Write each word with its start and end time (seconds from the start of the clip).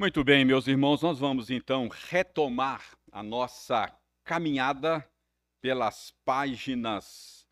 Muito 0.00 0.24
bem, 0.24 0.46
meus 0.46 0.66
irmãos, 0.66 1.02
nós 1.02 1.18
vamos 1.18 1.50
então 1.50 1.86
retomar 2.08 2.96
a 3.12 3.22
nossa 3.22 3.94
caminhada 4.24 5.06
pelas 5.60 6.10
páginas 6.24 7.46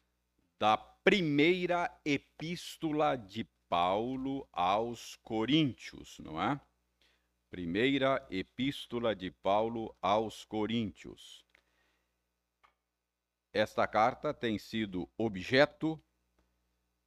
da 0.59 0.79
primeira 0.79 1.95
epístola 2.07 3.17
de 3.17 3.45
Paulo 3.69 4.49
aos 4.51 5.15
Coríntios, 5.17 6.19
não 6.21 6.43
é? 6.43 6.59
Primeira 7.51 8.27
epístola 8.31 9.15
de 9.15 9.31
Paulo 9.31 9.95
aos 10.01 10.43
Coríntios. 10.47 11.45
Esta 13.53 13.87
carta 13.87 14.33
tem 14.33 14.59
sido 14.59 15.07
objeto 15.19 16.03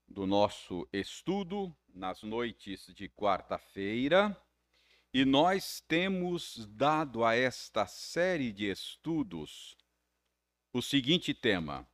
do 0.07 0.27
nosso 0.27 0.87
estudo 0.93 1.75
nas 1.91 2.21
noites 2.21 2.93
de 2.93 3.09
quarta-feira 3.09 4.37
e 5.13 5.25
nós 5.25 5.81
temos 5.81 6.65
dado 6.67 7.25
a 7.25 7.35
esta 7.35 7.85
série 7.85 8.51
de 8.51 8.69
estudos 8.69 9.75
o 10.71 10.81
seguinte 10.81 11.33
tema: 11.33 11.85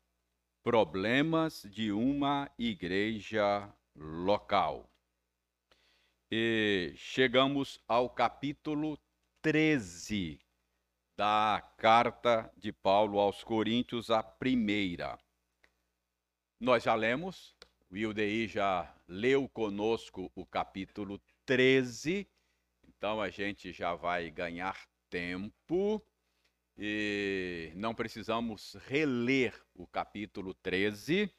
Problemas 0.63 1.63
de 1.63 1.91
uma 1.91 2.49
igreja 2.59 3.73
local. 3.95 4.88
E 6.30 6.94
chegamos 6.95 7.80
ao 7.88 8.09
capítulo 8.09 8.99
13 9.41 10.39
da 11.17 11.73
carta 11.77 12.52
de 12.55 12.72
Paulo 12.72 13.17
aos 13.17 13.44
Coríntios, 13.44 14.11
a 14.11 14.22
primeira. 14.22 15.17
Nós 16.59 16.84
já 16.84 16.94
lemos, 16.94 17.55
o 17.89 17.97
Ildei 17.97 18.47
já 18.47 18.94
leu 19.08 19.49
conosco 19.49 20.31
o 20.36 20.45
capítulo 20.45 21.20
13, 21.45 22.30
então 22.98 23.22
a 23.22 23.30
gente 23.30 23.72
já 23.72 23.94
vai 23.94 24.31
ganhar 24.31 24.76
tempo 25.08 26.03
e 26.76 27.72
não 27.76 27.94
precisamos 27.94 28.76
reler 28.88 29.54
o 29.76 29.86
capítulo 29.86 30.54
13 30.56 31.31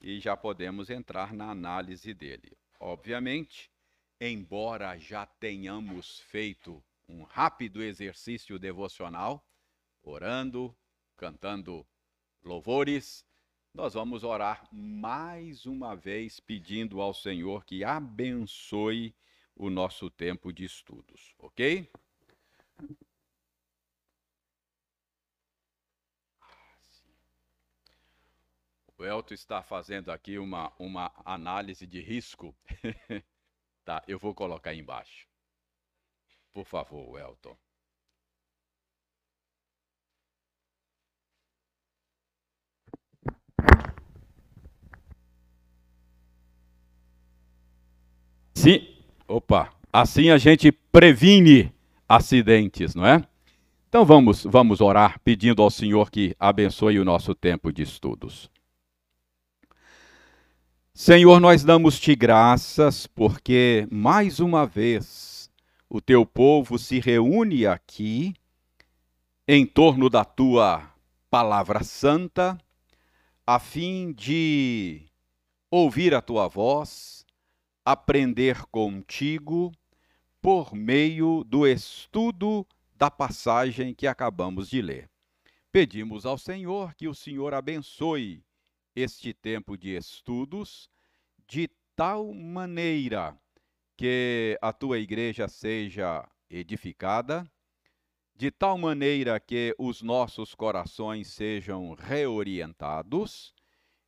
e 0.00 0.18
já 0.20 0.34
podemos 0.34 0.88
entrar 0.88 1.34
na 1.34 1.50
análise 1.50 2.14
dele. 2.14 2.56
Obviamente, 2.80 3.70
embora 4.18 4.96
já 4.98 5.26
tenhamos 5.26 6.20
feito 6.20 6.82
um 7.06 7.24
rápido 7.24 7.82
exercício 7.82 8.58
devocional, 8.58 9.46
orando, 10.02 10.74
cantando 11.14 11.86
louvores, 12.42 13.22
nós 13.74 13.92
vamos 13.92 14.24
orar 14.24 14.66
mais 14.72 15.66
uma 15.66 15.94
vez 15.94 16.40
pedindo 16.40 17.02
ao 17.02 17.12
Senhor 17.12 17.66
que 17.66 17.84
abençoe 17.84 19.14
o 19.56 19.70
nosso 19.70 20.10
tempo 20.10 20.52
de 20.52 20.64
estudos, 20.64 21.34
ok? 21.38 21.90
O 28.98 29.04
Elton 29.04 29.32
está 29.34 29.62
fazendo 29.62 30.10
aqui 30.10 30.38
uma, 30.38 30.72
uma 30.78 31.12
análise 31.24 31.86
de 31.86 32.00
risco. 32.00 32.54
tá, 33.84 34.02
eu 34.08 34.18
vou 34.18 34.34
colocar 34.34 34.70
aí 34.70 34.78
embaixo. 34.80 35.26
Por 36.52 36.64
favor, 36.66 37.18
Elton. 37.20 37.56
Sim, 48.54 48.95
opa, 49.28 49.70
assim 49.92 50.30
a 50.30 50.38
gente 50.38 50.70
previne 50.70 51.72
acidentes, 52.08 52.94
não 52.94 53.06
é? 53.06 53.24
Então 53.88 54.04
vamos, 54.04 54.44
vamos 54.44 54.80
orar 54.80 55.18
pedindo 55.20 55.62
ao 55.62 55.70
Senhor 55.70 56.10
que 56.10 56.34
abençoe 56.38 56.98
o 56.98 57.04
nosso 57.04 57.34
tempo 57.34 57.72
de 57.72 57.82
estudos. 57.82 58.50
Senhor, 60.92 61.40
nós 61.40 61.62
damos-te 61.62 62.14
graças 62.14 63.06
porque 63.06 63.86
mais 63.90 64.40
uma 64.40 64.66
vez 64.66 65.50
o 65.88 66.00
teu 66.00 66.26
povo 66.26 66.78
se 66.78 66.98
reúne 66.98 67.66
aqui 67.66 68.34
em 69.46 69.64
torno 69.64 70.10
da 70.10 70.24
tua 70.24 70.90
palavra 71.30 71.84
santa, 71.84 72.58
a 73.46 73.60
fim 73.60 74.12
de 74.12 75.02
ouvir 75.70 76.14
a 76.14 76.20
tua 76.20 76.48
voz, 76.48 77.15
aprender 77.86 78.66
contigo 78.66 79.70
por 80.42 80.74
meio 80.74 81.44
do 81.44 81.64
estudo 81.64 82.66
da 82.96 83.08
passagem 83.08 83.94
que 83.94 84.08
acabamos 84.08 84.68
de 84.68 84.82
ler. 84.82 85.08
Pedimos 85.70 86.26
ao 86.26 86.36
Senhor 86.36 86.94
que 86.96 87.06
o 87.06 87.14
Senhor 87.14 87.54
abençoe 87.54 88.44
este 88.96 89.32
tempo 89.32 89.76
de 89.76 89.94
estudos 89.94 90.90
de 91.46 91.70
tal 91.94 92.34
maneira 92.34 93.38
que 93.96 94.58
a 94.60 94.72
tua 94.72 94.98
igreja 94.98 95.46
seja 95.46 96.28
edificada, 96.50 97.48
de 98.34 98.50
tal 98.50 98.76
maneira 98.76 99.38
que 99.38 99.76
os 99.78 100.02
nossos 100.02 100.56
corações 100.56 101.28
sejam 101.28 101.94
reorientados 101.94 103.54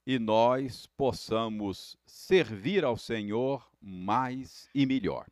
e 0.04 0.18
nós 0.18 0.86
possamos 0.96 1.94
servir 2.06 2.82
ao 2.82 2.96
Senhor 2.96 3.67
mais 3.80 4.68
e 4.74 4.84
melhor. 4.86 5.26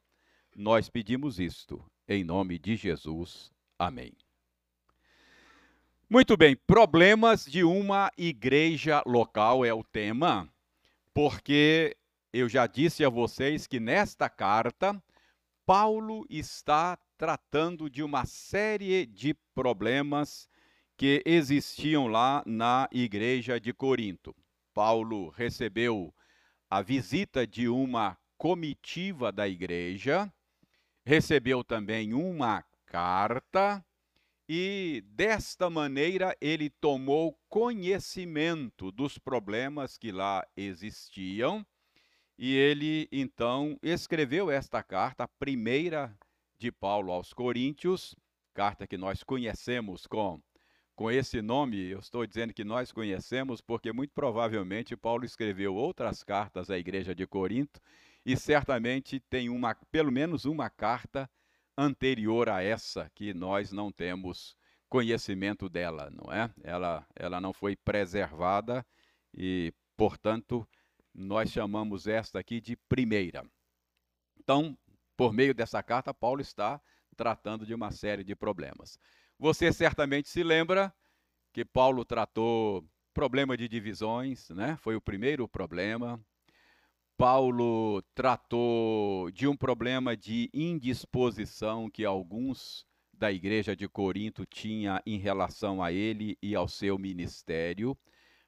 Nós 0.54 0.88
pedimos 0.88 1.38
isto 1.38 1.84
em 2.08 2.24
nome 2.24 2.58
de 2.58 2.76
Jesus. 2.76 3.50
Amém. 3.78 4.12
Muito 6.08 6.36
bem, 6.36 6.54
problemas 6.54 7.44
de 7.44 7.64
uma 7.64 8.12
igreja 8.16 9.02
local 9.04 9.64
é 9.64 9.74
o 9.74 9.82
tema, 9.82 10.48
porque 11.12 11.96
eu 12.32 12.48
já 12.48 12.66
disse 12.66 13.04
a 13.04 13.08
vocês 13.08 13.66
que 13.66 13.80
nesta 13.80 14.28
carta, 14.28 15.02
Paulo 15.64 16.24
está 16.30 16.96
tratando 17.18 17.90
de 17.90 18.02
uma 18.04 18.24
série 18.24 19.04
de 19.04 19.34
problemas 19.52 20.48
que 20.96 21.22
existiam 21.26 22.06
lá 22.06 22.42
na 22.46 22.88
igreja 22.92 23.58
de 23.58 23.72
Corinto. 23.72 24.34
Paulo 24.72 25.30
recebeu 25.30 26.14
a 26.70 26.82
visita 26.82 27.46
de 27.46 27.68
uma 27.68 28.16
comitiva 28.36 29.32
da 29.32 29.48
igreja, 29.48 30.32
recebeu 31.04 31.62
também 31.62 32.12
uma 32.12 32.64
carta 32.86 33.84
e 34.48 35.02
desta 35.08 35.68
maneira 35.68 36.36
ele 36.40 36.70
tomou 36.70 37.36
conhecimento 37.48 38.92
dos 38.92 39.18
problemas 39.18 39.98
que 39.98 40.12
lá 40.12 40.46
existiam 40.56 41.66
e 42.38 42.54
ele 42.54 43.08
então 43.10 43.78
escreveu 43.82 44.50
esta 44.50 44.82
carta, 44.82 45.24
a 45.24 45.28
primeira 45.28 46.16
de 46.58 46.70
Paulo 46.70 47.10
aos 47.12 47.32
Coríntios, 47.32 48.14
carta 48.54 48.86
que 48.86 48.96
nós 48.96 49.22
conhecemos 49.22 50.06
com 50.06 50.40
com 50.94 51.10
esse 51.10 51.42
nome, 51.42 51.90
eu 51.90 51.98
estou 51.98 52.26
dizendo 52.26 52.54
que 52.54 52.64
nós 52.64 52.90
conhecemos 52.90 53.60
porque 53.60 53.92
muito 53.92 54.14
provavelmente 54.14 54.96
Paulo 54.96 55.26
escreveu 55.26 55.74
outras 55.74 56.24
cartas 56.24 56.70
à 56.70 56.78
igreja 56.78 57.14
de 57.14 57.26
Corinto 57.26 57.78
e 58.26 58.36
certamente 58.36 59.20
tem 59.20 59.48
uma 59.48 59.72
pelo 59.92 60.10
menos 60.10 60.44
uma 60.46 60.68
carta 60.68 61.30
anterior 61.78 62.48
a 62.48 62.60
essa 62.60 63.08
que 63.14 63.32
nós 63.32 63.70
não 63.70 63.92
temos 63.92 64.56
conhecimento 64.88 65.68
dela, 65.68 66.10
não 66.10 66.32
é? 66.32 66.52
Ela, 66.64 67.06
ela 67.14 67.40
não 67.40 67.52
foi 67.52 67.76
preservada 67.76 68.84
e, 69.32 69.72
portanto, 69.96 70.68
nós 71.14 71.52
chamamos 71.52 72.08
esta 72.08 72.40
aqui 72.40 72.60
de 72.60 72.74
primeira. 72.74 73.44
Então, 74.40 74.76
por 75.16 75.32
meio 75.32 75.54
dessa 75.54 75.80
carta, 75.80 76.12
Paulo 76.12 76.40
está 76.40 76.80
tratando 77.16 77.64
de 77.64 77.74
uma 77.74 77.92
série 77.92 78.24
de 78.24 78.34
problemas. 78.34 78.98
Você 79.38 79.72
certamente 79.72 80.28
se 80.28 80.42
lembra 80.42 80.92
que 81.52 81.64
Paulo 81.64 82.04
tratou 82.04 82.84
problema 83.14 83.56
de 83.56 83.68
divisões, 83.68 84.50
né? 84.50 84.76
Foi 84.80 84.96
o 84.96 85.00
primeiro 85.00 85.46
problema. 85.48 86.20
Paulo 87.16 88.02
tratou 88.14 89.30
de 89.30 89.48
um 89.48 89.56
problema 89.56 90.14
de 90.14 90.50
indisposição 90.52 91.88
que 91.88 92.04
alguns 92.04 92.86
da 93.12 93.32
igreja 93.32 93.74
de 93.74 93.88
Corinto 93.88 94.44
tinha 94.44 95.02
em 95.06 95.16
relação 95.16 95.82
a 95.82 95.90
ele 95.90 96.36
e 96.42 96.54
ao 96.54 96.68
seu 96.68 96.98
ministério. 96.98 97.96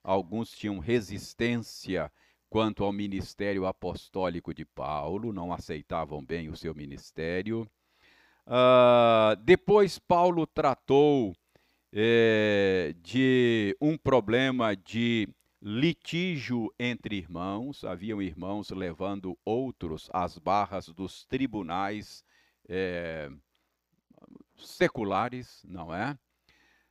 Alguns 0.05 0.51
tinham 0.51 0.79
resistência 0.79 2.13
quanto 2.51 2.85
ao 2.85 2.93
ministério 2.93 3.67
apostólico 3.67 4.53
de 4.53 4.65
Paulo, 4.65 5.33
não 5.33 5.53
aceitavam 5.53 6.23
bem 6.23 6.49
o 6.49 6.57
seu 6.57 6.75
ministério. 6.75 7.67
Uh, 8.47 9.37
depois, 9.45 9.99
Paulo 9.99 10.47
tratou 10.47 11.35
é, 11.93 12.95
de 13.03 13.77
um 13.81 13.97
problema 13.97 14.77
de 14.77 15.29
litígio 15.61 16.73
entre 16.79 17.17
irmãos, 17.17 17.85
haviam 17.85 18.23
irmãos 18.23 18.71
levando 18.71 19.39
outros 19.45 20.09
às 20.13 20.39
barras 20.39 20.89
dos 20.89 21.25
tribunais 21.27 22.25
é, 22.69 23.31
seculares, 24.57 25.65
não 25.69 25.95
é? 25.95 26.19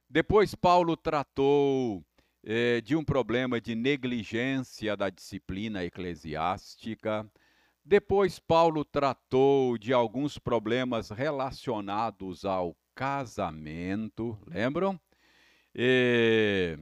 Depois, 0.10 0.56
Paulo 0.56 0.96
tratou 0.96 2.04
eh, 2.44 2.80
de 2.80 2.96
um 2.96 3.04
problema 3.04 3.60
de 3.60 3.76
negligência 3.76 4.96
da 4.96 5.10
disciplina 5.10 5.84
eclesiástica. 5.84 7.30
Depois, 7.84 8.40
Paulo 8.40 8.86
tratou 8.86 9.78
de 9.78 9.92
alguns 9.92 10.38
problemas 10.38 11.10
relacionados 11.10 12.46
ao 12.46 12.74
casamento, 12.96 14.40
lembram? 14.48 15.00
E, 15.76 16.80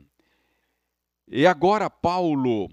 e 1.27 1.45
agora, 1.47 1.89
Paulo 1.89 2.69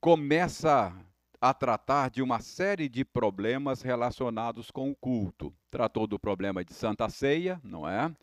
começa 0.00 0.92
a 1.40 1.52
tratar 1.52 2.10
de 2.10 2.22
uma 2.22 2.40
série 2.40 2.88
de 2.88 3.04
problemas 3.04 3.82
relacionados 3.82 4.70
com 4.70 4.90
o 4.90 4.94
culto. 4.94 5.52
Tratou 5.70 6.06
do 6.06 6.18
problema 6.18 6.64
de 6.64 6.72
Santa 6.72 7.08
Ceia, 7.08 7.60
não 7.64 7.88
é? 7.88 8.14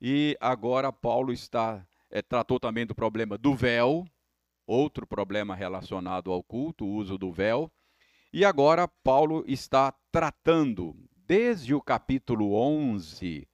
E 0.00 0.36
agora 0.40 0.92
Paulo 0.92 1.32
está 1.32 1.86
é, 2.10 2.22
tratou 2.22 2.58
também 2.58 2.86
do 2.86 2.94
problema 2.94 3.36
do 3.36 3.54
véu, 3.54 4.06
outro 4.66 5.06
problema 5.06 5.54
relacionado 5.54 6.32
ao 6.32 6.42
culto, 6.42 6.84
o 6.84 6.94
uso 6.94 7.18
do 7.18 7.32
véu. 7.32 7.70
E 8.32 8.44
agora 8.44 8.86
Paulo 8.86 9.44
está 9.46 9.92
tratando, 10.12 10.94
desde 11.16 11.74
o 11.74 11.80
capítulo 11.80 12.54
11, 12.54 13.48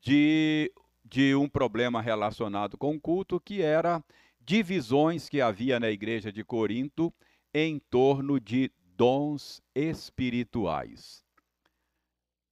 de, 0.00 0.72
de 1.04 1.34
um 1.34 1.48
problema 1.48 2.02
relacionado 2.02 2.76
com 2.76 2.94
o 2.94 3.00
culto, 3.00 3.40
que 3.40 3.62
era 3.62 4.02
divisões 4.44 5.28
que 5.28 5.40
havia 5.40 5.80
na 5.80 5.90
igreja 5.90 6.30
de 6.30 6.44
Corinto 6.44 7.12
em 7.52 7.78
torno 7.78 8.38
de 8.38 8.70
dons 8.96 9.62
espirituais. 9.74 11.24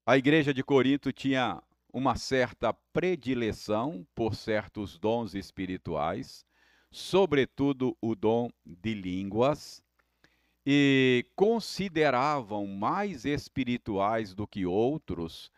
A 0.06 0.16
igreja 0.16 0.52
de 0.52 0.64
Corinto 0.64 1.12
tinha 1.12 1.62
uma 1.92 2.16
certa 2.16 2.72
predileção 2.92 4.06
por 4.14 4.34
certos 4.34 4.98
dons 4.98 5.34
espirituais, 5.34 6.44
sobretudo 6.90 7.96
o 8.00 8.14
dom 8.14 8.50
de 8.64 8.94
línguas, 8.94 9.82
e 10.64 11.26
consideravam 11.36 12.66
mais 12.66 13.24
espirituais 13.24 14.34
do 14.34 14.46
que 14.46 14.64
outros 14.64 15.50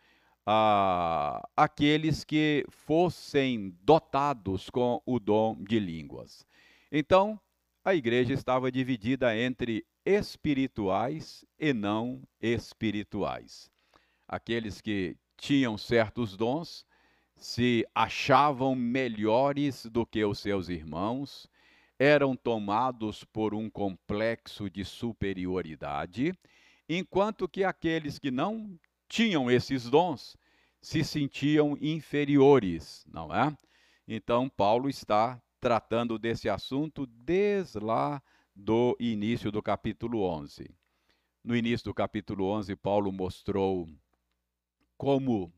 ah, 0.45 1.47
aqueles 1.55 2.23
que 2.23 2.65
fossem 2.69 3.75
dotados 3.81 4.69
com 4.69 5.01
o 5.05 5.19
dom 5.19 5.55
de 5.63 5.79
línguas. 5.79 6.45
Então, 6.91 7.39
a 7.83 7.95
igreja 7.95 8.33
estava 8.33 8.71
dividida 8.71 9.35
entre 9.35 9.85
espirituais 10.05 11.43
e 11.59 11.73
não 11.73 12.21
espirituais. 12.39 13.71
Aqueles 14.27 14.81
que 14.81 15.17
tinham 15.37 15.77
certos 15.77 16.37
dons 16.37 16.85
se 17.35 17.85
achavam 17.93 18.75
melhores 18.75 19.85
do 19.85 20.05
que 20.05 20.23
os 20.23 20.39
seus 20.39 20.69
irmãos, 20.69 21.49
eram 21.99 22.35
tomados 22.35 23.23
por 23.23 23.53
um 23.53 23.69
complexo 23.69 24.69
de 24.69 24.83
superioridade, 24.83 26.33
enquanto 26.87 27.47
que 27.47 27.63
aqueles 27.63 28.19
que 28.19 28.31
não 28.31 28.77
tinham 29.07 29.49
esses 29.49 29.89
dons 29.89 30.37
se 30.81 31.03
sentiam 31.03 31.77
inferiores, 31.81 33.05
não 33.11 33.33
é? 33.33 33.55
Então, 34.07 34.47
Paulo 34.47 34.87
está 34.87 35.41
tratando 35.59 36.19
desse 36.19 36.47
assunto 36.47 37.07
desde 37.07 37.79
lá 37.79 38.21
do 38.55 38.95
início 38.99 39.51
do 39.51 39.63
capítulo 39.63 40.21
11. 40.21 40.69
No 41.43 41.55
início 41.55 41.85
do 41.85 41.93
capítulo 41.93 42.45
11, 42.45 42.75
Paulo 42.75 43.11
mostrou 43.11 43.89
como, 44.97 45.51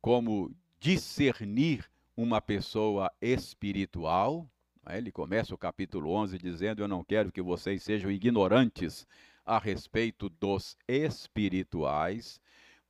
como 0.00 0.54
discernir 0.78 1.90
uma 2.16 2.40
pessoa 2.40 3.12
espiritual. 3.20 4.48
Né? 4.84 4.98
Ele 4.98 5.12
começa 5.12 5.54
o 5.54 5.58
capítulo 5.58 6.10
11 6.10 6.38
dizendo: 6.38 6.82
Eu 6.82 6.88
não 6.88 7.04
quero 7.04 7.30
que 7.32 7.42
vocês 7.42 7.82
sejam 7.82 8.10
ignorantes 8.10 9.06
a 9.44 9.58
respeito 9.58 10.28
dos 10.28 10.76
espirituais. 10.88 12.40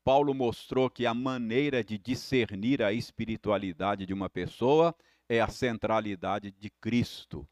Paulo 0.05 0.35
mostrou 0.35 0.91
que 0.91 1.07
a 1.07 1.15
maneira 1.15 1.83
de 1.83 1.97
discernir 1.99 2.83
a 2.83 2.93
espiritualidade 2.93 4.05
de 4.05 4.13
uma 4.13 4.29
pessoa 4.29 4.95
é 5.29 5.41
a 5.41 5.49
centralidade 5.49 6.51
de 6.51 6.71
Cristo, 6.81 7.49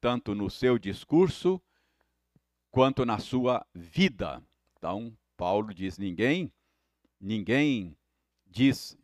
tanto 0.00 0.34
no 0.34 0.50
seu 0.50 0.78
discurso 0.78 1.62
quanto 2.70 3.04
na 3.06 3.18
sua 3.18 3.64
vida. 3.74 4.42
Então, 4.76 5.16
Paulo 5.36 5.72
diz: 5.72 5.96
ninguém, 5.98 6.52
ninguém 7.20 7.96
diz 8.46 8.98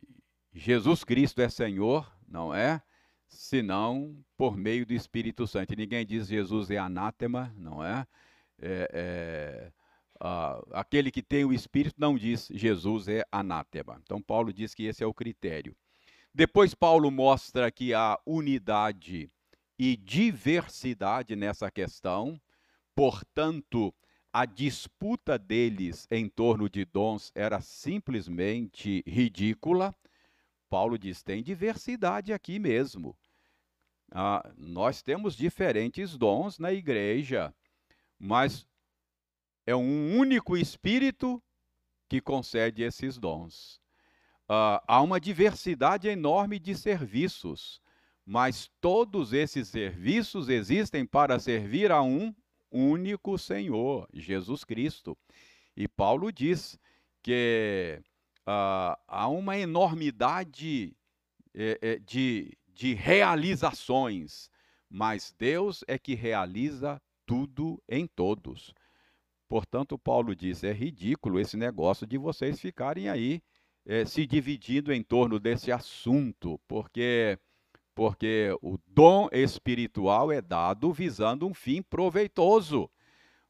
Jesus 0.53 1.03
Cristo 1.03 1.41
é 1.41 1.49
Senhor, 1.49 2.11
não 2.27 2.53
é? 2.53 2.81
Senão 3.27 4.21
por 4.35 4.57
meio 4.57 4.85
do 4.85 4.93
Espírito 4.93 5.47
Santo. 5.47 5.73
Ninguém 5.75 6.05
diz 6.05 6.27
Jesus 6.27 6.69
é 6.69 6.77
anátema, 6.77 7.53
não 7.57 7.83
é? 7.83 8.05
é, 8.61 8.87
é 8.93 9.71
aquele 10.71 11.09
que 11.09 11.23
tem 11.23 11.43
o 11.43 11.53
Espírito 11.53 11.95
não 11.97 12.15
diz 12.15 12.47
Jesus 12.53 13.07
é 13.07 13.23
anátema. 13.31 13.99
Então, 14.03 14.21
Paulo 14.21 14.53
diz 14.53 14.75
que 14.75 14.83
esse 14.83 15.03
é 15.03 15.07
o 15.07 15.13
critério. 15.13 15.75
Depois, 16.33 16.75
Paulo 16.75 17.09
mostra 17.09 17.71
que 17.71 17.93
há 17.93 18.19
unidade 18.25 19.29
e 19.77 19.97
diversidade 19.97 21.35
nessa 21.35 21.71
questão, 21.71 22.39
portanto, 22.95 23.93
a 24.31 24.45
disputa 24.45 25.37
deles 25.37 26.07
em 26.09 26.29
torno 26.29 26.69
de 26.69 26.85
dons 26.85 27.31
era 27.35 27.59
simplesmente 27.59 29.03
ridícula. 29.05 29.93
Paulo 30.69 30.97
diz: 30.97 31.23
tem 31.23 31.41
diversidade 31.41 32.31
aqui 32.31 32.59
mesmo. 32.59 33.17
Ah, 34.11 34.49
nós 34.55 35.01
temos 35.01 35.35
diferentes 35.35 36.15
dons 36.17 36.59
na 36.59 36.71
igreja, 36.71 37.53
mas 38.19 38.67
é 39.71 39.75
um 39.75 40.17
único 40.17 40.55
Espírito 40.55 41.41
que 42.09 42.21
concede 42.21 42.83
esses 42.83 43.17
dons 43.17 43.81
uh, 44.51 44.83
há 44.85 45.01
uma 45.01 45.19
diversidade 45.19 46.09
enorme 46.09 46.59
de 46.59 46.75
serviços, 46.75 47.81
mas 48.25 48.69
todos 48.81 49.31
esses 49.31 49.69
serviços 49.69 50.49
existem 50.49 51.05
para 51.05 51.39
servir 51.39 51.89
a 51.89 52.01
um 52.01 52.35
único 52.69 53.37
Senhor, 53.37 54.07
Jesus 54.13 54.65
Cristo. 54.65 55.17
E 55.75 55.87
Paulo 55.87 56.31
diz 56.31 56.77
que 57.23 58.01
uh, 58.41 58.99
há 59.07 59.27
uma 59.29 59.57
enormidade 59.57 60.95
eh, 61.53 61.77
eh, 61.81 61.99
de, 61.99 62.57
de 62.67 62.93
realizações, 62.93 64.49
mas 64.89 65.33
Deus 65.37 65.83
é 65.87 65.97
que 65.97 66.15
realiza 66.15 67.01
tudo 67.25 67.81
em 67.87 68.07
todos. 68.07 68.73
Portanto, 69.51 69.99
Paulo 69.99 70.33
diz: 70.33 70.63
é 70.63 70.71
ridículo 70.71 71.37
esse 71.37 71.57
negócio 71.57 72.07
de 72.07 72.17
vocês 72.17 72.57
ficarem 72.57 73.09
aí 73.09 73.43
é, 73.85 74.05
se 74.05 74.25
dividindo 74.25 74.93
em 74.93 75.03
torno 75.03 75.37
desse 75.41 75.73
assunto, 75.73 76.57
porque 76.69 77.37
porque 77.93 78.57
o 78.61 78.79
dom 78.87 79.27
espiritual 79.29 80.31
é 80.31 80.41
dado 80.41 80.93
visando 80.93 81.45
um 81.45 81.53
fim 81.53 81.81
proveitoso. 81.81 82.89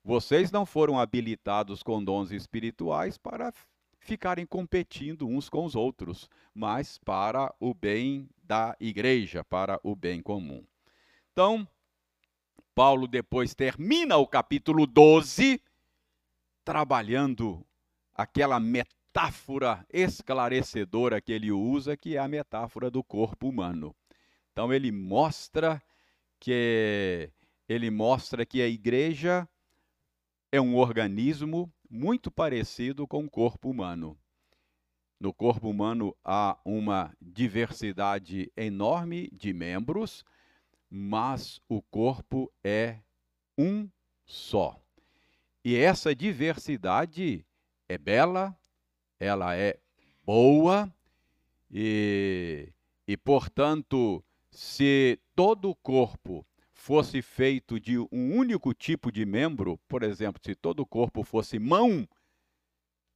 Vocês 0.03 0.51
não 0.51 0.65
foram 0.65 0.99
habilitados 0.99 1.83
com 1.83 2.03
dons 2.03 2.31
espirituais 2.31 3.19
para 3.19 3.53
ficarem 3.99 4.47
competindo 4.47 5.27
uns 5.27 5.49
com 5.49 5.63
os 5.65 5.75
outros, 5.75 6.27
mas 6.51 6.97
para 6.97 7.53
o 7.59 7.75
bem 7.75 8.27
da 8.41 8.75
igreja, 8.79 9.43
para 9.43 9.79
o 9.83 9.95
bem 9.95 10.19
comum. 10.19 10.65
Então, 11.31 11.67
Paulo 12.73 13.07
depois 13.07 13.53
termina 13.53 14.17
o 14.17 14.25
capítulo 14.25 14.87
12 14.87 15.61
trabalhando 16.63 17.65
aquela 18.13 18.59
metáfora 18.59 19.85
esclarecedora 19.91 21.21
que 21.21 21.31
ele 21.31 21.51
usa, 21.51 21.97
que 21.97 22.15
é 22.15 22.19
a 22.19 22.27
metáfora 22.27 22.89
do 22.89 23.03
corpo 23.03 23.49
humano. 23.49 23.95
Então 24.51 24.73
ele 24.73 24.91
mostra 24.91 25.81
que 26.39 27.31
ele 27.67 27.89
mostra 27.89 28.45
que 28.45 28.61
a 28.61 28.67
igreja 28.67 29.47
é 30.51 30.59
um 30.59 30.75
organismo 30.75 31.71
muito 31.89 32.29
parecido 32.29 33.07
com 33.07 33.23
o 33.23 33.29
corpo 33.29 33.69
humano. 33.69 34.17
No 35.19 35.33
corpo 35.33 35.69
humano 35.69 36.15
há 36.25 36.59
uma 36.65 37.15
diversidade 37.21 38.51
enorme 38.57 39.29
de 39.31 39.53
membros, 39.53 40.25
mas 40.89 41.61
o 41.69 41.81
corpo 41.81 42.51
é 42.63 42.99
um 43.57 43.87
só. 44.25 44.81
E 45.63 45.75
essa 45.75 46.15
diversidade 46.15 47.45
é 47.87 47.97
bela, 47.97 48.57
ela 49.19 49.55
é 49.55 49.79
boa 50.25 50.91
e, 51.69 52.73
e 53.07 53.15
portanto, 53.15 54.23
se 54.49 55.19
todo 55.35 55.69
o 55.69 55.75
corpo 55.75 56.45
fosse 56.73 57.21
feito 57.21 57.79
de 57.79 57.99
um 57.99 58.35
único 58.35 58.73
tipo 58.73 59.11
de 59.11 59.23
membro, 59.23 59.77
por 59.87 60.01
exemplo, 60.01 60.41
se 60.43 60.55
todo 60.55 60.79
o 60.79 60.85
corpo 60.85 61.23
fosse 61.23 61.59
mão, 61.59 62.07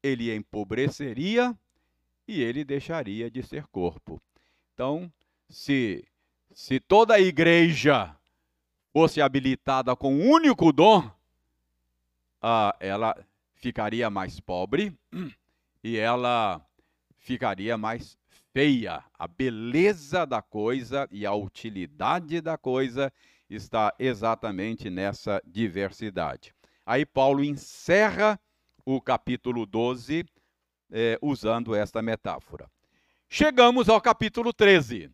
ele 0.03 0.33
empobreceria 0.33 1.57
e 2.27 2.41
ele 2.41 2.63
deixaria 2.63 3.29
de 3.29 3.41
ser 3.41 3.65
corpo. 3.67 4.21
Então, 4.73 5.11
se, 5.49 6.05
se 6.53 6.79
toda 6.79 7.15
a 7.15 7.19
igreja 7.19 8.15
fosse 8.93 9.19
habilitada 9.19 9.95
com 9.95 10.13
um 10.13 10.29
único 10.29 10.71
dom, 10.71 11.09
ah, 12.41 12.75
ela 12.79 13.15
ficaria 13.53 14.09
mais 14.09 14.39
pobre 14.39 14.97
e 15.83 15.97
ela 15.97 16.65
ficaria 17.17 17.77
mais 17.77 18.17
feia. 18.53 19.03
A 19.17 19.27
beleza 19.27 20.25
da 20.25 20.41
coisa 20.41 21.07
e 21.11 21.25
a 21.25 21.33
utilidade 21.33 22.41
da 22.41 22.57
coisa 22.57 23.11
está 23.49 23.93
exatamente 23.99 24.89
nessa 24.89 25.41
diversidade. 25.45 26.53
Aí 26.85 27.05
Paulo 27.05 27.43
encerra 27.43 28.39
o 28.85 29.01
capítulo 29.01 29.65
12 29.65 30.25
eh, 30.91 31.17
usando 31.21 31.75
esta 31.75 32.01
metáfora. 32.01 32.69
Chegamos 33.27 33.89
ao 33.89 33.99
capítulo 33.99 34.53
13. 34.53 35.09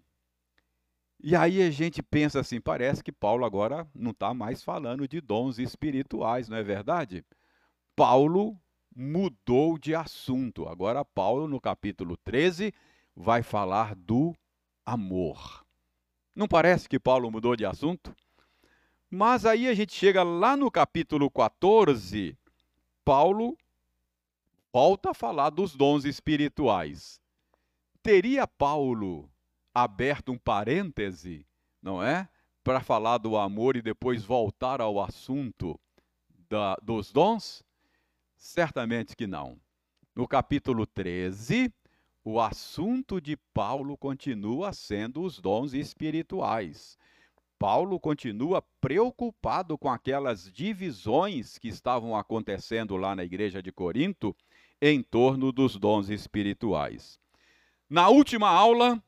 E 1.23 1.35
aí 1.35 1.61
a 1.61 1.69
gente 1.69 2.01
pensa 2.01 2.39
assim, 2.39 2.59
parece 2.59 3.03
que 3.03 3.11
Paulo 3.11 3.45
agora 3.45 3.87
não 3.93 4.09
está 4.09 4.33
mais 4.33 4.63
falando 4.63 5.07
de 5.07 5.21
dons 5.21 5.59
espirituais, 5.59 6.49
não 6.49 6.57
é 6.57 6.63
verdade? 6.63 7.23
Paulo 7.95 8.59
mudou 8.95 9.77
de 9.77 9.93
assunto. 9.93 10.67
Agora, 10.67 11.05
Paulo, 11.05 11.47
no 11.47 11.61
capítulo 11.61 12.17
13, 12.17 12.73
vai 13.15 13.43
falar 13.43 13.95
do 13.95 14.35
amor. 14.83 15.63
Não 16.35 16.47
parece 16.47 16.89
que 16.89 16.99
Paulo 16.99 17.29
mudou 17.29 17.55
de 17.55 17.65
assunto? 17.65 18.15
Mas 19.07 19.45
aí 19.45 19.67
a 19.67 19.75
gente 19.75 19.93
chega 19.93 20.23
lá 20.23 20.57
no 20.57 20.71
capítulo 20.71 21.29
14, 21.29 22.35
Paulo 23.05 23.55
volta 24.73 25.11
a 25.11 25.13
falar 25.13 25.51
dos 25.51 25.75
dons 25.75 26.03
espirituais. 26.03 27.21
Teria 28.01 28.47
Paulo 28.47 29.30
aberto 29.73 30.31
um 30.31 30.37
parêntese, 30.37 31.45
não 31.81 32.03
é? 32.03 32.27
Para 32.63 32.81
falar 32.81 33.17
do 33.17 33.37
amor 33.37 33.75
e 33.75 33.81
depois 33.81 34.23
voltar 34.23 34.81
ao 34.81 35.01
assunto 35.01 35.79
da, 36.49 36.75
dos 36.75 37.11
dons? 37.11 37.63
Certamente 38.35 39.15
que 39.15 39.25
não. 39.25 39.59
No 40.15 40.27
capítulo 40.27 40.85
13, 40.85 41.73
o 42.23 42.39
assunto 42.39 43.19
de 43.19 43.35
Paulo 43.53 43.97
continua 43.97 44.73
sendo 44.73 45.23
os 45.23 45.39
dons 45.39 45.73
espirituais. 45.73 46.97
Paulo 47.57 47.99
continua 47.99 48.61
preocupado 48.81 49.77
com 49.77 49.89
aquelas 49.89 50.51
divisões 50.51 51.57
que 51.57 51.67
estavam 51.67 52.15
acontecendo 52.15 52.97
lá 52.97 53.15
na 53.15 53.23
igreja 53.23 53.61
de 53.61 53.71
Corinto 53.71 54.35
em 54.81 55.01
torno 55.03 55.51
dos 55.51 55.77
dons 55.77 56.09
espirituais. 56.09 57.19
Na 57.87 58.09
última 58.09 58.49
aula, 58.49 59.01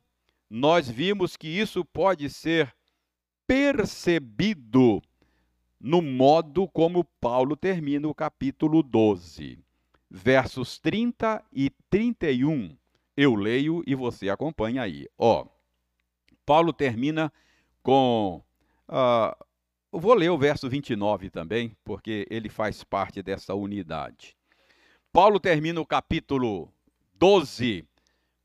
nós 0.55 0.87
vimos 0.87 1.35
que 1.35 1.47
isso 1.47 1.83
pode 1.83 2.29
ser 2.29 2.71
percebido 3.47 5.01
no 5.79 5.99
modo 5.99 6.67
como 6.67 7.03
Paulo 7.19 7.57
termina 7.57 8.07
o 8.07 8.13
capítulo 8.13 8.83
12, 8.83 9.57
versos 10.11 10.77
30 10.77 11.43
e 11.51 11.71
31. 11.89 12.77
Eu 13.17 13.33
leio 13.33 13.81
e 13.87 13.95
você 13.95 14.29
acompanha 14.29 14.83
aí. 14.83 15.07
Ó, 15.17 15.47
Paulo 16.45 16.71
termina 16.71 17.33
com. 17.81 18.39
Uh, 18.87 19.35
vou 19.91 20.13
ler 20.13 20.29
o 20.29 20.37
verso 20.37 20.69
29 20.69 21.31
também, 21.31 21.75
porque 21.83 22.27
ele 22.29 22.47
faz 22.47 22.83
parte 22.83 23.23
dessa 23.23 23.55
unidade. 23.55 24.37
Paulo 25.11 25.39
termina 25.39 25.81
o 25.81 25.85
capítulo 25.85 26.71
12 27.15 27.87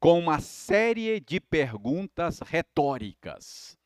com 0.01 0.19
uma 0.19 0.41
série 0.41 1.21
de 1.21 1.41
perguntas 1.41 2.41
retóricas. 2.41 3.77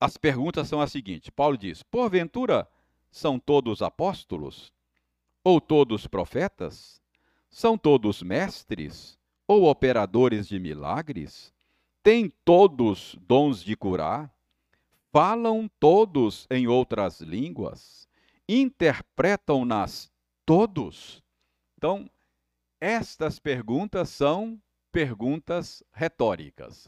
As 0.00 0.16
perguntas 0.16 0.68
são 0.68 0.80
as 0.80 0.92
seguintes: 0.92 1.30
Paulo 1.30 1.56
diz: 1.56 1.82
Porventura 1.82 2.68
são 3.10 3.38
todos 3.38 3.82
apóstolos? 3.82 4.72
Ou 5.44 5.60
todos 5.60 6.06
profetas? 6.06 7.00
São 7.50 7.76
todos 7.76 8.22
mestres? 8.22 9.18
Ou 9.46 9.64
operadores 9.68 10.48
de 10.48 10.58
milagres? 10.58 11.52
Têm 12.02 12.32
todos 12.44 13.16
dons 13.20 13.62
de 13.62 13.76
curar? 13.76 14.32
Falam 15.12 15.68
todos 15.78 16.46
em 16.50 16.66
outras 16.66 17.20
línguas? 17.20 18.08
Interpretam-nas 18.48 20.10
todos? 20.46 21.22
Então, 21.76 22.08
estas 22.82 23.38
perguntas 23.38 24.08
são 24.08 24.60
perguntas 24.90 25.84
retóricas. 25.92 26.86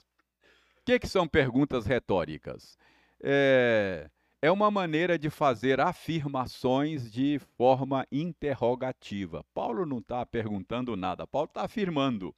O 0.79 0.85
que, 0.85 0.99
que 0.99 1.07
são 1.07 1.29
perguntas 1.29 1.87
retóricas? 1.87 2.77
É, 3.23 4.11
é 4.43 4.51
uma 4.51 4.73
maneira 4.73 5.17
de 5.17 5.31
fazer 5.31 5.81
afirmações 5.81 7.13
de 7.13 7.39
forma 7.57 8.05
interrogativa. 8.11 9.45
Paulo 9.55 9.87
não 9.87 9.99
está 9.99 10.27
perguntando 10.27 10.97
nada, 10.97 11.29
Paulo 11.29 11.47
está 11.47 11.63
afirmando, 11.63 12.35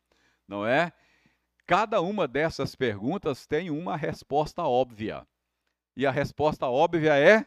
não 0.46 0.66
é? 0.66 0.92
Cada 1.66 2.02
uma 2.02 2.28
dessas 2.28 2.74
perguntas 2.74 3.46
tem 3.46 3.70
uma 3.70 3.96
resposta 3.96 4.64
óbvia. 4.64 5.26
E 5.96 6.04
a 6.04 6.10
resposta 6.10 6.66
óbvia 6.66 7.16
é 7.16 7.46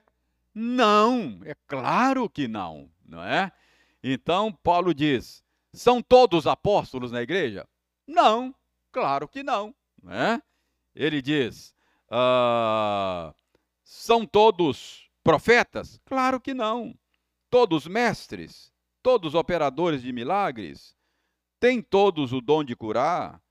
não, 0.56 1.39
é 1.46 1.54
claro 1.68 2.28
que 2.28 2.48
não, 2.48 2.89
não 3.06 3.24
é? 3.24 3.51
Então 4.04 4.51
Paulo 4.51 4.92
diz: 4.92 5.48
são 5.74 6.02
todos 6.02 6.48
apóstolos 6.48 7.12
na 7.12 7.22
igreja? 7.22 7.68
Não, 8.08 8.54
claro 8.92 9.28
que 9.28 9.44
não, 9.44 9.74
não 10.02 10.14
é? 10.14 10.42
Ele 10.96 11.22
diz: 11.22 11.76
ah, 12.10 13.34
são 13.84 14.26
todos 14.26 15.10
profetas? 15.24 16.00
Claro 16.06 16.40
que 16.40 16.54
não. 16.54 16.98
Todos 17.50 17.88
mestres? 17.88 18.72
Todos 19.02 19.34
operadores 19.36 20.02
de 20.02 20.12
milagres? 20.12 20.96
Têm 21.60 21.82
todos 21.82 22.34
o 22.34 22.42
dom 22.42 22.64
de 22.64 22.76
curar? 22.76 23.42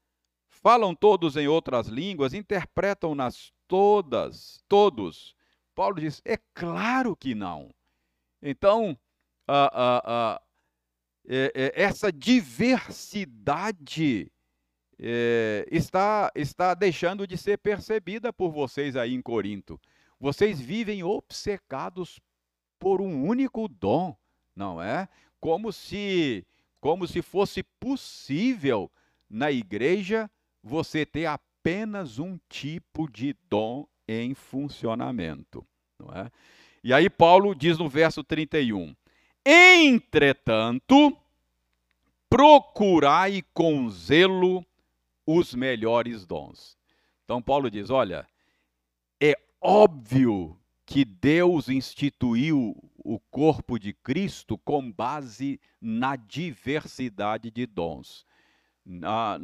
Falam 0.48 0.94
todos 0.94 1.36
em 1.36 1.46
outras 1.46 1.86
línguas, 1.86 2.34
interpretam-nas 2.34 3.52
todas, 3.68 4.62
todos. 4.68 5.34
Paulo 5.74 6.00
diz: 6.00 6.20
é 6.24 6.36
claro 6.52 7.14
que 7.14 7.34
não. 7.34 7.72
Então, 8.42 8.98
é, 11.28 11.52
é, 11.54 11.82
essa 11.82 12.10
diversidade 12.10 14.32
é, 14.98 15.68
está, 15.70 16.32
está 16.34 16.72
deixando 16.72 17.26
de 17.26 17.36
ser 17.36 17.58
percebida 17.58 18.32
por 18.32 18.50
vocês 18.50 18.96
aí 18.96 19.12
em 19.14 19.20
Corinto. 19.20 19.78
Vocês 20.18 20.58
vivem 20.58 21.04
obcecados 21.04 22.18
por 22.78 23.02
um 23.02 23.24
único 23.24 23.68
dom, 23.68 24.16
não 24.56 24.82
é? 24.82 25.06
Como 25.38 25.70
se, 25.72 26.46
como 26.80 27.06
se 27.06 27.20
fosse 27.20 27.62
possível 27.62 28.90
na 29.28 29.52
igreja 29.52 30.30
você 30.62 31.04
ter 31.04 31.26
apenas 31.26 32.18
um 32.18 32.38
tipo 32.48 33.06
de 33.08 33.36
dom 33.48 33.86
em 34.08 34.34
funcionamento. 34.34 35.64
Não 35.98 36.10
é? 36.10 36.30
E 36.82 36.92
aí 36.92 37.08
Paulo 37.10 37.54
diz 37.54 37.78
no 37.78 37.88
verso 37.88 38.24
31: 38.24 38.96
Entretanto, 39.50 41.16
procurai 42.28 43.42
com 43.54 43.88
zelo 43.88 44.62
os 45.26 45.54
melhores 45.54 46.26
dons. 46.26 46.76
Então 47.24 47.40
Paulo 47.40 47.70
diz: 47.70 47.88
olha, 47.88 48.28
é 49.18 49.34
óbvio 49.58 50.54
que 50.84 51.02
Deus 51.02 51.70
instituiu 51.70 52.76
o 52.98 53.18
corpo 53.30 53.78
de 53.78 53.94
Cristo 53.94 54.58
com 54.58 54.92
base 54.92 55.58
na 55.80 56.14
diversidade 56.14 57.50
de 57.50 57.64
dons. 57.64 58.26
Na, 58.84 59.38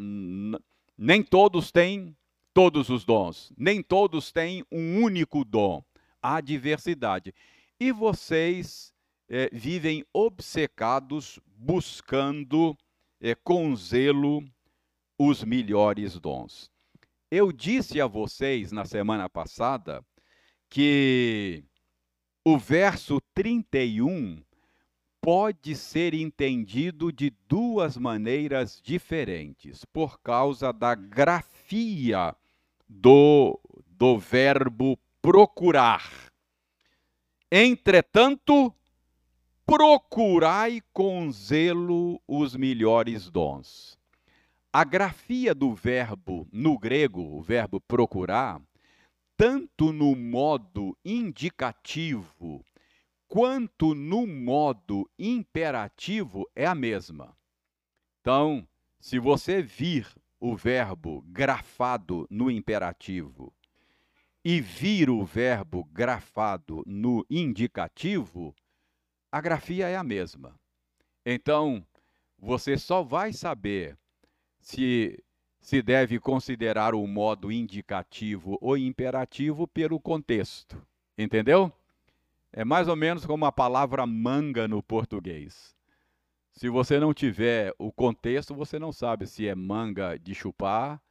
nem 0.99 1.23
todos 1.23 1.73
têm 1.73 2.15
todos 2.53 2.91
os 2.91 3.07
dons, 3.07 3.51
nem 3.57 3.83
todos 3.83 4.31
têm 4.31 4.67
um 4.71 5.03
único 5.03 5.47
dom. 5.47 5.83
Há 6.21 6.43
diversidade. 6.43 7.35
E 7.81 7.91
vocês 7.91 8.94
é, 9.29 9.49
vivem 9.53 10.05
obcecados, 10.13 11.39
buscando 11.57 12.77
é, 13.21 13.35
com 13.35 13.75
zelo 13.75 14.45
os 15.19 15.43
melhores 15.45 16.19
dons. 16.19 16.71
Eu 17.31 17.53
disse 17.53 18.01
a 18.01 18.07
vocês 18.07 18.71
na 18.71 18.85
semana 18.85 19.29
passada 19.29 20.05
que 20.69 21.65
o 22.45 22.59
verso 22.59 23.21
31 23.35 24.43
pode 25.21 25.75
ser 25.75 26.13
entendido 26.13 27.11
de 27.11 27.31
duas 27.49 27.97
maneiras 27.97 28.79
diferentes, 28.85 29.83
por 29.87 30.21
causa 30.21 30.71
da 30.71 30.95
grafia 30.95 32.37
do, 32.87 33.59
do 33.87 34.19
verbo 34.19 34.99
procurar. 35.23 36.31
Entretanto, 37.51 38.75
procurai 39.67 40.83
com 40.93 41.31
zelo 41.31 42.21
os 42.29 42.55
melhores 42.55 43.31
dons. 43.31 43.99
A 44.73 44.85
grafia 44.85 45.55
do 45.55 45.75
verbo 45.75 46.47
no 46.53 46.79
grego, 46.79 47.23
o 47.23 47.41
verbo 47.41 47.81
procurar, 47.81 48.61
tanto 49.37 49.93
no 49.93 50.15
modo 50.15 50.97
indicativo 51.05 52.65
quanto 53.27 53.95
no 53.95 54.27
modo 54.27 55.11
imperativo 55.19 56.49
é 56.55 56.67
a 56.67 56.75
mesma. 56.75 57.35
Então, 58.21 58.67
se 59.01 59.19
você 59.19 59.63
vir 59.63 60.07
o 60.39 60.55
verbo 60.55 61.23
grafado 61.27 62.27
no 62.31 62.51
imperativo 62.51 63.53
e 64.45 64.61
vir 64.61 65.09
o 65.09 65.25
verbo 65.25 65.85
grafado 65.85 66.83
no 66.87 67.25
indicativo, 67.31 68.55
a 69.35 69.41
grafia 69.41 69.89
é 69.89 69.97
a 69.97 70.05
mesma. 70.05 70.55
Então, 71.27 71.85
você 72.39 72.79
só 72.79 73.03
vai 73.03 73.33
saber 73.33 73.99
se 74.61 75.21
se 75.59 75.83
deve 75.83 76.21
considerar 76.21 76.95
o 76.95 77.05
modo 77.05 77.51
indicativo 77.51 78.57
ou 78.61 78.79
imperativo 78.79 79.67
pelo 79.67 79.99
contexto. 79.99 80.81
Entendeu? 81.19 81.73
É 82.53 82.65
mais 82.65 82.87
ou 82.87 82.95
menos 82.95 83.27
como 83.27 83.45
a 83.45 83.51
palavra 83.51 84.07
manga 84.07 84.69
no 84.69 84.81
português. 84.81 85.75
Se 86.53 86.69
você 86.69 87.01
não 87.01 87.13
tiver 87.13 87.75
o 87.77 87.91
contexto, 87.91 88.55
você 88.55 88.79
não 88.79 88.93
sabe 88.93 89.27
se 89.27 89.49
é 89.49 89.55
manga 89.57 90.17
de 90.17 90.33
chupar, 90.33 91.03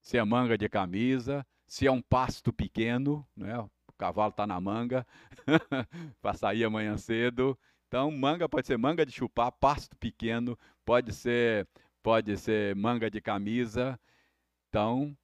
se 0.00 0.16
é 0.16 0.24
manga 0.24 0.56
de 0.56 0.66
camisa, 0.66 1.46
se 1.66 1.86
é 1.86 1.92
um 1.92 2.00
pasto 2.00 2.54
pequeno, 2.54 3.26
né? 3.36 3.68
O 3.94 3.98
cavalo 3.98 4.30
está 4.30 4.46
na 4.46 4.60
manga 4.60 5.06
para 6.20 6.34
sair 6.34 6.64
amanhã 6.64 6.96
cedo. 6.96 7.58
Então, 7.88 8.10
manga 8.10 8.48
pode 8.48 8.66
ser 8.66 8.76
manga 8.76 9.06
de 9.06 9.12
chupar, 9.12 9.52
pasto 9.52 9.96
pequeno, 9.96 10.58
pode 10.84 11.12
ser 11.12 11.68
pode 12.02 12.36
ser 12.36 12.74
manga 12.74 13.10
de 13.10 13.20
camisa. 13.20 13.98
Então, 14.68 15.16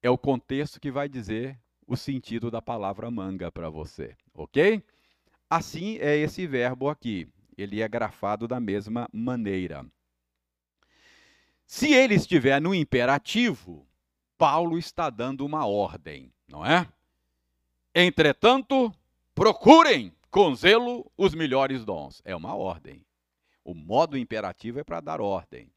é 0.00 0.08
o 0.08 0.16
contexto 0.16 0.80
que 0.80 0.90
vai 0.90 1.08
dizer 1.08 1.58
o 1.86 1.96
sentido 1.96 2.50
da 2.50 2.62
palavra 2.62 3.10
manga 3.10 3.50
para 3.50 3.68
você, 3.68 4.16
ok? 4.32 4.82
Assim 5.50 5.98
é 5.98 6.16
esse 6.16 6.46
verbo 6.46 6.88
aqui. 6.88 7.28
Ele 7.58 7.82
é 7.82 7.88
grafado 7.88 8.46
da 8.48 8.60
mesma 8.60 9.08
maneira. 9.12 9.84
Se 11.66 11.92
ele 11.92 12.14
estiver 12.14 12.60
no 12.60 12.74
imperativo, 12.74 13.86
Paulo 14.38 14.78
está 14.78 15.10
dando 15.10 15.44
uma 15.44 15.66
ordem, 15.66 16.32
não 16.48 16.64
é? 16.64 16.88
Entretanto, 17.98 18.92
procurem 19.34 20.12
com 20.30 20.54
zelo 20.54 21.10
os 21.16 21.34
melhores 21.34 21.82
dons. 21.82 22.20
É 22.26 22.36
uma 22.36 22.54
ordem. 22.54 23.02
O 23.64 23.72
modo 23.72 24.18
imperativo 24.18 24.78
é 24.78 24.84
para 24.84 25.00
dar 25.00 25.18
ordem. 25.18 25.72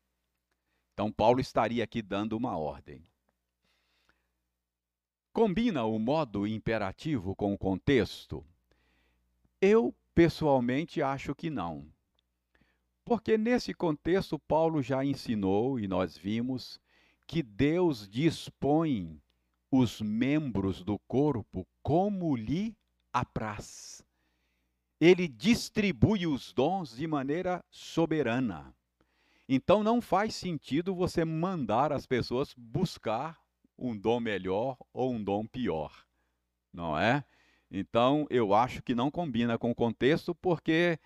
Então, 0.93 1.09
Paulo 1.13 1.39
estaria 1.39 1.81
aqui 1.81 2.01
dando 2.01 2.35
uma 2.35 2.57
ordem. 2.57 3.07
Combina 5.31 5.85
o 5.85 5.97
modo 5.97 6.45
imperativo 6.45 7.33
com 7.33 7.53
o 7.53 7.57
contexto? 7.57 8.45
Eu, 9.61 9.95
pessoalmente, 10.13 11.01
acho 11.01 11.33
que 11.33 11.49
não. 11.49 11.87
Porque 13.05 13.37
nesse 13.37 13.73
contexto, 13.73 14.37
Paulo 14.37 14.81
já 14.81 15.05
ensinou, 15.05 15.79
e 15.79 15.87
nós 15.87 16.17
vimos, 16.17 16.81
que 17.25 17.41
Deus 17.41 18.09
dispõe 18.09 19.21
os 19.71 20.01
membros 20.01 20.83
do 20.83 20.97
corpo 21.07 21.67
como 21.81 22.35
lhe 22.35 22.75
apraz 23.13 24.03
ele 24.99 25.27
distribui 25.27 26.27
os 26.27 26.51
dons 26.51 26.95
de 26.95 27.07
maneira 27.07 27.63
soberana. 27.71 28.73
Então 29.47 29.83
não 29.83 30.01
faz 30.01 30.35
sentido 30.35 30.93
você 30.93 31.23
mandar 31.23 31.93
as 31.93 32.05
pessoas 32.05 32.53
buscar 32.55 33.39
um 33.77 33.97
dom 33.97 34.19
melhor 34.19 34.77
ou 34.93 35.13
um 35.13 35.23
dom 35.23 35.45
pior, 35.45 36.05
não 36.71 36.99
é? 36.99 37.23
Então 37.71 38.27
eu 38.29 38.53
acho 38.53 38.83
que 38.83 38.93
não 38.93 39.09
combina 39.09 39.57
com 39.57 39.71
o 39.71 39.75
contexto, 39.75 40.35
porque 40.35 40.99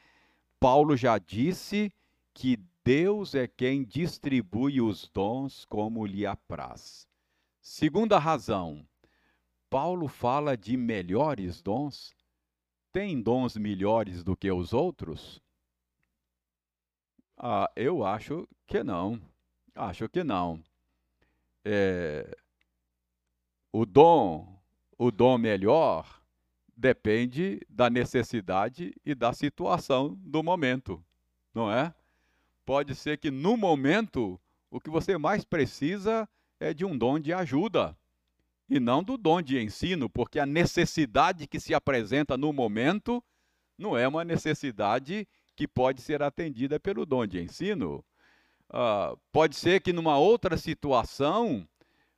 Paulo 0.60 0.98
já 0.98 1.18
disse 1.20 1.94
que 2.34 2.58
Deus 2.84 3.36
é 3.36 3.48
quem 3.48 3.84
distribui 3.84 4.82
os 4.82 5.08
dons 5.08 5.66
como 5.66 6.06
lhe 6.06 6.26
apraz. 6.26 7.08
Segunda 7.66 8.20
razão, 8.20 8.86
Paulo 9.70 10.10
fala 10.10 10.58
de 10.58 10.76
melhores 10.76 11.62
dons 11.62 12.14
tem 12.92 13.20
dons 13.22 13.56
melhores 13.56 14.22
do 14.22 14.36
que 14.36 14.52
os 14.52 14.74
outros? 14.74 15.42
Ah, 17.38 17.72
eu 17.74 18.06
acho 18.06 18.48
que 18.68 18.84
não. 18.84 19.20
Acho 19.74 20.10
que 20.10 20.26
não. 20.26 20.62
É, 21.64 22.38
o 23.72 23.86
dom, 23.86 24.62
o 24.98 25.10
dom 25.10 25.38
melhor 25.38 26.22
depende 26.76 27.66
da 27.70 27.90
necessidade 27.90 28.94
e 29.06 29.16
da 29.16 29.32
situação 29.32 30.16
do 30.20 30.44
momento, 30.44 31.04
não 31.54 31.72
é? 31.72 31.96
Pode 32.66 32.94
ser 32.94 33.18
que 33.18 33.32
no 33.32 33.56
momento 33.56 34.38
o 34.70 34.82
que 34.82 34.90
você 34.90 35.18
mais 35.18 35.46
precisa 35.46 36.22
é 36.22 36.43
de 36.76 36.86
um 36.86 36.98
dom 36.98 37.20
de 37.20 37.34
ajuda 37.34 37.98
e 38.70 38.80
não 38.80 39.04
do 39.04 39.18
dom 39.18 39.42
de 39.42 39.62
ensino, 39.62 40.10
porque 40.10 40.40
a 40.40 40.46
necessidade 40.46 41.48
que 41.48 41.60
se 41.60 41.74
apresenta 41.74 42.38
no 42.38 42.54
momento 42.54 43.24
não 43.78 43.98
é 43.98 44.08
uma 44.08 44.24
necessidade 44.24 45.28
que 45.56 45.68
pode 45.68 46.02
ser 46.02 46.24
atendida 46.24 46.80
pelo 46.80 47.06
dom 47.06 47.26
de 47.26 47.42
ensino. 47.42 48.04
Uh, 48.70 49.20
pode 49.32 49.56
ser 49.56 49.82
que 49.82 49.94
numa 49.94 50.18
outra 50.18 50.58
situação, 50.58 51.68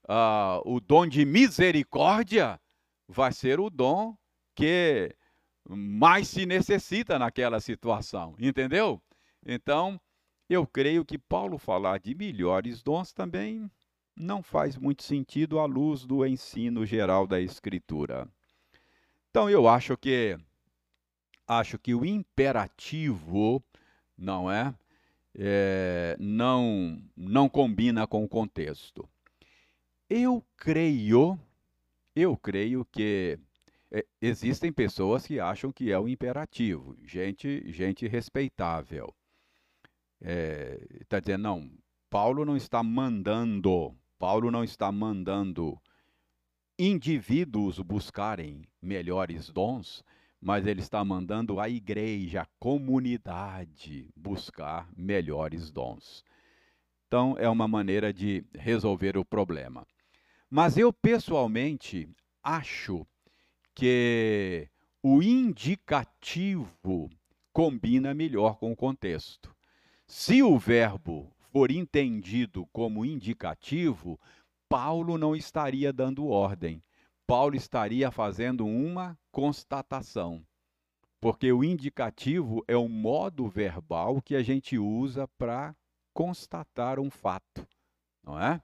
uh, 0.07 0.61
o 0.63 0.79
dom 0.79 1.05
de 1.07 1.25
misericórdia 1.25 2.59
vai 3.07 3.33
ser 3.33 3.59
o 3.59 3.69
dom 3.69 4.15
que 4.55 5.13
mais 5.67 6.29
se 6.29 6.45
necessita 6.45 7.19
naquela 7.19 7.59
situação, 7.59 8.35
entendeu? 8.39 9.01
Então, 9.45 9.99
eu 10.49 10.65
creio 10.65 11.03
que 11.03 11.17
Paulo 11.17 11.57
falar 11.57 11.99
de 11.99 12.15
melhores 12.15 12.81
dons 12.81 13.11
também 13.11 13.69
não 14.15 14.41
faz 14.41 14.77
muito 14.77 15.03
sentido 15.03 15.59
à 15.59 15.65
luz 15.65 16.05
do 16.05 16.25
ensino 16.25 16.85
geral 16.85 17.27
da 17.27 17.39
Escritura. 17.41 18.27
Então 19.29 19.49
eu 19.49 19.67
acho 19.67 19.97
que 19.97 20.37
acho 21.47 21.77
que 21.77 21.93
o 21.93 22.05
imperativo 22.05 23.61
não 24.17 24.49
é, 24.49 24.73
é 25.35 26.15
não 26.19 27.01
não 27.15 27.49
combina 27.49 28.07
com 28.07 28.23
o 28.23 28.29
contexto. 28.29 29.07
Eu 30.09 30.43
creio 30.55 31.37
eu 32.15 32.37
creio 32.37 32.85
que 32.85 33.37
é, 33.91 34.05
existem 34.21 34.71
pessoas 34.71 35.27
que 35.27 35.39
acham 35.39 35.71
que 35.71 35.91
é 35.91 35.99
o 35.99 36.07
imperativo, 36.07 36.97
gente 37.03 37.69
gente 37.71 38.07
respeitável. 38.07 39.13
Está 40.21 40.31
é, 40.31 40.79
tá 41.09 41.19
dizendo, 41.19 41.41
não, 41.43 41.71
Paulo 42.09 42.45
não 42.45 42.55
está 42.55 42.81
mandando 42.81 43.93
Paulo 44.25 44.49
não 44.49 44.63
está 44.63 44.91
mandando 44.91 45.79
indivíduos 46.79 47.77
buscarem 47.77 48.63
melhores 48.81 49.51
dons, 49.51 50.03
mas 50.41 50.65
ele 50.65 50.81
está 50.81 51.05
mandando 51.05 51.59
a 51.59 51.69
igreja, 51.69 52.41
a 52.41 52.47
comunidade 52.57 54.09
buscar 54.15 54.89
melhores 54.97 55.69
dons. 55.69 56.25
Então, 57.05 57.35
é 57.37 57.47
uma 57.47 57.67
maneira 57.67 58.11
de 58.11 58.43
resolver 58.55 59.15
o 59.15 59.23
problema. 59.23 59.85
Mas 60.49 60.75
eu, 60.75 60.91
pessoalmente, 60.91 62.09
acho 62.41 63.05
que 63.75 64.67
o 65.03 65.21
indicativo 65.21 67.11
combina 67.53 68.11
melhor 68.11 68.57
com 68.57 68.71
o 68.71 68.75
contexto. 68.75 69.55
Se 70.07 70.41
o 70.41 70.57
verbo 70.57 71.31
for 71.55 71.71
entendido 71.71 72.67
como 72.73 73.05
indicativo, 73.05 74.19
Paulo 74.67 75.17
não 75.17 75.33
estaria 75.33 75.93
dando 75.93 76.27
ordem. 76.27 76.83
Paulo 77.25 77.55
estaria 77.55 78.11
fazendo 78.11 78.65
uma 78.65 79.17
constatação. 79.31 80.45
Porque 81.21 81.53
o 81.53 81.63
indicativo 81.63 82.61
é 82.67 82.75
o 82.75 82.89
modo 82.89 83.47
verbal 83.47 84.21
que 84.21 84.35
a 84.35 84.43
gente 84.43 84.77
usa 84.77 85.29
para 85.37 85.73
constatar 86.13 86.99
um 86.99 87.09
fato, 87.09 87.65
não 88.21 88.37
é? 88.37 88.61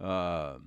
Ah, 0.00 0.58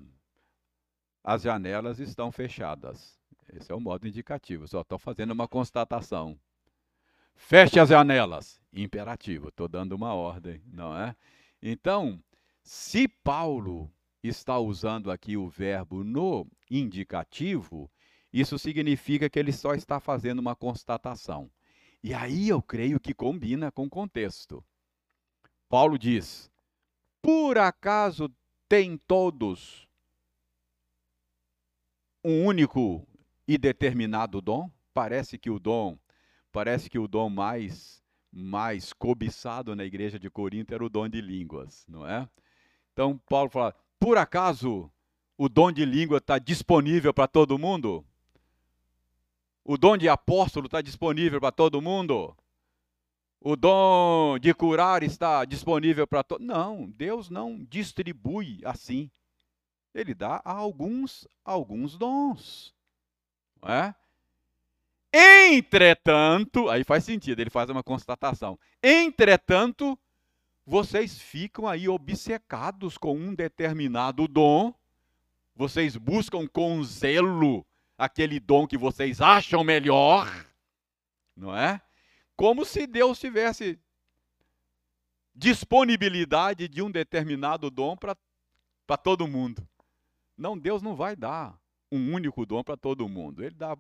as 1.23 1.41
janelas 1.41 1.97
estão 1.97 2.31
fechadas. 2.31 3.19
Esse 3.51 3.71
é 3.71 3.75
o 3.75 3.81
modo 3.81 4.07
indicativo. 4.07 4.67
Só 4.67 4.81
estou 4.81 4.99
fazendo 4.99 5.31
uma 5.31 5.47
constatação. 5.47 6.39
Feche 7.33 7.79
as 7.79 7.89
janelas. 7.89 8.62
Imperativo. 8.71 9.47
Estou 9.47 9.67
dando 9.67 9.93
uma 9.93 10.13
ordem, 10.13 10.62
não 10.67 10.95
é? 10.95 11.15
Então, 11.62 12.22
se 12.63 13.08
Paulo 13.08 13.91
está 14.24 14.58
usando 14.60 15.12
aqui 15.12 15.36
o 15.36 15.48
verbo 15.48 16.04
no 16.04 16.48
indicativo, 16.69 17.89
isso 18.32 18.58
significa 18.60 19.30
que 19.30 19.39
ele 19.39 19.52
só 19.52 19.74
está 19.74 20.00
fazendo 20.00 20.39
uma 20.39 20.56
constatação. 20.56 21.50
E 22.04 22.13
aí 22.13 22.48
eu 22.48 22.62
creio 22.62 23.00
que 23.00 23.13
combina 23.13 23.72
com 23.72 23.86
o 23.86 23.89
contexto. 23.89 24.63
Paulo 25.67 25.98
diz: 25.98 26.50
por 27.22 27.58
acaso 27.58 28.32
têm 28.67 28.98
todos 28.98 29.88
um 32.24 32.45
único 32.45 33.06
e 33.48 33.58
determinado 33.58 34.41
dom? 34.41 34.69
Parece 34.93 35.38
que 35.38 35.50
o 35.50 35.60
dom, 35.60 35.98
parece 36.52 36.89
que 36.89 37.00
o 37.00 37.08
dom 37.08 37.30
mais 37.30 38.04
mais 38.32 38.94
cobiçado 38.94 39.76
na 39.76 39.84
igreja 39.84 40.20
de 40.20 40.30
Corinto 40.30 40.74
era 40.74 40.84
o 40.84 40.89
dom 40.89 41.08
de 41.08 41.22
línguas, 41.22 41.86
não 41.88 42.08
é? 42.08 42.28
Então 42.94 43.18
Paulo 43.30 43.50
fala: 43.50 43.76
por 44.00 44.18
acaso 44.18 44.92
o 45.38 45.48
dom 45.50 45.72
de 45.72 45.86
língua 45.86 46.18
está 46.18 46.38
disponível 46.38 47.13
para 47.13 47.28
todo 47.28 47.58
mundo? 47.58 48.06
O 49.63 49.78
dom 49.78 49.98
de 49.98 50.10
apóstolo 50.10 50.65
está 50.65 50.82
disponível 50.82 51.39
para 51.39 51.52
todo 51.52 51.82
mundo? 51.82 52.36
O 53.42 53.56
dom 53.56 54.38
de 54.38 54.54
curar 54.54 55.02
está 55.02 55.46
disponível 55.46 56.06
para 56.06 56.24
todos? 56.24 56.46
Não, 56.46 56.89
Deus 56.89 57.30
não 57.30 57.63
distribui 57.63 58.60
assim. 58.65 59.10
Ele 59.94 60.13
dá 60.13 60.42
a 60.44 60.52
alguns 60.52 61.28
alguns 61.46 61.98
dons. 61.98 62.76
Não 63.62 63.70
é? 63.70 63.96
Entretanto, 65.12 66.69
aí 66.69 66.84
faz 66.84 67.04
sentido, 67.04 67.39
ele 67.39 67.50
faz 67.50 67.69
uma 67.69 67.84
constatação. 67.84 68.60
Entretanto, 68.82 69.98
vocês 70.65 71.19
ficam 71.19 71.67
aí 71.67 71.89
obcecados 71.89 72.98
com 72.98 73.15
um 73.15 73.34
determinado 73.34 74.28
dom, 74.28 74.74
vocês 75.56 75.98
buscam 75.98 76.48
com 76.48 76.84
zelo 76.84 77.65
aquele 77.98 78.39
dom 78.39 78.67
que 78.67 78.78
vocês 78.78 79.19
acham 79.19 79.63
melhor, 79.63 80.28
não 81.36 81.56
é? 81.56 81.82
Como 82.36 82.63
se 82.63 82.88
Deus 82.88 83.19
tivesse 83.19 83.78
disponibilidade 85.36 86.67
de 86.67 86.82
um 86.82 86.91
determinado 86.91 87.69
dom 87.69 87.98
para 87.98 88.98
todo 88.98 89.28
mundo. 89.28 89.67
Não, 90.38 90.58
Deus 90.58 90.82
não 90.82 90.95
vai 90.95 91.15
dar 91.15 91.60
um 91.91 92.13
único 92.13 92.45
dom 92.45 92.63
para 92.63 92.78
todo 92.78 93.10
mundo. 93.10 93.43
Ele 93.43 93.56
dá 93.56 93.78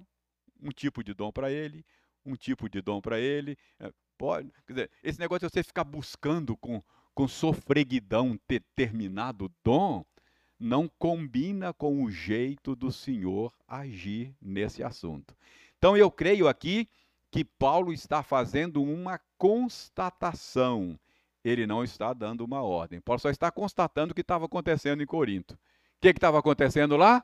um 0.61 0.69
tipo 0.69 1.03
de 1.03 1.13
dom 1.13 1.31
para 1.31 1.51
ele, 1.51 1.85
um 2.25 2.35
tipo 2.35 2.69
de 2.69 2.81
dom 2.81 3.01
para 3.01 3.19
ele. 3.19 3.57
É, 3.79 3.91
pode, 4.17 4.51
quer 4.67 4.73
dizer, 4.73 4.91
esse 5.03 5.19
negócio 5.19 5.47
de 5.47 5.53
você 5.53 5.63
ficar 5.63 5.83
buscando 5.83 6.55
com, 6.57 6.83
com 7.13 7.27
sofreguidão 7.27 8.39
determinado 8.47 9.51
dom, 9.63 10.05
não 10.59 10.89
combina 10.99 11.73
com 11.73 12.03
o 12.03 12.11
jeito 12.11 12.75
do 12.75 12.91
Senhor 12.91 13.53
agir 13.67 14.35
nesse 14.41 14.83
assunto. 14.83 15.35
Então 15.77 15.95
eu 15.95 16.11
creio 16.11 16.47
aqui 16.47 16.89
que 17.31 17.45
Paulo 17.45 17.93
está 17.93 18.21
fazendo 18.21 18.83
uma 18.83 19.19
constatação. 19.37 20.99
Ele 21.43 21.65
não 21.65 21.83
está 21.83 22.11
dando 22.11 22.41
uma 22.41 22.61
ordem. 22.61 22.99
Paulo 22.99 23.19
só 23.19 23.29
está 23.29 23.49
constatando 23.49 24.11
o 24.11 24.15
que 24.15 24.21
estava 24.21 24.45
acontecendo 24.45 25.01
em 25.01 25.05
Corinto. 25.05 25.53
O 25.53 25.57
que 26.01 26.09
estava 26.09 26.39
acontecendo 26.39 26.97
lá? 26.97 27.23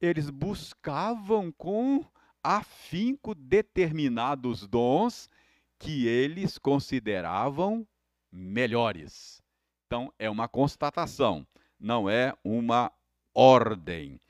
Eles 0.00 0.30
buscavam 0.30 1.52
com 1.52 2.04
afinco 2.44 3.34
determinados 3.34 4.66
dons 4.68 5.30
que 5.78 6.06
eles 6.06 6.58
consideravam 6.58 7.86
melhores. 8.30 9.42
Então, 9.86 10.12
é 10.18 10.28
uma 10.28 10.46
constatação, 10.46 11.46
não 11.80 12.08
é 12.08 12.34
uma 12.44 12.92
ordem. 13.34 14.20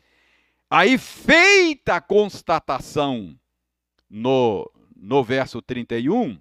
Aí, 0.70 0.96
feita 0.96 1.96
a 1.96 2.00
constatação 2.00 3.38
no, 4.08 4.70
no 4.94 5.24
verso 5.24 5.60
31, 5.60 6.38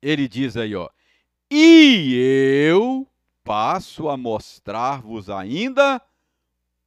ele 0.00 0.26
diz 0.26 0.56
aí, 0.56 0.74
ó, 0.74 0.90
e 1.50 2.14
eu 2.66 3.06
passo 3.44 4.08
a 4.08 4.16
mostrar-vos 4.16 5.28
ainda 5.30 6.00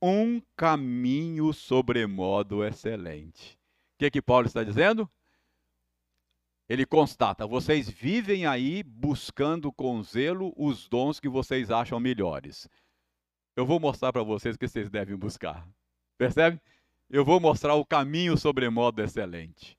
um 0.07 0.39
caminho 0.55 1.51
sobremodo 1.51 2.63
excelente. 2.63 3.55
O 3.95 3.97
que, 3.97 4.05
é 4.05 4.09
que 4.11 4.21
Paulo 4.21 4.45
está 4.45 4.63
dizendo? 4.63 5.09
Ele 6.69 6.85
constata: 6.85 7.47
vocês 7.47 7.89
vivem 7.89 8.45
aí 8.45 8.83
buscando 8.83 9.71
com 9.71 10.03
zelo 10.03 10.53
os 10.55 10.87
dons 10.87 11.19
que 11.19 11.27
vocês 11.27 11.71
acham 11.71 11.99
melhores. 11.99 12.69
Eu 13.55 13.65
vou 13.65 13.79
mostrar 13.79 14.13
para 14.13 14.21
vocês 14.21 14.55
o 14.55 14.59
que 14.59 14.67
vocês 14.67 14.91
devem 14.91 15.15
buscar. 15.15 15.67
Percebe? 16.19 16.61
Eu 17.09 17.25
vou 17.25 17.39
mostrar 17.39 17.73
o 17.73 17.85
caminho 17.85 18.37
sobremodo 18.37 19.01
excelente. 19.01 19.75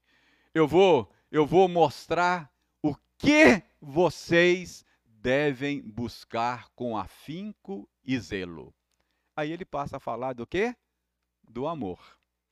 Eu 0.53 0.67
vou, 0.67 1.09
eu 1.31 1.47
vou 1.47 1.69
mostrar 1.69 2.51
o 2.83 2.97
que 3.17 3.63
vocês 3.81 4.85
devem 5.05 5.83
buscar 5.83 6.69
com 6.75 6.97
afinco 6.97 7.89
e 8.05 8.19
zelo. 8.19 8.76
Aí 9.37 9.53
ele 9.53 9.67
passa 9.67 9.99
a 9.99 10.01
falar 10.01 10.33
do 10.33 10.47
quê? 10.47 10.75
Do 11.47 11.69
amor, 11.69 12.01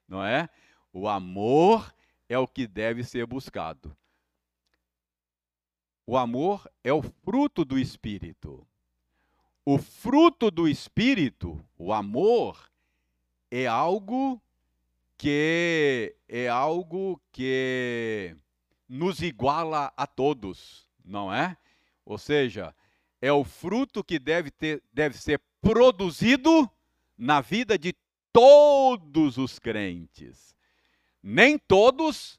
não 0.07 0.23
é? 0.23 0.51
O 0.93 1.09
amor 1.09 1.93
é 2.29 2.39
o 2.39 2.47
que 2.47 2.67
deve 2.67 3.03
ser 3.03 3.27
buscado. 3.27 3.97
O 6.07 6.19
amor 6.19 6.71
é 6.85 6.93
o 6.93 7.03
fruto 7.03 7.65
do 7.65 7.79
espírito. 7.79 8.67
O 9.65 9.79
fruto 9.79 10.51
do 10.51 10.69
espírito, 10.69 11.59
o 11.79 11.91
amor, 11.91 12.71
é 13.51 13.67
algo 13.67 14.39
que 15.17 16.15
é 16.29 16.49
algo 16.49 17.19
que 17.33 18.37
nos 18.87 19.23
iguala 19.23 19.91
a 19.97 20.07
todos, 20.07 20.87
não 21.03 21.33
é? 21.33 21.57
Ou 22.05 22.19
seja, 22.19 22.75
é 23.23 23.33
o 23.33 23.43
fruto 23.43 24.05
que 24.05 24.19
deve, 24.19 24.51
ter, 24.51 24.83
deve 24.93 25.17
ser 25.17 25.41
produzido 25.63 26.71
na 27.17 27.41
vida 27.41 27.79
de 27.79 27.95
todos 28.33 29.39
os 29.39 29.59
crentes. 29.59 30.55
Nem 31.23 31.59
todos 31.59 32.39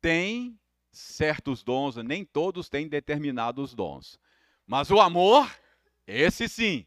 têm 0.00 0.58
certos 0.90 1.62
dons, 1.62 1.96
nem 1.96 2.24
todos 2.24 2.68
têm 2.68 2.88
determinados 2.88 3.74
dons. 3.74 4.18
Mas 4.66 4.90
o 4.90 5.00
amor, 5.00 5.50
esse 6.06 6.48
sim, 6.48 6.86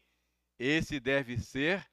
esse 0.58 1.00
deve 1.00 1.38
ser 1.38 1.84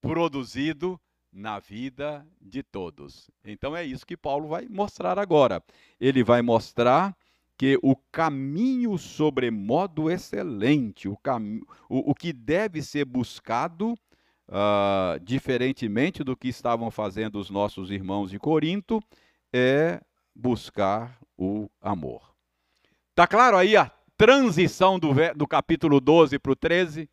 produzido 0.00 1.00
na 1.32 1.58
vida 1.58 2.26
de 2.40 2.62
todos. 2.62 3.30
Então 3.44 3.74
é 3.74 3.84
isso 3.84 4.06
que 4.06 4.16
Paulo 4.16 4.48
vai 4.48 4.66
mostrar 4.68 5.18
agora. 5.18 5.62
Ele 6.00 6.22
vai 6.22 6.42
mostrar 6.42 7.16
que 7.56 7.78
o 7.82 7.94
caminho 8.10 8.98
sobremodo 8.98 10.10
excelente, 10.10 11.08
o, 11.08 11.16
cam... 11.16 11.60
o, 11.88 12.10
o 12.10 12.14
que 12.14 12.32
deve 12.32 12.82
ser 12.82 13.04
buscado, 13.04 13.96
uh, 14.52 15.18
diferentemente 15.20 16.22
do 16.22 16.36
que 16.36 16.48
estavam 16.48 16.90
fazendo 16.90 17.38
os 17.38 17.48
nossos 17.48 17.90
irmãos 17.90 18.30
de 18.30 18.38
Corinto, 18.38 19.02
é 19.52 20.00
buscar 20.34 21.18
o 21.36 21.68
amor. 21.80 22.34
Tá 23.14 23.26
claro 23.26 23.56
aí 23.56 23.76
a 23.76 23.90
transição 24.16 24.98
do, 24.98 25.08
do 25.34 25.46
capítulo 25.46 26.00
12 26.00 26.38
para 26.38 26.52
o 26.52 26.56
13? 26.56 27.08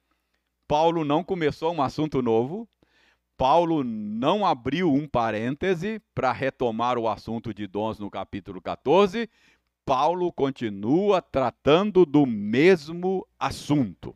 Paulo 0.68 1.04
não 1.04 1.24
começou 1.24 1.74
um 1.74 1.82
assunto 1.82 2.22
novo, 2.22 2.68
Paulo 3.36 3.84
não 3.84 4.46
abriu 4.46 4.94
um 4.94 5.08
parêntese 5.08 6.02
para 6.14 6.32
retomar 6.32 6.98
o 6.98 7.08
assunto 7.08 7.54
de 7.54 7.66
dons 7.66 7.98
no 7.98 8.12
capítulo 8.12 8.62
14, 8.62 9.30
Paulo 9.86 10.32
continua 10.32 11.22
tratando 11.22 12.06
do 12.06 12.26
mesmo 12.26 13.26
assunto. 13.40 14.14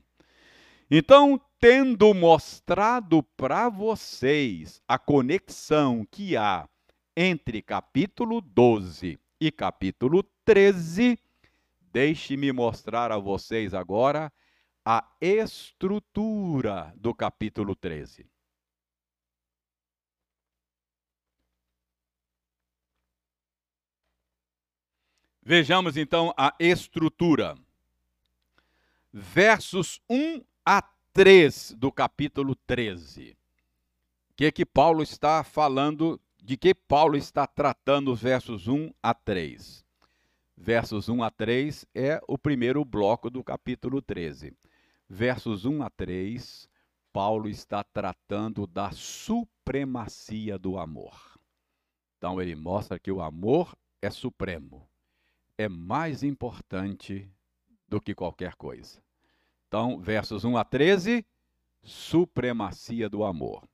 Então, 0.91 1.41
tendo 1.63 2.13
mostrado 2.13 3.23
para 3.23 3.69
vocês 3.69 4.82
a 4.86 4.99
conexão 4.99 6.06
que 6.12 6.36
há 6.36 6.67
entre 7.15 7.62
capítulo 7.62 8.41
12 8.41 9.17
e 9.39 9.49
capítulo 9.49 10.23
13, 10.43 11.17
deixe-me 11.80 12.52
mostrar 12.52 13.13
a 13.13 13.17
vocês 13.17 13.73
agora 13.73 14.30
a 14.84 15.10
estrutura 15.21 16.93
do 16.97 17.15
capítulo 17.15 17.78
13. 17.78 18.30
Vejamos 25.41 25.95
então 25.95 26.34
a 26.36 26.54
estrutura. 26.60 27.56
Versos 29.13 30.02
1 30.10 30.43
a 30.65 30.92
3 31.13 31.76
do 31.78 31.91
capítulo 31.91 32.56
13. 32.56 33.38
O 34.32 34.34
que 34.36 34.52
que 34.52 34.65
Paulo 34.65 35.04
está 35.04 35.43
falando, 35.43 36.19
de 36.41 36.58
que 36.58 36.73
Paulo 36.73 37.15
está 37.15 37.45
tratando 37.45 38.12
os 38.12 38.19
versos 38.19 38.67
1 38.67 38.91
a 39.02 39.13
3? 39.13 39.86
Versos 40.58 41.10
1 41.10 41.21
a 41.21 41.30
3 41.30 41.86
é 41.93 42.19
o 42.28 42.36
primeiro 42.36 42.84
bloco 42.84 43.30
do 43.30 43.43
capítulo 43.43 44.02
13. 44.02 44.58
Versos 45.08 45.65
1 45.65 45.84
a 45.84 45.89
3, 45.91 46.67
Paulo 47.12 47.47
está 47.47 47.84
tratando 47.84 48.65
da 48.65 48.91
supremacia 48.91 50.58
do 50.58 50.80
amor. 50.80 51.38
Então 52.17 52.41
ele 52.41 52.56
mostra 52.56 52.97
que 52.97 53.12
o 53.12 53.21
amor 53.21 53.78
é 54.02 54.10
supremo 54.10 54.89
é 55.58 55.69
mais 55.69 56.23
importante 56.23 57.30
do 57.88 58.02
que 58.02 58.15
qualquer 58.15 58.56
coisa. 58.56 58.99
Então, 59.73 59.97
versos 59.97 60.43
1 60.43 60.55
a 60.55 60.63
13, 60.63 61.25
supremacia 61.81 63.09
do 63.09 63.23
amor. 63.23 63.67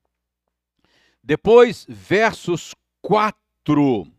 Depois, 1.22 1.84
versos 1.86 2.74
4 3.02 4.10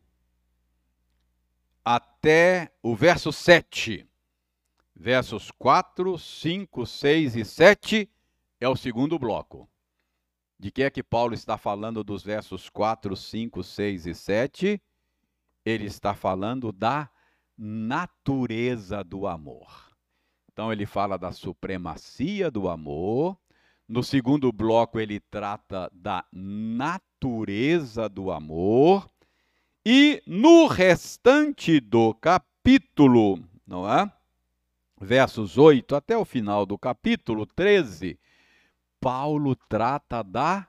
até 1.84 2.72
o 2.84 2.96
verso 2.96 3.34
7. 3.34 4.08
Versos 4.96 5.50
4, 5.50 6.20
5, 6.20 6.86
6 6.86 7.36
e 7.36 7.44
7 7.44 8.08
é 8.60 8.70
o 8.70 8.76
segundo 8.76 9.18
bloco. 9.18 9.68
De 10.60 10.70
que 10.70 10.84
é 10.84 10.92
que 10.92 11.02
Paulo 11.02 11.34
está 11.34 11.58
falando 11.58 12.04
dos 12.04 12.24
versos 12.24 12.70
4, 12.70 13.16
5, 13.18 13.64
6 13.64 14.06
e 14.06 14.14
7? 14.14 14.82
Ele 15.66 15.86
está 15.88 16.14
falando 16.14 16.72
da 16.72 17.10
natureza 17.58 19.04
do 19.04 19.26
amor. 19.26 19.91
Então 20.54 20.72
ele 20.72 20.86
fala 20.86 21.18
da 21.18 21.32
supremacia 21.32 22.52
do 22.52 22.70
amor. 22.70 23.38
No 23.88 24.04
segundo 24.04 24.52
bloco 24.52 25.00
ele 25.00 25.20
trata 25.20 25.90
da 25.94 26.26
natureza 26.32 28.08
do 28.10 28.32
amor. 28.32 29.10
E 29.86 30.22
no 30.28 30.68
restante 30.68 31.80
do 31.80 32.14
capítulo, 32.14 33.44
não 33.66 33.90
é? 33.92 34.12
Versos 35.00 35.58
8 35.58 35.96
até 35.96 36.16
o 36.16 36.24
final 36.24 36.66
do 36.66 36.78
capítulo 36.78 37.46
13, 37.48 38.20
Paulo 39.00 39.56
trata 39.56 40.22
da 40.22 40.68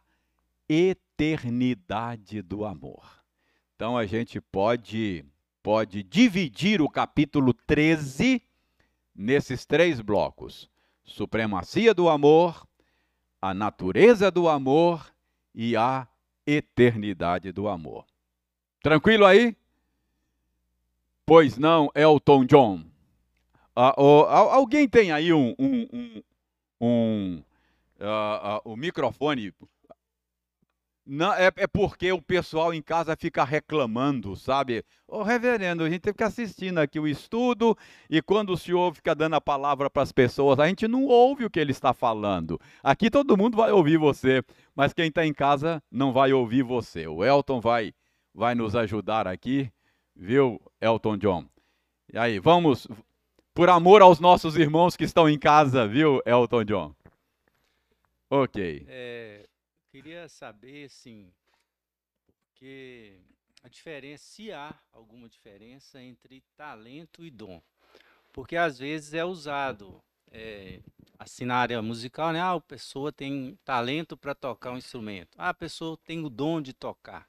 eternidade 0.67 2.41
do 2.41 2.65
amor. 2.65 3.05
Então 3.77 3.99
a 3.99 4.07
gente 4.07 4.41
pode 4.41 5.25
pode 5.63 6.03
dividir 6.03 6.81
o 6.81 6.89
capítulo 6.89 7.53
13 7.53 8.43
nesses 9.15 9.65
três 9.65 10.01
blocos: 10.01 10.71
supremacia 11.05 11.95
do 11.95 12.09
amor, 12.09 12.67
a 13.41 13.53
natureza 13.53 14.31
do 14.31 14.49
amor 14.49 15.13
e 15.55 15.77
a 15.77 16.07
eternidade 16.47 17.53
do 17.53 17.69
amor. 17.69 18.05
Tranquilo 18.83 19.25
aí? 19.25 19.57
Pois 21.25 21.57
não, 21.57 21.91
Elton 21.95 22.45
John. 22.45 22.85
Ah, 23.75 23.95
oh, 23.97 24.25
alguém 24.27 24.89
tem 24.89 25.13
aí 25.13 25.33
um, 25.33 25.55
um, 25.59 25.89
um, 25.93 26.23
um 26.81 27.43
uh, 28.01 28.59
uh, 28.59 28.73
o 28.73 28.77
microfone. 28.77 29.55
Não, 31.05 31.33
é, 31.35 31.51
é, 31.57 31.67
porque 31.67 32.13
o 32.13 32.23
pessoal 32.23 32.73
em 32.73 32.81
casa 32.81 33.17
fica 33.17 33.43
reclamando, 33.43 34.37
sabe? 34.37 34.85
Ô 35.09 35.25
reverendo, 35.25 35.83
a 35.83 35.91
gente 35.91 36.03
tem 36.03 36.15
que 36.15 36.23
assistindo 36.23 36.79
aqui 36.79 36.99
o 37.01 37.09
estudo 37.09 37.77
e 38.09 38.23
quando 38.23 38.51
o 38.51 38.57
senhor 38.57 38.95
fica 38.95 39.13
dando 39.13 39.35
a 39.35 39.41
palavra 39.41 39.91
para 39.91 40.03
as 40.03 40.13
pessoas, 40.13 40.61
a 40.61 40.69
gente 40.69 40.87
não 40.87 41.05
ouve 41.07 41.45
o 41.45 41.51
que 41.51 41.59
ele 41.59 41.73
está 41.73 41.93
falando. 41.93 42.59
Aqui 42.85 43.11
todo 43.11 43.37
mundo 43.37 43.57
vai 43.57 43.73
ouvir 43.73 43.97
você, 43.97 44.45
mas 44.77 44.93
quem 44.93 45.09
está 45.09 45.27
em 45.27 45.35
casa 45.35 45.83
não 45.91 46.13
vai 46.13 46.33
ouvir 46.33 46.63
você. 46.63 47.09
O 47.09 47.25
Elton 47.25 47.61
vai, 47.61 47.93
vai 48.33 48.55
nos 48.55 48.77
ajudar 48.77 49.27
aqui, 49.27 49.73
viu, 50.15 50.61
Elton 50.81 51.17
John? 51.17 51.45
E 52.13 52.17
aí, 52.17 52.39
vamos, 52.39 52.87
por 53.53 53.69
amor 53.69 54.03
aos 54.03 54.21
nossos 54.21 54.57
irmãos 54.57 54.97
que 54.97 55.05
estão 55.05 55.29
em 55.29 55.39
casa, 55.39 55.87
viu, 55.89 56.23
Elton 56.25 56.65
John? 56.65 56.95
Ok. 58.31 58.87
É, 58.89 59.47
queria 59.93 60.27
saber, 60.27 60.87
assim, 60.87 61.31
porque 62.25 63.21
a 63.63 63.69
diferença, 63.69 64.25
se 64.25 64.51
há 64.51 64.75
alguma 64.91 65.29
diferença 65.29 66.03
entre 66.03 66.43
talento 66.57 67.23
e 67.27 67.31
dom. 67.31 67.61
Porque 68.33 68.57
às 68.57 68.79
vezes 68.79 69.13
é 69.13 69.23
usado, 69.23 70.03
é, 70.31 70.81
assim 71.19 71.45
na 71.45 71.57
área 71.57 71.83
musical, 71.83 72.33
né? 72.33 72.41
Ah, 72.41 72.55
a 72.55 72.61
pessoa 72.61 73.13
tem 73.13 73.59
talento 73.67 74.17
para 74.17 74.35
tocar 74.35 74.73
um 74.73 74.79
instrumento. 74.79 75.37
Ah, 75.37 75.51
a 75.51 75.55
pessoa 75.55 75.99
tem 76.07 76.25
o 76.25 76.31
dom 76.31 76.63
de 76.63 76.73
tocar. 76.73 77.29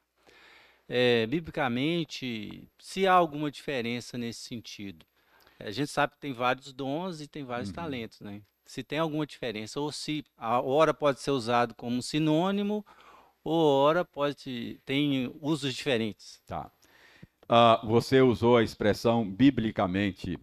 É, 0.87 1.27
biblicamente, 1.27 2.71
se 2.79 3.05
há 3.05 3.11
alguma 3.11 3.51
diferença 3.51 4.17
nesse 4.17 4.39
sentido. 4.39 5.05
A 5.59 5.69
gente 5.69 5.91
sabe 5.91 6.13
que 6.13 6.19
tem 6.19 6.31
vários 6.31 6.71
dons 6.71 7.19
e 7.19 7.27
tem 7.27 7.43
vários 7.43 7.69
uhum. 7.69 7.75
talentos, 7.75 8.21
né? 8.21 8.41
Se 8.73 8.83
tem 8.83 8.97
alguma 8.97 9.25
diferença, 9.25 9.79
ou 9.79 9.91
se 9.91 10.25
a 10.35 10.59
hora 10.59 10.95
pode 10.95 11.19
ser 11.19 11.29
usado 11.29 11.75
como 11.75 12.01
sinônimo, 12.01 12.83
ou 13.43 13.83
hora 13.83 14.03
pode 14.03 14.81
tem 14.83 15.31
usos 15.39 15.75
diferentes. 15.75 16.41
Tá. 16.47 16.71
Uh, 17.43 17.85
você 17.87 18.19
usou 18.19 18.57
a 18.57 18.63
expressão 18.63 19.29
biblicamente. 19.29 20.35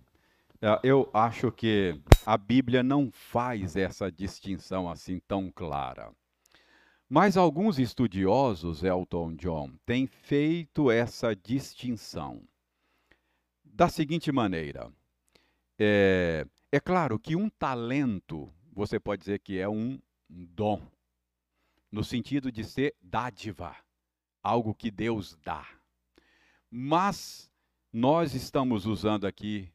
Uh, 0.63 0.79
eu 0.85 1.11
acho 1.13 1.51
que 1.51 2.01
a 2.25 2.39
Bíblia 2.39 2.85
não 2.85 3.11
faz 3.11 3.75
essa 3.75 4.13
distinção 4.13 4.89
assim 4.89 5.21
tão 5.27 5.51
clara. 5.51 6.13
Mas 7.09 7.37
alguns 7.37 7.81
estudiosos, 7.81 8.85
Elton 8.85 9.35
John, 9.35 9.73
têm 9.85 10.07
feito 10.07 10.89
essa 10.89 11.35
distinção 11.35 12.43
da 13.65 13.89
seguinte 13.89 14.31
maneira: 14.31 14.93
é, 15.77 16.47
é 16.73 16.79
claro 16.79 17.19
que 17.19 17.35
um 17.35 17.49
talento, 17.49 18.53
você 18.73 19.01
pode 19.01 19.21
dizer 19.21 19.41
que 19.41 19.59
é 19.59 19.69
um 19.69 20.01
dom, 20.29 20.81
no 21.91 22.05
sentido 22.05 22.53
de 22.53 22.63
ser 22.63 22.95
dádiva, 23.03 23.77
algo 24.43 24.75
que 24.75 24.91
Deus 24.91 25.37
dá. 25.43 25.67
Mas 26.71 27.51
nós 27.93 28.35
estamos 28.35 28.87
usando 28.87 29.27
aqui 29.27 29.73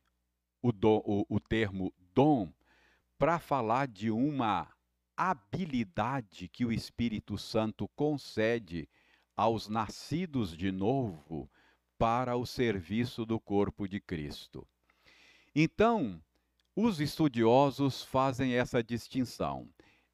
o, 0.62 0.72
do, 0.72 1.04
o, 1.06 1.26
o 1.28 1.40
termo 1.40 1.94
dom 2.14 2.52
para 3.18 3.40
falar 3.40 3.88
de 3.88 4.10
uma 4.10 4.68
habilidade 5.18 6.48
que 6.48 6.66
o 6.66 6.72
Espírito 6.72 7.38
Santo 7.38 7.90
concede 7.90 8.88
aos 9.36 9.68
nascidos 9.68 10.56
de 10.56 10.72
novo 10.72 11.50
para 11.98 12.38
o 12.38 12.46
serviço 12.46 13.26
do 13.26 13.40
corpo 13.40 13.88
de 13.88 14.00
Cristo. 14.00 14.66
Então, 15.54 16.22
os 16.76 17.00
estudiosos 17.00 18.04
fazem 18.04 18.54
essa 18.54 18.84
distinção. 18.84 19.70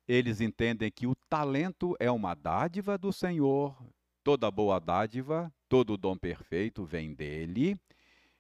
Eles 0.08 0.42
entendem 0.42 0.92
que 0.92 1.08
o 1.08 1.16
talento 1.30 1.96
é 2.00 2.12
uma 2.12 2.36
dádiva 2.36 2.98
do 2.98 3.12
Senhor, 3.12 3.76
toda 4.24 4.52
boa 4.52 4.80
dádiva, 4.80 5.52
todo 5.68 5.98
dom 5.98 6.18
perfeito 6.18 6.84
vem 6.86 7.14
dele, 7.14 7.80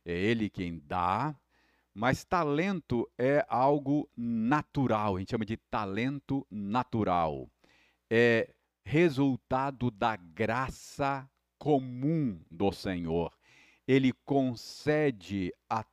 é 0.05 0.13
ele 0.13 0.49
quem 0.49 0.79
dá, 0.79 1.36
mas 1.93 2.23
talento 2.23 3.10
é 3.17 3.45
algo 3.49 4.10
natural, 4.15 5.15
a 5.15 5.19
gente 5.19 5.31
chama 5.31 5.45
de 5.45 5.57
talento 5.57 6.45
natural. 6.49 7.49
É 8.10 8.53
resultado 8.84 9.89
da 9.91 10.15
graça 10.15 11.29
comum 11.57 12.39
do 12.49 12.71
Senhor. 12.71 13.31
Ele 13.88 14.13
concede 14.25 15.53
a 15.69 15.84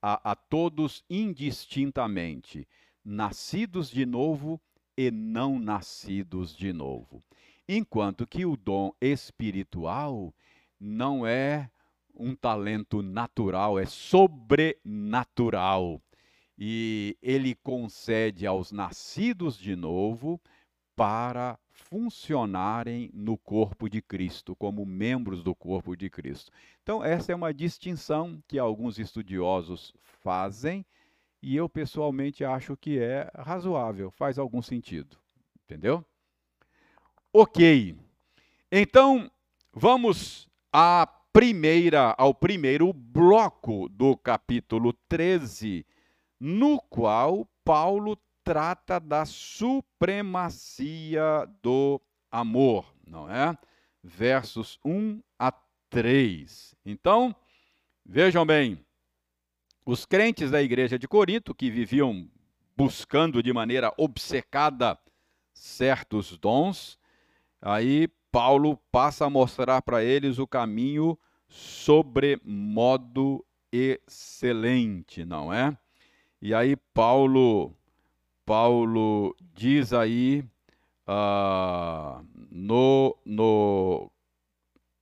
a, 0.00 0.32
a 0.32 0.36
todos 0.36 1.04
indistintamente, 1.08 2.66
nascidos 3.04 3.90
de 3.90 4.06
novo 4.06 4.60
e 4.96 5.10
não 5.10 5.58
nascidos 5.58 6.56
de 6.56 6.72
novo. 6.72 7.22
Enquanto 7.68 8.26
que 8.26 8.46
o 8.46 8.56
dom 8.56 8.92
espiritual 9.00 10.34
não 10.80 11.26
é 11.26 11.70
um 12.14 12.34
talento 12.34 13.02
natural, 13.02 13.78
é 13.78 13.86
sobrenatural. 13.86 16.02
E 16.58 17.16
ele 17.22 17.54
concede 17.54 18.46
aos 18.46 18.72
nascidos 18.72 19.56
de 19.56 19.76
novo 19.76 20.40
para 20.96 21.56
funcionarem 21.84 23.10
no 23.14 23.36
corpo 23.36 23.88
de 23.88 24.02
Cristo, 24.02 24.54
como 24.56 24.84
membros 24.84 25.42
do 25.42 25.54
corpo 25.54 25.96
de 25.96 26.10
Cristo. 26.10 26.50
Então, 26.82 27.02
essa 27.02 27.32
é 27.32 27.34
uma 27.34 27.54
distinção 27.54 28.42
que 28.46 28.58
alguns 28.58 28.98
estudiosos 28.98 29.94
fazem 30.20 30.84
e 31.42 31.56
eu 31.56 31.68
pessoalmente 31.68 32.44
acho 32.44 32.76
que 32.76 32.98
é 32.98 33.30
razoável, 33.34 34.10
faz 34.10 34.38
algum 34.38 34.60
sentido. 34.60 35.16
Entendeu? 35.64 36.04
Ok. 37.32 37.96
Então, 38.70 39.30
vamos 39.72 40.48
à 40.72 41.06
primeira, 41.32 42.14
ao 42.18 42.34
primeiro 42.34 42.92
bloco 42.92 43.88
do 43.88 44.16
capítulo 44.16 44.92
13, 45.08 45.86
no 46.40 46.80
qual 46.90 47.48
Paulo 47.64 48.18
trata 48.48 48.98
da 48.98 49.26
supremacia 49.26 51.46
do 51.62 52.00
amor, 52.30 52.94
não 53.06 53.30
é? 53.30 53.54
Versos 54.02 54.78
1 54.82 55.20
a 55.38 55.52
3. 55.90 56.74
Então, 56.82 57.36
vejam 58.06 58.46
bem, 58.46 58.82
os 59.84 60.06
crentes 60.06 60.50
da 60.50 60.62
igreja 60.62 60.98
de 60.98 61.06
Corinto, 61.06 61.54
que 61.54 61.70
viviam 61.70 62.26
buscando 62.74 63.42
de 63.42 63.52
maneira 63.52 63.92
obcecada 63.98 64.98
certos 65.52 66.38
dons, 66.38 66.98
aí 67.60 68.08
Paulo 68.32 68.78
passa 68.90 69.26
a 69.26 69.30
mostrar 69.30 69.82
para 69.82 70.02
eles 70.02 70.38
o 70.38 70.46
caminho 70.46 71.18
sobremodo 71.50 73.44
excelente, 73.70 75.22
não 75.22 75.52
é? 75.52 75.76
E 76.40 76.54
aí 76.54 76.76
Paulo 76.94 77.77
Paulo 78.48 79.36
diz 79.54 79.92
aí 79.92 80.42
uh, 81.06 82.26
no, 82.50 83.14
no 83.22 84.10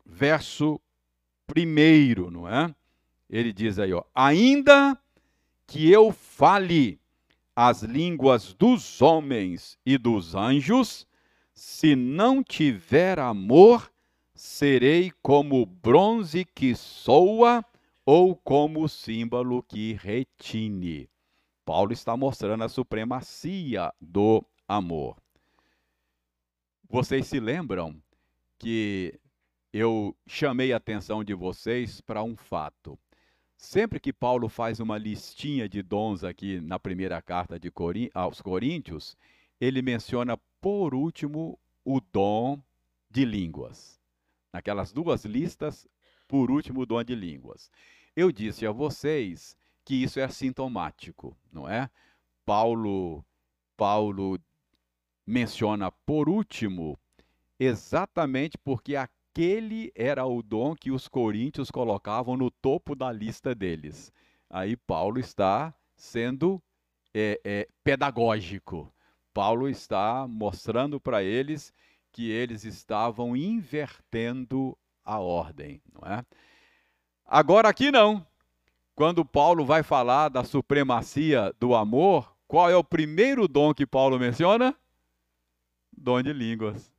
verso 0.05 0.81
primeiro, 1.47 2.29
não 2.29 2.49
é? 2.49 2.75
Ele 3.31 3.53
diz 3.53 3.79
aí, 3.79 3.93
ó, 3.93 4.03
ainda 4.13 4.99
que 5.65 5.89
eu 5.89 6.11
fale 6.11 6.99
as 7.55 7.85
línguas 7.85 8.53
dos 8.53 9.01
homens 9.01 9.79
e 9.87 9.97
dos 9.97 10.35
anjos, 10.35 11.07
se 11.55 11.95
não 11.95 12.43
tiver 12.43 13.21
amor, 13.21 13.89
serei 14.35 15.13
como 15.23 15.65
bronze 15.65 16.45
que 16.45 16.75
soa 16.75 17.65
ou 18.05 18.35
como 18.35 18.89
símbolo 18.89 19.63
que 19.63 19.93
retine. 19.93 21.09
Paulo 21.67 21.93
está 21.93 22.17
mostrando 22.17 22.63
a 22.63 22.69
supremacia 22.69 23.93
do 24.01 24.47
amor. 24.69 25.21
Vocês 26.89 27.27
se 27.27 27.41
lembram 27.41 28.01
que 28.57 29.19
eu 29.73 30.17
chamei 30.29 30.73
a 30.73 30.77
atenção 30.77 31.25
de 31.25 31.35
vocês 31.35 32.01
para 32.01 32.23
um 32.23 32.37
fato. 32.37 32.97
Sempre 33.57 33.99
que 33.99 34.13
Paulo 34.13 34.49
faz 34.49 34.79
uma 34.79 34.97
listinha 34.97 35.69
de 35.69 35.83
dons 35.83 36.23
aqui 36.23 36.61
na 36.61 36.79
primeira 36.79 37.21
carta 37.21 37.59
de 37.59 37.69
Corí 37.69 38.13
aos 38.15 38.41
Coríntios, 38.41 39.17
ele 39.61 39.83
menciona 39.83 40.39
por 40.61 40.95
último 40.95 41.59
o 41.85 42.01
dom 42.01 42.63
de 43.11 43.25
línguas. 43.25 44.01
Naquelas 44.53 44.93
duas 44.93 45.25
listas, 45.25 45.89
por 46.29 46.49
último, 46.49 46.83
o 46.83 46.87
dom 46.87 47.03
de 47.03 47.17
línguas. 47.17 47.73
Eu 48.15 48.31
disse 48.31 48.65
a 48.65 48.71
vocês 48.71 49.57
que 49.87 49.95
isso 49.95 50.19
é 50.19 50.29
sintomático, 50.29 51.37
não 51.51 51.69
é? 51.69 51.89
Paulo, 52.45 53.25
Paulo 53.77 54.37
menciona 55.25 55.93
por 55.93 56.29
último 56.29 56.99
exatamente 57.59 58.59
porque 58.59 58.97
aquele 58.97 59.93
era 59.95 60.27
o 60.27 60.43
dom 60.43 60.75
que 60.75 60.91
os 60.91 61.07
coríntios 61.07 61.71
colocavam 61.71 62.37
no 62.37 62.51
topo 62.51 62.97
da 62.97 63.13
lista 63.13 63.55
deles. 63.55 64.13
Aí 64.51 64.77
Paulo 64.77 65.21
está 65.21 65.73
sendo 65.95 66.61
é, 67.15 67.41
é, 67.45 67.69
pedagógico. 67.85 68.93
Paulo 69.33 69.69
está 69.69 70.27
mostrando 70.29 71.01
para 71.01 71.23
eles 71.23 71.73
que 72.11 72.29
eles 72.29 72.65
estavam 72.65 73.37
invertendo 73.37 74.77
a 75.05 75.21
ordem, 75.21 75.81
não 75.93 76.13
é? 76.13 76.25
Agora 77.25 77.69
aqui 77.69 77.93
não. 77.93 78.27
Quando 78.97 79.27
Paulo 79.27 79.63
vai 79.63 79.83
falar 79.83 80.31
da 80.31 80.43
supremacia 80.43 81.55
do 81.61 81.75
amor, 81.75 82.35
qual 82.49 82.71
é 82.71 82.75
o 82.75 82.83
primeiro 82.83 83.47
dom 83.47 83.75
que 83.75 83.87
Paulo 83.87 84.19
menciona? 84.19 84.75
Dom 85.95 86.23
de 86.23 86.33
línguas, 86.33 86.91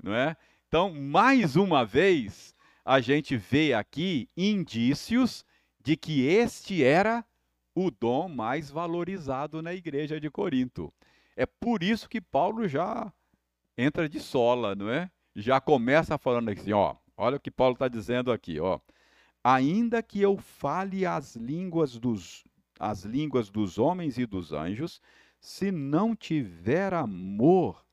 não 0.00 0.14
é? 0.14 0.36
Então, 0.68 0.94
mais 0.94 1.56
uma 1.56 1.84
vez, 1.84 2.54
a 2.84 3.00
gente 3.00 3.36
vê 3.36 3.74
aqui 3.74 4.28
indícios 4.36 5.44
de 5.82 5.96
que 5.96 6.24
este 6.24 6.84
era 6.84 7.24
o 7.74 7.90
dom 7.90 8.28
mais 8.28 8.70
valorizado 8.70 9.60
na 9.60 9.74
igreja 9.74 10.20
de 10.20 10.30
Corinto. 10.30 10.94
É 11.34 11.46
por 11.46 11.82
isso 11.82 12.08
que 12.08 12.20
Paulo 12.20 12.68
já 12.68 13.12
entra 13.76 14.08
de 14.08 14.20
sola, 14.20 14.76
não 14.76 14.88
é? 14.88 15.10
Já 15.34 15.60
começa 15.60 16.16
falando 16.16 16.48
assim, 16.50 16.72
ó, 16.72 16.94
olha 17.16 17.38
o 17.38 17.40
que 17.40 17.50
Paulo 17.50 17.72
está 17.72 17.88
dizendo 17.88 18.30
aqui, 18.30 18.60
ó 18.60 18.78
ainda 19.42 20.02
que 20.02 20.20
eu 20.20 20.36
fale 20.36 21.06
as 21.06 21.36
línguas 21.36 21.98
dos 21.98 22.44
as 22.78 23.04
línguas 23.04 23.50
dos 23.50 23.78
homens 23.78 24.16
e 24.16 24.24
dos 24.24 24.54
anjos, 24.54 25.02
se 25.38 25.70
não 25.70 26.16
tiver 26.16 26.94
amor, 26.94 27.84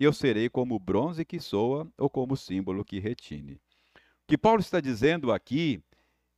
eu 0.00 0.10
serei 0.10 0.48
como 0.48 0.78
bronze 0.78 1.22
que 1.22 1.38
soa 1.38 1.86
ou 1.98 2.08
como 2.08 2.34
símbolo 2.34 2.82
que 2.82 2.98
retine. 2.98 3.54
O 3.54 3.60
que 4.26 4.38
Paulo 4.38 4.60
está 4.60 4.80
dizendo 4.80 5.30
aqui 5.30 5.82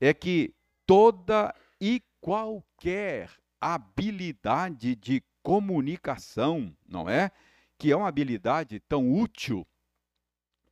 é 0.00 0.12
que 0.12 0.52
toda 0.84 1.54
e 1.80 2.02
qualquer 2.20 3.30
habilidade 3.60 4.96
de 4.96 5.22
comunicação, 5.40 6.74
não 6.86 7.08
é? 7.08 7.30
Que 7.78 7.92
é 7.92 7.96
uma 7.96 8.08
habilidade 8.08 8.80
tão 8.80 9.12
útil 9.12 9.64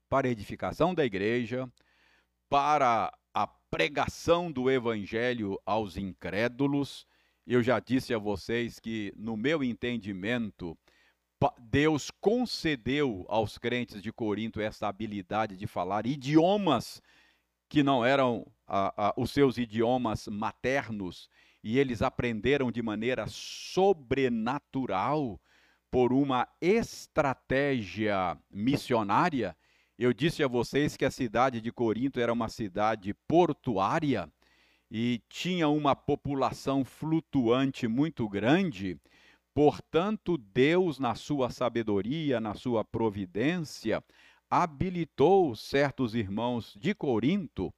para 0.09 0.27
a 0.27 0.31
edificação 0.31 0.95
da 0.95 1.05
igreja, 1.05 1.71
para 2.49 3.13
pregação 3.73 4.53
do 4.53 4.71
evangelho 4.71 5.59
aos 5.65 5.97
incrédulos. 5.97 7.07
Eu 7.47 7.63
já 7.63 7.81
disse 7.81 8.13
a 8.13 8.19
vocês 8.19 8.79
que, 8.79 9.15
no 9.17 9.35
meu 9.35 9.65
entendimento, 9.65 10.77
Deus 11.59 12.11
concedeu 12.21 13.25
aos 13.31 13.57
crentes 13.57 14.03
de 14.03 14.13
Corinto 14.13 14.61
essa 14.61 14.87
habilidade 14.89 15.57
de 15.57 15.67
falar 15.67 16.07
idiomas 16.07 17.01
que 17.67 17.83
não 17.83 18.05
eram 18.05 18.47
a, 18.67 19.09
a, 19.09 19.15
os 19.17 19.31
seus 19.31 19.57
idiomas 19.57 20.29
maternos, 20.29 21.31
e 21.65 21.79
eles 21.79 22.03
aprenderam 22.03 22.71
de 22.71 22.83
maneira 22.83 23.27
sobrenatural 23.27 24.61
por 25.91 26.13
uma 26.13 26.47
estratégia 26.61 28.37
missionária 28.51 29.57
eu 30.05 30.13
disse 30.13 30.43
a 30.43 30.49
vocês 30.49 30.97
que 30.97 31.05
a 31.05 31.13
cidade 31.13 31.61
de 31.61 31.71
Corinto 31.71 32.19
era 32.19 32.33
uma 32.33 32.49
cidade 32.49 33.15
portuária 33.29 34.29
e 34.91 35.23
tinha 35.29 35.69
uma 35.69 35.95
população 35.95 36.85
flutuante 36.85 37.87
muito 37.87 38.29
grande. 38.29 38.99
Portanto, 39.55 40.37
Deus, 40.37 40.99
na 40.99 41.15
sua 41.15 41.51
sabedoria, 41.51 42.41
na 42.41 42.53
sua 42.53 42.85
providência, 42.85 44.03
habilitou 44.51 45.55
certos 45.55 46.17
irmãos 46.17 46.77
de 46.77 46.95
Corinto 46.97 47.73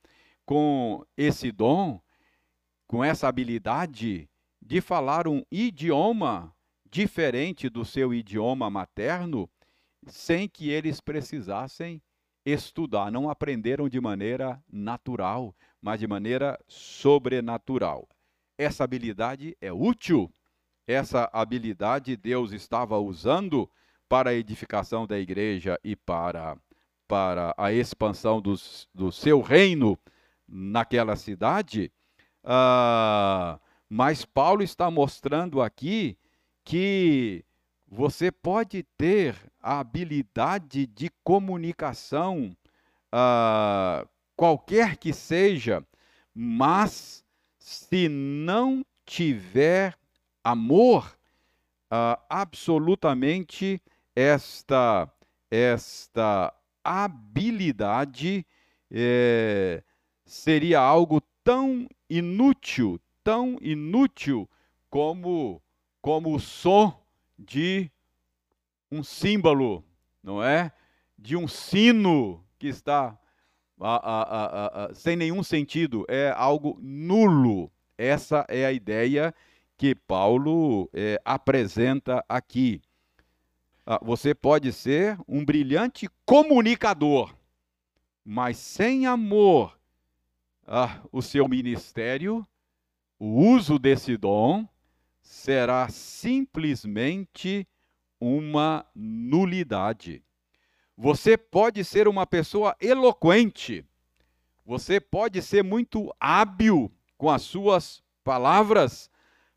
com 0.47 1.05
esse 1.19 1.53
dom, 1.53 2.01
com 2.87 3.05
essa 3.05 3.29
habilidade 3.29 4.31
de 4.63 4.81
falar 4.81 5.29
um 5.29 5.45
idioma 5.53 6.57
diferente 6.91 7.69
do 7.69 7.85
seu 7.85 8.15
idioma 8.15 8.71
materno, 8.71 9.47
sem 10.07 10.49
que 10.49 10.71
eles 10.71 11.03
precisassem 11.03 12.01
estudar, 12.45 13.11
não 13.11 13.31
aprenderam 13.31 13.89
de 13.89 14.01
maneira 14.01 14.63
natural, 14.71 15.55
mas 15.81 16.01
de 16.01 16.07
maneira 16.07 16.59
sobrenatural. 16.69 18.09
Essa 18.59 18.85
habilidade 18.85 19.57
é 19.61 19.73
útil. 19.73 20.33
Essa 20.87 21.29
habilidade 21.33 22.17
Deus 22.17 22.53
estava 22.53 22.99
usando 22.99 23.71
para 24.09 24.31
a 24.31 24.35
edificação 24.35 25.07
da 25.07 25.19
igreja 25.19 25.79
e 25.83 25.97
para, 25.97 26.57
para 27.09 27.55
a 27.57 27.73
expansão 27.73 28.41
dos, 28.41 28.87
do 28.95 29.11
seu 29.11 29.41
reino 29.41 29.99
naquela 30.47 31.17
cidade. 31.17 31.91
Uh, 32.45 33.59
mas 33.89 34.25
Paulo 34.25 34.63
está 34.63 34.91
mostrando 34.91 35.63
aqui 35.63 36.19
que 36.65 37.45
você 37.95 38.33
pode 38.33 38.83
ter 38.99 39.37
a 39.63 39.79
habilidade 39.79 40.85
de 40.85 41.09
comunicação, 41.23 42.57
uh, 43.15 44.09
qualquer 44.37 44.97
que 44.97 45.13
seja, 45.13 45.87
mas 46.35 47.25
se 47.57 48.09
não 48.09 48.85
tiver 49.07 49.97
amor, 50.43 51.17
uh, 51.87 52.21
absolutamente 52.29 53.81
esta 54.15 55.09
esta 55.49 56.53
habilidade 56.83 58.45
é, 58.91 59.85
seria 60.27 60.81
algo 60.81 61.23
tão 61.45 61.89
inútil, 62.11 63.01
tão 63.23 63.57
inútil 63.61 64.51
como 64.91 65.63
como 66.03 66.35
o 66.35 66.41
som 66.41 67.04
de 67.39 67.91
um 68.91 69.03
símbolo, 69.03 69.85
não 70.23 70.43
é? 70.43 70.73
De 71.19 71.37
um 71.37 71.49
sino 71.49 72.45
que 72.59 72.69
está 72.69 73.19
a, 73.81 73.97
a, 73.97 74.85
a, 74.87 74.95
sem 74.95 75.17
nenhum 75.17 75.43
sentido, 75.43 76.05
é 76.09 76.33
algo 76.37 76.79
nulo. 76.81 77.71
Essa 77.97 78.45
é 78.49 78.65
a 78.65 78.73
ideia 78.73 79.35
que 79.77 79.95
Paulo 79.95 80.89
é, 80.93 81.21
apresenta 81.25 82.25
aqui. 82.29 82.81
Ah, 83.87 84.01
você 84.03 84.35
pode 84.35 84.73
ser 84.73 85.19
um 85.29 85.45
brilhante 85.45 86.09
comunicador, 86.25 87.35
mas 88.25 88.57
sem 88.57 89.07
amor, 89.07 89.79
ah, 90.67 91.01
o 91.13 91.21
seu 91.21 91.47
ministério, 91.47 92.47
o 93.19 93.27
uso 93.27 93.79
desse 93.79 94.17
dom, 94.17 94.67
será 95.25 95.89
simplesmente 95.89 97.67
uma 98.21 98.87
nulidade. 98.95 100.23
Você 100.97 101.37
pode 101.37 101.83
ser 101.83 102.07
uma 102.07 102.27
pessoa 102.27 102.77
eloquente, 102.79 103.85
você 104.65 105.01
pode 105.01 105.43
ser 105.43 105.65
muito 105.65 106.15
hábil 106.21 106.93
com 107.19 107.31
as 107.31 107.43
suas 107.43 108.03
palavras, 108.23 109.11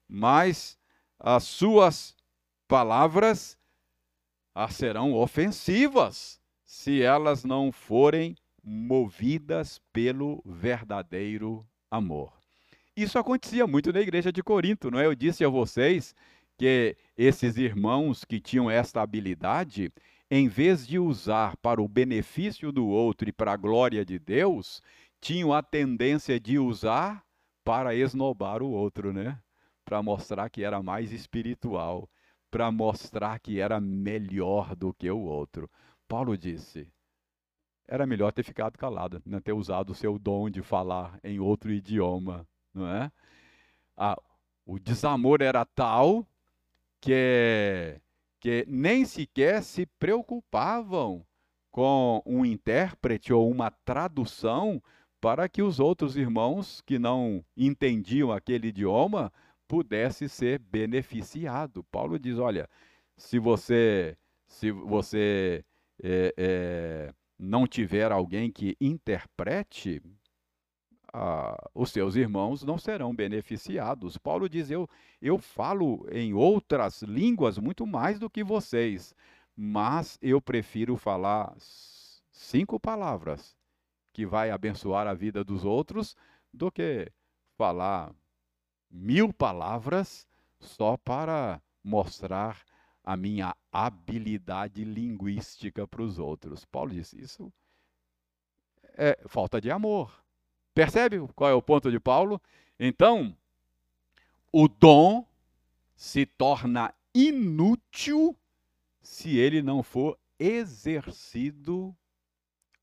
mas 0.07 0.79
as 1.19 1.43
suas 1.43 2.15
palavras 2.67 3.57
ah, 4.55 4.69
serão 4.69 5.13
ofensivas 5.13 6.41
se 6.65 7.01
elas 7.01 7.43
não 7.43 7.71
forem 7.71 8.35
movidas 8.63 9.79
pelo 9.93 10.41
verdadeiro 10.45 11.65
amor. 11.91 12.36
Isso 12.97 13.19
acontecia 13.19 13.67
muito 13.67 13.93
na 13.93 14.01
igreja 14.01 14.31
de 14.31 14.41
Corinto, 14.41 14.89
não 14.89 14.99
é? 14.99 15.05
Eu 15.05 15.13
disse 15.13 15.45
a 15.45 15.47
vocês 15.47 16.15
que 16.57 16.97
esses 17.15 17.55
irmãos 17.55 18.25
que 18.25 18.39
tinham 18.39 18.71
esta 18.71 19.03
habilidade, 19.03 19.93
em 20.31 20.47
vez 20.47 20.87
de 20.87 20.97
usar 20.97 21.55
para 21.57 21.79
o 21.79 21.87
benefício 21.87 22.71
do 22.71 22.87
outro 22.87 23.29
e 23.29 23.31
para 23.31 23.53
a 23.53 23.55
glória 23.55 24.03
de 24.03 24.17
Deus, 24.17 24.81
tinham 25.21 25.53
a 25.53 25.61
tendência 25.61 26.39
de 26.39 26.57
usar 26.57 27.23
para 27.63 27.93
esnobar 27.93 28.63
o 28.63 28.71
outro, 28.71 29.13
né? 29.13 29.39
Para 29.85 30.01
mostrar 30.01 30.49
que 30.49 30.63
era 30.63 30.81
mais 30.81 31.11
espiritual, 31.11 32.09
para 32.49 32.71
mostrar 32.71 33.39
que 33.39 33.59
era 33.59 33.79
melhor 33.79 34.75
do 34.75 34.91
que 34.91 35.07
o 35.11 35.19
outro. 35.19 35.69
Paulo 36.07 36.35
disse: 36.35 36.91
era 37.87 38.07
melhor 38.07 38.31
ter 38.31 38.41
ficado 38.41 38.75
calado, 38.75 39.21
não 39.23 39.37
né? 39.37 39.39
ter 39.39 39.53
usado 39.53 39.91
o 39.91 39.95
seu 39.95 40.17
dom 40.17 40.49
de 40.49 40.63
falar 40.63 41.19
em 41.23 41.39
outro 41.39 41.71
idioma 41.71 42.47
não 42.77 42.87
é? 42.87 43.11
O 44.65 44.79
desamor 44.79 45.41
era 45.41 45.65
tal 45.65 46.25
que, 47.01 47.99
que 48.39 48.65
nem 48.67 49.05
sequer 49.05 49.63
se 49.63 49.85
preocupavam 49.99 51.25
com 51.71 52.21
um 52.25 52.45
intérprete 52.45 53.31
ou 53.31 53.49
uma 53.49 53.71
tradução 53.71 54.81
para 55.19 55.47
que 55.49 55.61
os 55.61 55.79
outros 55.79 56.15
irmãos 56.15 56.81
que 56.81 56.99
não 56.99 57.43
entendiam 57.55 58.31
aquele 58.31 58.67
idioma 58.67 59.31
pudesse 59.67 60.29
ser 60.29 60.59
beneficiado. 60.59 61.83
Paulo 61.85 62.17
diz: 62.17 62.37
olha, 62.37 62.69
se 63.15 63.39
você 63.39 64.17
se 64.47 64.71
você 64.71 65.63
é, 66.01 66.33
é, 66.37 67.13
não 67.37 67.67
tiver 67.67 68.11
alguém 68.11 68.51
que 68.51 68.75
interprete, 68.79 70.01
ah, 71.13 71.69
os 71.73 71.91
seus 71.91 72.15
irmãos 72.15 72.63
não 72.63 72.77
serão 72.77 73.15
beneficiados. 73.15 74.17
Paulo 74.17 74.49
diz: 74.49 74.69
eu, 74.69 74.89
eu 75.21 75.37
falo 75.37 76.05
em 76.11 76.33
outras 76.33 77.01
línguas 77.01 77.57
muito 77.57 77.85
mais 77.85 78.19
do 78.19 78.29
que 78.29 78.43
vocês, 78.43 79.15
mas 79.55 80.17
eu 80.21 80.41
prefiro 80.41 80.97
falar 80.97 81.55
cinco 82.31 82.79
palavras 82.79 83.55
que 84.13 84.25
vai 84.25 84.51
abençoar 84.51 85.07
a 85.07 85.13
vida 85.13 85.43
dos 85.43 85.63
outros 85.63 86.15
do 86.53 86.71
que 86.71 87.11
falar 87.57 88.13
mil 88.89 89.33
palavras 89.33 90.27
só 90.59 90.97
para 90.97 91.61
mostrar 91.83 92.63
a 93.03 93.15
minha 93.15 93.55
habilidade 93.71 94.83
linguística 94.83 95.87
para 95.87 96.01
os 96.01 96.19
outros. 96.19 96.65
Paulo 96.65 96.91
disse: 96.91 97.19
isso 97.21 97.51
é 98.97 99.17
falta 99.27 99.61
de 99.61 99.71
amor. 99.71 100.26
Percebe 100.77 101.17
qual 101.33 101.49
é 101.49 101.55
o 101.55 101.61
ponto 101.61 101.89
de 101.89 101.99
Paulo? 101.99 102.39
Então, 102.79 103.35
o 104.51 104.67
dom 104.67 105.25
se 105.95 106.23
torna 106.23 106.93
inútil 107.15 108.37
se 109.01 109.39
ele 109.39 109.63
não 109.63 109.81
for 109.81 110.19
exercido 110.37 111.95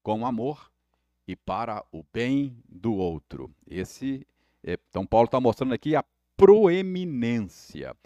com 0.03 0.27
amor 0.27 0.73
e 1.25 1.37
para 1.37 1.85
o 1.93 2.05
bem 2.13 2.61
do 2.69 2.93
outro. 2.95 3.49
Esse, 3.65 4.27
é, 4.65 4.77
então 4.91 5.07
Paulo 5.07 5.27
está 5.27 5.41
mostrando 5.41 5.73
aqui 5.73 5.95
a 5.95 6.05
proeminência. 6.37 7.97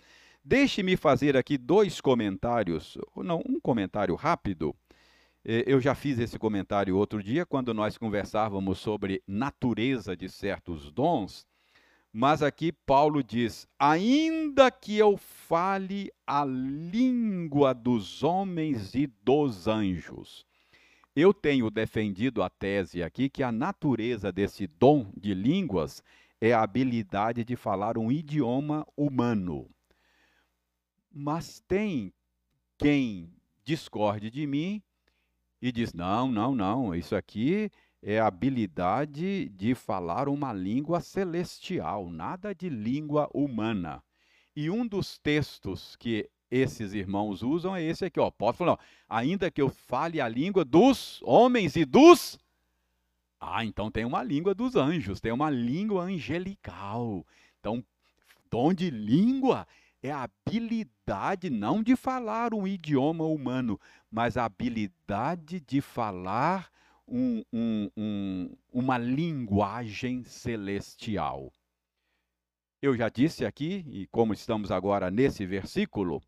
Deixe-me 0.45 0.99
fazer 0.99 1.35
aqui 1.35 1.57
dois 1.57 1.99
comentários, 1.99 2.99
não, 3.17 3.43
um 3.49 3.59
comentário 3.59 4.15
rápido 4.17 4.77
eu 5.67 5.81
já 5.81 5.95
fiz 5.95 6.19
esse 6.19 6.39
comentário 6.39 6.95
outro 6.95 7.23
dia, 7.23 7.47
quando 7.47 7.73
nós 7.73 7.97
conversávamos 7.97 8.79
sobre 8.81 9.23
natureza 9.27 10.15
de 10.15 10.29
certos 10.29 10.93
dons, 10.93 11.47
mas 12.13 12.43
aqui 12.43 12.71
Paulo 12.71 13.23
diz: 13.23 13.67
ainda 13.79 14.71
que 14.71 14.99
eu 14.99 15.17
fale 15.17 16.13
a 16.27 16.45
língua 16.45 17.73
dos 17.73 18.23
homens 18.23 18.95
e 18.95 19.07
dos 19.07 19.67
anjos. 19.67 20.47
Eu 21.17 21.33
tenho 21.33 21.71
defendido 21.71 22.43
a 22.43 22.51
tese 22.51 23.03
aqui 23.03 23.31
que 23.31 23.43
a 23.43 23.51
natureza 23.51 24.31
desse 24.31 24.67
dom 24.67 25.11
de 25.17 25.33
línguas 25.33 26.03
é 26.41 26.53
a 26.53 26.63
habilidade 26.63 27.43
de 27.43 27.57
falar 27.57 27.97
um 27.97 28.13
idioma 28.13 28.87
humano. 28.95 29.69
Mas 31.11 31.59
tem 31.67 32.13
quem 32.77 33.33
discorde 33.65 34.31
de 34.31 34.47
mim 34.47 34.83
e 35.61 35.73
diz: 35.73 35.93
não, 35.93 36.31
não, 36.31 36.55
não, 36.55 36.95
isso 36.95 37.15
aqui 37.17 37.71
é 38.03 38.21
habilidade 38.21 39.49
de 39.49 39.75
falar 39.75 40.29
uma 40.29 40.53
língua 40.53 41.01
celestial, 41.01 42.09
nada 42.11 42.55
de 42.55 42.69
língua 42.69 43.29
humana. 43.35 44.03
E 44.55 44.71
um 44.71 44.87
dos 44.87 45.19
textos 45.19 45.97
que 45.97 46.29
esses 46.51 46.95
irmãos 46.95 47.43
usam 47.43 47.77
é 47.77 47.83
esse 47.83 48.05
aqui, 48.05 48.19
ó. 48.19 48.31
Pode 48.31 48.57
falar, 48.57 48.79
ainda 49.09 49.51
que 49.51 49.61
eu 49.61 49.69
fale 49.69 50.21
a 50.21 50.29
língua 50.29 50.65
dos 50.65 51.21
homens 51.23 51.77
e 51.77 51.85
dos. 51.85 52.39
Ah, 53.41 53.65
então 53.65 53.91
tem 53.91 54.05
uma 54.05 54.23
língua 54.23 54.55
dos 54.55 54.75
anjos, 54.75 55.21
tem 55.21 55.33
uma 55.33 55.51
língua 55.51 56.05
angelical. 56.05 57.25
Então, 57.61 57.85
dom 58.51 58.73
de 58.73 58.91
língua 58.91 59.67
é 60.03 60.11
a 60.11 60.25
habilidade 60.25 61.51
não 61.51 61.83
de 61.83 61.97
falar 61.97 62.55
um 62.55 62.67
idioma 62.67 63.25
humano, 63.25 63.81
mas 64.11 64.37
a 64.37 64.45
habilidade 64.45 65.61
de 65.61 65.81
falar 65.81 66.71
um, 67.07 67.43
um, 67.53 67.91
um, 67.97 68.57
uma 68.73 68.99
linguagem 68.99 70.23
celestial. 70.25 71.53
Eu 72.81 72.97
já 72.97 73.09
disse 73.09 73.45
aqui, 73.45 73.85
e 73.89 74.07
como 74.07 74.33
estamos 74.33 74.71
agora 74.71 75.11
nesse 75.11 75.45
versículo, 75.45 76.23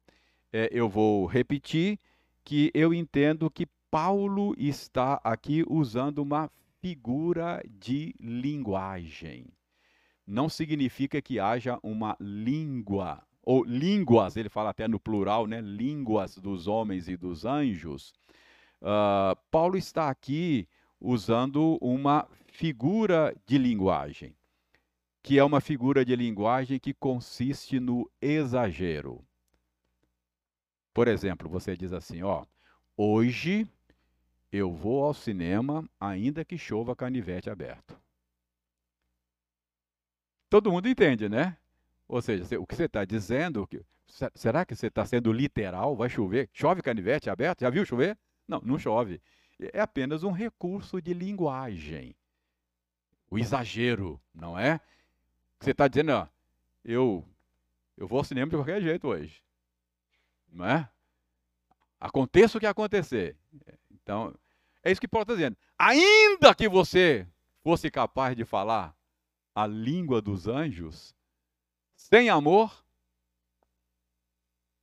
é, 0.53 0.69
eu 0.73 0.89
vou 0.89 1.27
repetir 1.27 1.99
que 2.45 2.71
eu 2.75 2.93
entendo 2.93 3.51
que 3.51 3.67
Paulo 3.91 4.55
está 4.59 5.21
aqui 5.23 5.65
usando 5.69 6.19
uma 6.19 6.51
figura 6.81 7.63
de 7.69 8.15
linguagem. 8.19 9.47
Não 10.27 10.49
significa 10.49 11.21
que 11.21 11.39
haja 11.39 11.79
uma 11.83 12.17
língua 12.19 13.23
ou 13.43 13.65
línguas, 13.65 14.37
ele 14.37 14.49
fala 14.49 14.71
até 14.71 14.87
no 14.87 15.01
plural, 15.01 15.47
né? 15.47 15.61
Línguas 15.61 16.37
dos 16.37 16.67
homens 16.67 17.09
e 17.09 17.17
dos 17.17 17.45
anjos. 17.45 18.13
Uh, 18.81 19.37
Paulo 19.51 19.77
está 19.77 20.09
aqui 20.11 20.69
usando 21.01 21.79
uma 21.81 22.29
figura 22.49 23.35
de 23.47 23.57
linguagem, 23.57 24.35
que 25.23 25.39
é 25.39 25.45
uma 25.45 25.61
figura 25.61 26.05
de 26.05 26.15
linguagem 26.15 26.79
que 26.79 26.93
consiste 26.93 27.81
no 27.81 28.11
exagero. 28.21 29.25
Por 30.93 31.09
exemplo, 31.09 31.49
você 31.49 31.77
diz 31.77 31.93
assim, 31.93 32.23
ó, 32.23 32.45
hoje 32.97 33.67
eu 34.53 34.73
vou 34.73 35.05
ao 35.05 35.15
cinema 35.15 35.89
ainda 35.99 36.45
que 36.45 36.59
chova 36.59 36.97
canivete 36.97 37.49
aberto. 37.49 37.99
Todo 40.49 40.73
mundo 40.73 40.89
entende, 40.89 41.29
né? 41.29 41.57
Ou 42.11 42.21
seja, 42.21 42.59
o 42.59 42.67
que 42.67 42.75
você 42.75 42.87
está 42.87 43.05
dizendo, 43.05 43.65
que, 43.69 43.81
será 44.35 44.67
que 44.67 44.75
você 44.75 44.89
está 44.89 45.07
sendo 45.07 45.33
literal? 45.33 45.95
Vai 45.95 46.11
chover? 46.11 46.51
Chove 46.53 46.83
canivete 46.83 47.31
aberto? 47.31 47.61
Já 47.61 47.71
viu 47.71 47.87
chover? 47.87 48.19
Não, 48.49 48.61
não 48.65 48.77
chove. 48.77 49.23
É 49.73 49.81
apenas 49.81 50.25
um 50.25 50.33
recurso 50.33 51.01
de 51.01 51.15
linguagem. 51.15 52.17
O 53.31 53.39
exagero, 53.39 54.21
não 54.35 54.59
é? 54.59 54.81
Você 55.61 55.71
está 55.71 55.87
dizendo, 55.87 56.11
ó, 56.11 56.27
eu, 56.85 57.25
eu 57.97 58.09
vou 58.09 58.19
ao 58.19 58.25
cinema 58.25 58.51
de 58.51 58.57
qualquer 58.57 58.83
jeito 58.83 59.07
hoje. 59.07 59.41
Não 60.53 60.67
é? 60.67 60.91
Aconteça 62.01 62.59
o 62.59 62.61
que 62.61 62.67
acontecer. 62.67 63.37
Então, 63.89 64.35
é 64.83 64.91
isso 64.91 65.01
que 65.01 65.07
Paulo 65.07 65.23
está 65.23 65.35
dizendo. 65.35 65.57
Ainda 65.79 66.57
que 66.57 66.69
você 66.69 67.25
fosse 67.63 67.89
capaz 67.89 68.35
de 68.35 68.45
falar 68.45 68.97
a 69.55 69.65
língua 69.65 70.21
dos 70.21 70.49
anjos, 70.49 71.15
sem 72.01 72.31
amor, 72.31 72.85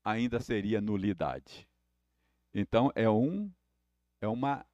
ainda 0.04 0.40
seria 0.40 0.80
nulidade. 0.80 1.68
Então 2.54 2.92
é 2.96 3.10
um 3.10 3.52
é 4.22 4.28
uma 4.28 4.66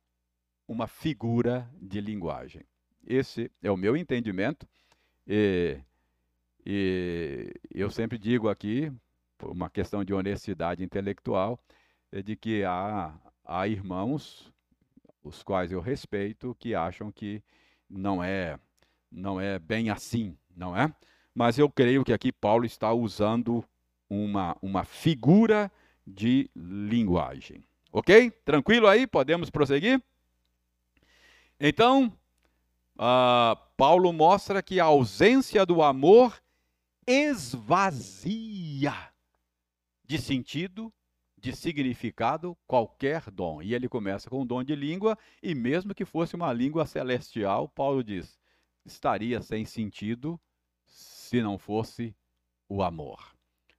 uma 0.68 0.86
figura 0.88 1.70
de 1.82 2.02
linguagem. 2.02 2.64
Esse 3.06 3.50
é 3.62 3.72
o 3.72 3.78
meu 3.78 3.96
entendimento 3.96 4.68
e, 5.26 5.80
e 6.66 7.54
eu 7.72 7.90
sempre 7.90 8.18
digo 8.18 8.50
aqui, 8.50 8.92
por 9.38 9.50
uma 9.50 9.70
questão 9.70 10.04
de 10.04 10.14
honestidade 10.14 10.84
intelectual, 10.84 11.60
é 12.12 12.22
de 12.22 12.36
que 12.36 12.64
há, 12.64 13.14
há 13.44 13.68
irmãos, 13.68 14.52
os 15.24 15.44
quais 15.44 15.72
eu 15.72 15.80
respeito, 15.80 16.56
que 16.56 16.76
acham 16.76 17.12
que 17.12 17.42
não 17.90 18.24
é 18.24 18.60
não 19.12 19.40
é 19.40 19.60
bem 19.60 19.90
assim, 19.90 20.38
não 20.56 20.76
é? 20.76 20.94
Mas 21.34 21.58
eu 21.58 21.70
creio 21.70 22.04
que 22.04 22.14
aqui 22.14 22.32
Paulo 22.32 22.66
está 22.66 22.94
usando 22.94 23.64
uma, 24.10 24.56
uma 24.62 24.84
figura 24.84 25.72
de 26.06 26.50
linguagem. 26.56 27.64
Ok? 27.92 28.32
Tranquilo 28.44 28.88
aí? 28.88 29.08
Podemos 29.08 29.50
prosseguir? 29.50 30.02
Então, 31.60 32.12
uh, 32.96 33.56
Paulo 33.78 34.12
mostra 34.12 34.62
que 34.62 34.80
a 34.80 34.86
ausência 34.86 35.66
do 35.66 35.82
amor 35.82 36.42
esvazia 37.08 38.94
de 40.06 40.18
sentido, 40.20 40.94
de 41.38 41.56
significado 41.56 42.58
qualquer 42.68 43.30
dom. 43.32 43.62
E 43.62 43.74
ele 43.74 43.90
começa 43.90 44.30
com 44.30 44.42
o 44.42 44.46
dom 44.46 44.64
de 44.64 44.76
língua, 44.76 45.18
e 45.42 45.56
mesmo 45.56 45.94
que 45.94 46.06
fosse 46.06 46.36
uma 46.36 46.52
língua 46.54 46.86
celestial, 46.86 47.68
Paulo 47.68 48.04
diz, 48.04 48.40
estaria 48.86 49.42
sem 49.42 49.66
sentido 49.66 50.40
se 51.24 51.42
não 51.42 51.58
fosse 51.58 52.16
o 52.68 52.84
amor. 52.84 53.34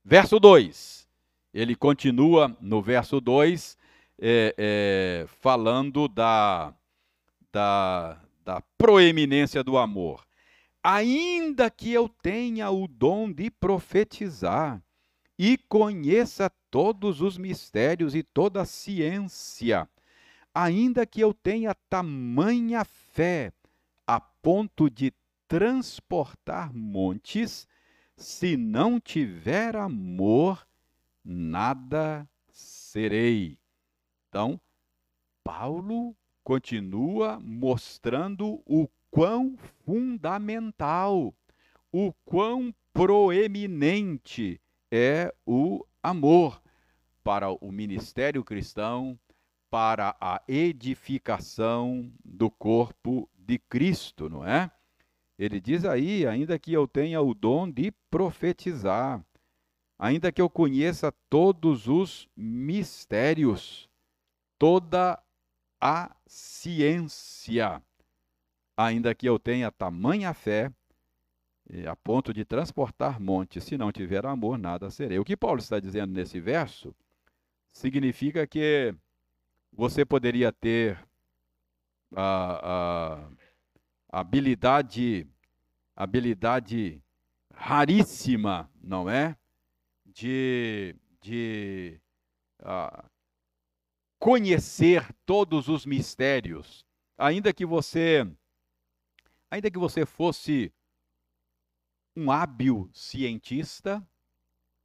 Verso 0.04 0.40
2. 0.40 1.08
Ele 1.52 1.76
continua 1.76 2.56
no 2.60 2.82
verso 2.82 3.20
2, 3.20 3.78
é, 4.20 4.54
é, 4.58 5.26
falando 5.40 6.08
da, 6.08 6.74
da, 7.52 8.20
da 8.44 8.60
proeminência 8.76 9.62
do 9.62 9.78
amor. 9.78 10.26
Ainda 10.82 11.70
que 11.70 11.92
eu 11.92 12.08
tenha 12.08 12.70
o 12.70 12.88
dom 12.88 13.30
de 13.30 13.50
profetizar 13.50 14.82
e 15.38 15.56
conheça 15.56 16.50
todos 16.70 17.20
os 17.20 17.38
mistérios 17.38 18.14
e 18.14 18.22
toda 18.22 18.62
a 18.62 18.66
ciência, 18.66 19.88
ainda 20.52 21.06
que 21.06 21.20
eu 21.20 21.32
tenha 21.32 21.74
tamanha 21.88 22.84
fé 22.84 23.52
a 24.06 24.20
ponto 24.20 24.90
de 24.90 25.12
transportar 25.48 26.72
montes, 26.74 27.66
se 28.16 28.56
não 28.56 29.00
tiver 29.00 29.76
amor, 29.76 30.66
nada 31.24 32.28
serei. 32.50 33.58
Então, 34.28 34.60
Paulo 35.42 36.16
continua 36.42 37.38
mostrando 37.40 38.62
o 38.66 38.88
quão 39.10 39.56
fundamental, 39.84 41.34
o 41.92 42.12
quão 42.24 42.74
proeminente 42.92 44.60
é 44.90 45.34
o 45.46 45.84
amor 46.02 46.62
para 47.22 47.50
o 47.50 47.72
ministério 47.72 48.44
cristão, 48.44 49.18
para 49.70 50.14
a 50.20 50.42
edificação 50.46 52.12
do 52.24 52.50
corpo 52.50 53.28
de 53.36 53.58
Cristo, 53.58 54.28
não 54.28 54.46
é? 54.46 54.70
Ele 55.38 55.60
diz 55.60 55.84
aí, 55.84 56.26
ainda 56.26 56.58
que 56.58 56.72
eu 56.72 56.86
tenha 56.86 57.20
o 57.20 57.34
dom 57.34 57.68
de 57.68 57.92
profetizar, 58.10 59.24
ainda 59.98 60.30
que 60.30 60.40
eu 60.40 60.48
conheça 60.48 61.12
todos 61.28 61.88
os 61.88 62.28
mistérios, 62.36 63.88
toda 64.58 65.20
a 65.80 66.14
ciência, 66.26 67.82
ainda 68.76 69.14
que 69.14 69.28
eu 69.28 69.38
tenha 69.38 69.72
tamanha 69.72 70.32
fé, 70.32 70.72
a 71.90 71.96
ponto 71.96 72.32
de 72.32 72.44
transportar 72.44 73.18
montes, 73.20 73.64
se 73.64 73.76
não 73.76 73.90
tiver 73.90 74.24
amor, 74.26 74.58
nada 74.58 74.90
serei. 74.90 75.18
O 75.18 75.24
que 75.24 75.36
Paulo 75.36 75.58
está 75.58 75.80
dizendo 75.80 76.12
nesse 76.12 76.38
verso 76.38 76.94
significa 77.72 78.46
que 78.46 78.94
você 79.72 80.04
poderia 80.04 80.52
ter 80.52 80.98
a 82.14 83.18
habilidade, 84.14 85.26
habilidade 85.96 87.02
raríssima, 87.52 88.70
não 88.80 89.10
é? 89.10 89.36
De, 90.06 90.94
de 91.20 92.00
uh, 92.60 93.10
conhecer 94.20 95.12
todos 95.26 95.68
os 95.68 95.84
mistérios, 95.84 96.86
ainda 97.18 97.52
que 97.52 97.66
você, 97.66 98.24
ainda 99.50 99.68
que 99.68 99.78
você 99.78 100.06
fosse 100.06 100.72
um 102.14 102.30
hábil 102.30 102.88
cientista, 102.92 104.06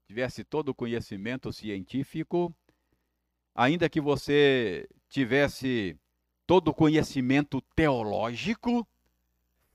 tivesse 0.08 0.44
todo 0.44 0.70
o 0.70 0.76
conhecimento 0.76 1.54
científico, 1.54 2.52
ainda 3.54 3.88
que 3.88 4.02
você 4.02 4.90
tivesse 5.08 5.96
todo 6.48 6.70
o 6.70 6.74
conhecimento 6.74 7.62
teológico, 7.76 8.88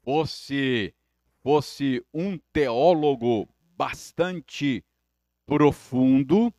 fosse 0.04 0.94
fosse 1.42 2.02
um 2.12 2.38
teólogo 2.54 3.46
bastante 3.76 4.82
profundo, 5.44 6.52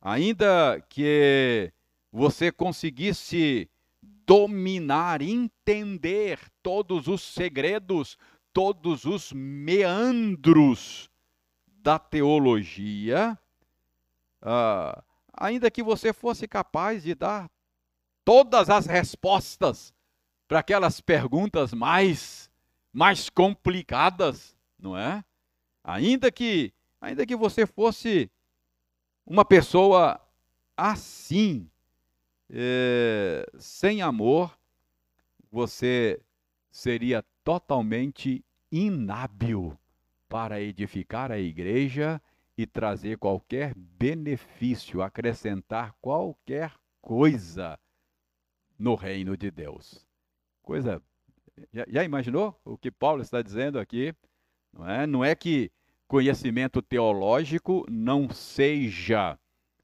ainda 0.00 0.80
que 0.88 1.72
você 2.12 2.52
conseguisse 2.52 3.68
dominar, 4.24 5.20
entender 5.20 6.38
todos 6.62 7.08
os 7.08 7.22
segredos, 7.22 8.16
todos 8.52 9.04
os 9.04 9.32
meandros 9.32 11.10
da 11.66 11.98
teologia, 11.98 13.36
uh, 14.42 15.02
ainda 15.32 15.72
que 15.72 15.82
você 15.82 16.12
fosse 16.12 16.46
capaz 16.46 17.02
de 17.02 17.16
dar 17.16 17.50
todas 18.24 18.70
as 18.70 18.86
respostas 18.86 19.92
para 20.46 20.60
aquelas 20.60 21.00
perguntas 21.00 21.74
mais 21.74 22.48
mais 22.94 23.28
complicadas, 23.28 24.56
não 24.78 24.96
é? 24.96 25.24
Ainda 25.82 26.30
que 26.30 26.72
ainda 27.00 27.26
que 27.26 27.34
você 27.34 27.66
fosse 27.66 28.30
uma 29.26 29.44
pessoa 29.44 30.20
assim, 30.76 31.68
é, 32.48 33.44
sem 33.58 34.00
amor, 34.00 34.56
você 35.50 36.20
seria 36.70 37.24
totalmente 37.42 38.44
inábil 38.70 39.76
para 40.28 40.60
edificar 40.60 41.30
a 41.30 41.38
igreja 41.38 42.22
e 42.56 42.66
trazer 42.66 43.18
qualquer 43.18 43.74
benefício, 43.74 45.02
acrescentar 45.02 45.94
qualquer 46.00 46.72
coisa 47.02 47.78
no 48.78 48.94
reino 48.94 49.36
de 49.36 49.50
Deus. 49.50 50.06
Coisa. 50.62 51.02
Já, 51.72 51.84
já, 51.88 52.04
imaginou 52.04 52.58
o 52.64 52.76
que 52.76 52.90
Paulo 52.90 53.22
está 53.22 53.42
dizendo 53.42 53.78
aqui? 53.78 54.14
Não 54.72 54.88
é, 54.88 55.06
não 55.06 55.24
é 55.24 55.34
que 55.34 55.70
conhecimento 56.08 56.82
teológico 56.82 57.86
não 57.88 58.28
seja 58.30 59.38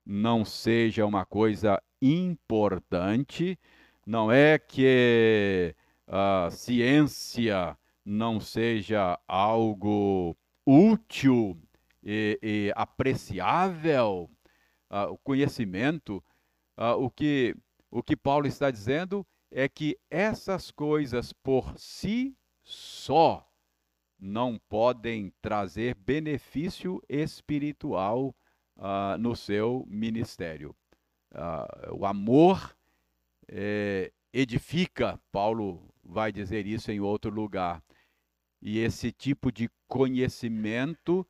não 0.04 0.44
seja 0.44 1.06
uma 1.06 1.24
coisa 1.24 1.80
importante, 2.02 3.58
não 4.04 4.32
é 4.32 4.58
que 4.58 5.74
a 6.06 6.48
ciência 6.50 7.78
não 8.04 8.40
seja 8.40 9.18
algo 9.28 10.36
útil 10.66 11.56
e, 12.02 12.38
e 12.42 12.72
apreciável, 12.74 14.28
uh, 14.90 15.12
o 15.12 15.18
conhecimento, 15.18 16.16
uh, 16.76 16.96
o, 16.98 17.08
que, 17.08 17.54
o 17.88 18.02
que 18.02 18.16
Paulo 18.16 18.48
está 18.48 18.70
dizendo 18.70 19.24
é 19.50 19.68
que 19.68 19.98
essas 20.08 20.70
coisas 20.70 21.32
por 21.32 21.76
si 21.76 22.36
só 22.62 23.46
não 24.18 24.58
podem 24.68 25.32
trazer 25.40 25.94
benefício 25.94 27.02
espiritual 27.08 28.34
uh, 28.76 29.18
no 29.18 29.34
seu 29.34 29.84
ministério. 29.88 30.76
Uh, 31.32 31.94
o 31.94 32.06
amor 32.06 32.76
é, 33.48 34.12
edifica, 34.32 35.18
Paulo 35.32 35.82
vai 36.04 36.30
dizer 36.30 36.66
isso 36.66 36.92
em 36.92 37.00
outro 37.00 37.30
lugar. 37.30 37.82
E 38.60 38.78
esse 38.78 39.10
tipo 39.10 39.50
de 39.50 39.70
conhecimento 39.88 41.26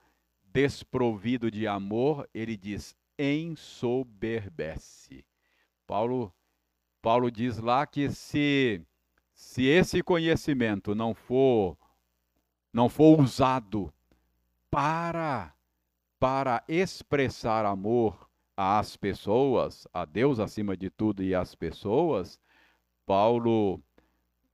desprovido 0.53 1.51
de 1.51 1.67
amor, 1.67 2.29
ele 2.35 2.57
diz, 2.57 2.95
ensoberbece. 3.19 5.25
Paulo, 5.87 6.35
Paulo 7.03 7.31
diz 7.31 7.59
lá 7.59 7.87
que 7.87 8.11
se, 8.11 8.83
se 9.33 9.65
esse 9.65 10.03
conhecimento 10.03 10.95
não 10.95 11.15
for 11.15 11.77
não 12.73 12.89
for 12.89 13.21
usado 13.21 13.93
para 14.71 15.55
para 16.19 16.63
expressar 16.69 17.65
amor 17.65 18.29
às 18.55 18.95
pessoas, 18.95 19.89
a 19.93 20.05
Deus 20.05 20.39
acima 20.39 20.77
de 20.77 20.91
tudo 20.91 21.23
e 21.23 21.35
às 21.35 21.55
pessoas, 21.55 22.39
Paulo 23.07 23.83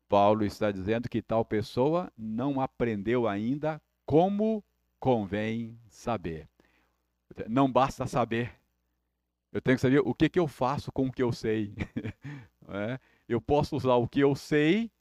Paulo 0.08 0.44
está 0.44 0.70
dizendo 0.70 1.08
que 1.08 1.20
tal 1.20 1.44
pessoa 1.44 2.12
não 2.16 2.60
aprendeu 2.60 3.26
ainda 3.26 3.82
como 4.06 4.62
convém 5.00 5.76
saber. 5.88 6.48
Não 7.48 7.70
basta 7.70 8.06
saber. 8.06 8.54
Eu 9.56 9.62
tenho 9.62 9.78
que 9.78 9.80
saber 9.80 10.00
o 10.00 10.12
que, 10.12 10.28
que 10.28 10.38
eu 10.38 10.46
faço 10.46 10.92
com 10.92 11.06
o 11.06 11.10
que 11.10 11.22
eu 11.22 11.32
sei. 11.32 11.72
é? 12.68 13.00
Eu 13.26 13.40
posso 13.40 13.74
usar 13.74 13.94
o 13.94 14.06
que 14.06 14.20
eu 14.20 14.34
sei 14.34 14.92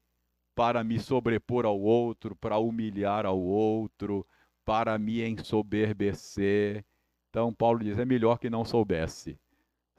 para 0.56 0.82
me 0.82 0.98
sobrepor 0.98 1.66
ao 1.66 1.78
outro, 1.78 2.38
para 2.38 2.58
humilhar 2.58 3.26
ao 3.26 3.38
outro, 3.38 4.26
para 4.64 4.98
me 4.98 5.22
ensoberbecer. 5.28 6.86
Então, 7.30 7.54
Paulo 7.54 7.84
diz: 7.84 8.00
é 8.00 8.06
melhor 8.06 8.40
que 8.40 8.50
não 8.50 8.64
soubesse. 8.64 9.38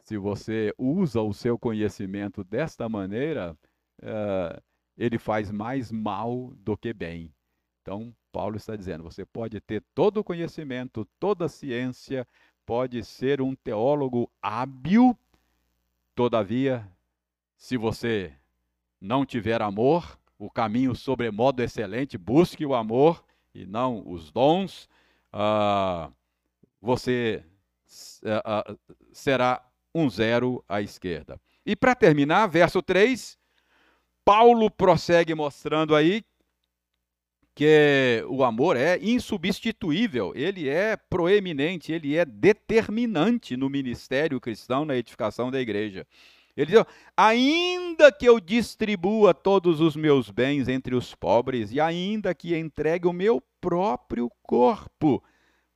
se 0.04 0.16
você 0.16 0.72
usa 0.78 1.20
o 1.20 1.34
seu 1.34 1.58
conhecimento 1.58 2.42
desta 2.42 2.88
maneira, 2.88 3.54
uh, 4.02 4.62
ele 4.96 5.18
faz 5.18 5.52
mais 5.52 5.92
mal 5.92 6.50
do 6.56 6.78
que 6.78 6.94
bem. 6.94 7.30
Então, 7.82 8.10
Paulo 8.32 8.56
está 8.56 8.74
dizendo: 8.74 9.04
você 9.04 9.26
pode 9.26 9.60
ter 9.60 9.84
todo 9.94 10.16
o 10.16 10.24
conhecimento, 10.24 11.06
toda 11.20 11.44
a 11.44 11.48
ciência, 11.48 12.26
pode 12.66 13.04
ser 13.04 13.40
um 13.40 13.54
teólogo 13.54 14.28
hábil, 14.42 15.16
todavia, 16.16 16.86
se 17.56 17.76
você 17.76 18.32
não 19.00 19.24
tiver 19.24 19.62
amor, 19.62 20.18
o 20.36 20.50
caminho 20.50 20.94
sobremodo 20.94 21.62
excelente, 21.62 22.18
busque 22.18 22.66
o 22.66 22.74
amor 22.74 23.24
e 23.54 23.64
não 23.64 24.02
os 24.06 24.32
dons, 24.32 24.88
uh, 25.32 26.12
você 26.82 27.44
uh, 28.24 28.72
uh, 28.72 28.96
será 29.12 29.64
um 29.94 30.10
zero 30.10 30.62
à 30.68 30.82
esquerda. 30.82 31.40
E 31.64 31.74
para 31.74 31.94
terminar, 31.94 32.48
verso 32.48 32.82
3, 32.82 33.38
Paulo 34.24 34.70
prossegue 34.70 35.34
mostrando 35.34 35.94
aí 35.94 36.24
que 37.56 38.22
o 38.28 38.44
amor 38.44 38.76
é 38.76 38.98
insubstituível, 38.98 40.30
ele 40.36 40.68
é 40.68 40.94
proeminente, 40.94 41.90
ele 41.90 42.14
é 42.14 42.22
determinante 42.22 43.56
no 43.56 43.70
ministério 43.70 44.38
cristão, 44.38 44.84
na 44.84 44.94
edificação 44.94 45.50
da 45.50 45.58
igreja. 45.58 46.06
Ele 46.54 46.72
diz: 46.72 46.84
ainda 47.16 48.12
que 48.12 48.26
eu 48.28 48.38
distribua 48.38 49.32
todos 49.32 49.80
os 49.80 49.96
meus 49.96 50.30
bens 50.30 50.68
entre 50.68 50.94
os 50.94 51.14
pobres, 51.14 51.72
e 51.72 51.80
ainda 51.80 52.34
que 52.34 52.54
entregue 52.54 53.08
o 53.08 53.12
meu 53.12 53.42
próprio 53.58 54.30
corpo 54.42 55.24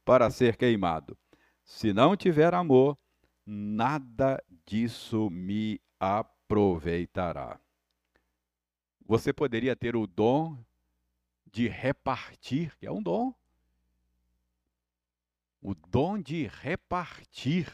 para 0.04 0.28
ser 0.28 0.56
queimado, 0.56 1.16
se 1.64 1.94
não 1.94 2.14
tiver 2.14 2.52
amor, 2.52 2.98
nada 3.46 4.38
disso 4.66 5.30
me 5.30 5.80
aproveitará. 5.98 7.58
Você 9.06 9.32
poderia 9.32 9.74
ter 9.74 9.96
o 9.96 10.06
dom 10.06 10.58
de 11.52 11.68
repartir, 11.68 12.76
que 12.78 12.86
é 12.86 12.90
um 12.90 13.02
dom. 13.02 13.34
O 15.60 15.74
dom 15.74 16.18
de 16.18 16.46
repartir, 16.46 17.68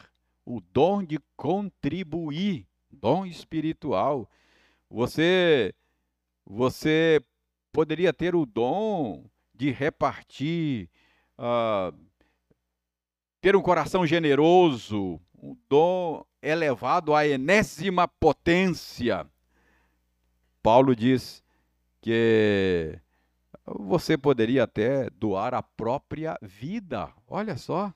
o 0.45 0.59
dom 0.59 1.03
de 1.03 1.19
contribuir 1.35 2.67
dom 2.91 3.25
espiritual. 3.25 4.29
Você 4.89 5.73
você 6.45 7.21
poderia 7.71 8.13
ter 8.13 8.35
o 8.35 8.45
dom 8.45 9.25
de 9.53 9.71
repartir, 9.71 10.89
uh, 11.37 11.95
ter 13.41 13.55
um 13.55 13.61
coração 13.61 14.05
generoso, 14.05 15.19
um 15.37 15.57
dom 15.67 16.25
elevado 16.41 17.13
à 17.13 17.27
enésima 17.27 18.07
potência. 18.07 19.29
Paulo 20.63 20.95
diz 20.95 21.43
que 22.01 22.99
você 23.67 24.17
poderia 24.17 24.63
até 24.63 25.09
doar 25.09 25.53
a 25.53 25.61
própria 25.61 26.37
vida. 26.41 27.11
Olha 27.27 27.57
só 27.57 27.91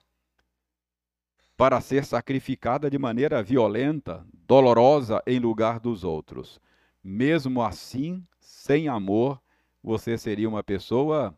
para 1.56 1.80
ser 1.80 2.04
sacrificada 2.04 2.90
de 2.90 2.98
maneira 2.98 3.42
violenta, 3.42 4.26
dolorosa 4.46 5.22
em 5.26 5.38
lugar 5.38 5.78
dos 5.78 6.04
outros. 6.04 6.60
Mesmo 7.02 7.62
assim, 7.62 8.26
sem 8.40 8.88
amor, 8.88 9.40
você 9.82 10.18
seria 10.18 10.48
uma 10.48 10.62
pessoa 10.62 11.36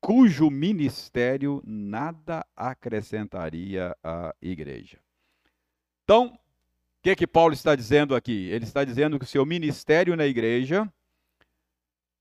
cujo 0.00 0.50
ministério 0.50 1.62
nada 1.64 2.44
acrescentaria 2.56 3.94
à 4.02 4.34
igreja. 4.40 4.98
Então, 6.04 6.28
o 6.28 6.38
que 7.02 7.14
que 7.14 7.26
Paulo 7.26 7.52
está 7.52 7.74
dizendo 7.76 8.14
aqui? 8.14 8.48
Ele 8.48 8.64
está 8.64 8.82
dizendo 8.84 9.18
que 9.18 9.24
o 9.24 9.28
seu 9.28 9.44
ministério 9.44 10.16
na 10.16 10.26
igreja, 10.26 10.90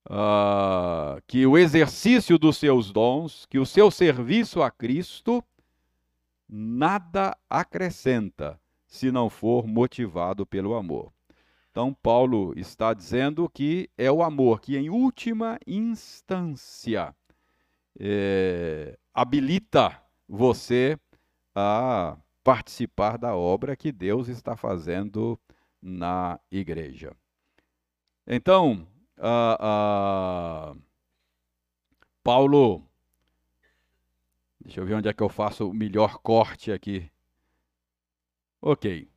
uh, 0.08 1.22
que 1.28 1.46
o 1.46 1.58
exercício 1.58 2.38
dos 2.38 2.58
seus 2.58 2.92
dons, 2.92 3.46
que 3.48 3.60
o 3.60 3.66
seu 3.66 3.90
serviço 3.92 4.62
a 4.62 4.72
Cristo 4.72 5.44
nada 6.48 7.38
acrescenta 7.50 8.60
se 8.88 9.12
não 9.12 9.30
for 9.30 9.68
motivado 9.68 10.46
pelo 10.46 10.74
amor. 10.74 11.14
Então, 11.70 11.94
Paulo 11.94 12.54
está 12.58 12.94
dizendo 12.94 13.48
que 13.48 13.90
é 13.96 14.12
o 14.12 14.24
amor 14.24 14.60
que, 14.60 14.76
em 14.76 14.90
última 14.90 15.60
instância, 15.68 17.16
é, 18.00 18.98
habilita 19.14 20.02
você 20.28 20.98
a 21.54 22.18
participar 22.44 23.18
da 23.18 23.36
obra 23.36 23.76
que 23.76 23.92
Deus 23.92 24.28
está 24.28 24.58
fazendo 24.58 25.40
na 25.80 26.40
igreja. 26.52 27.16
Então, 28.26 28.88
uh, 29.20 30.74
uh, 30.74 30.82
Paulo 32.24 32.90
Deixa 34.70 34.82
eu 34.82 34.86
ver 34.86 34.94
onde 34.94 35.10
é 35.10 35.14
que 35.14 35.24
eu 35.24 35.30
faço 35.30 35.68
o 35.68 35.74
melhor 35.74 36.20
corte 36.20 36.72
aqui. 36.72 37.10
Ok. 38.62 39.10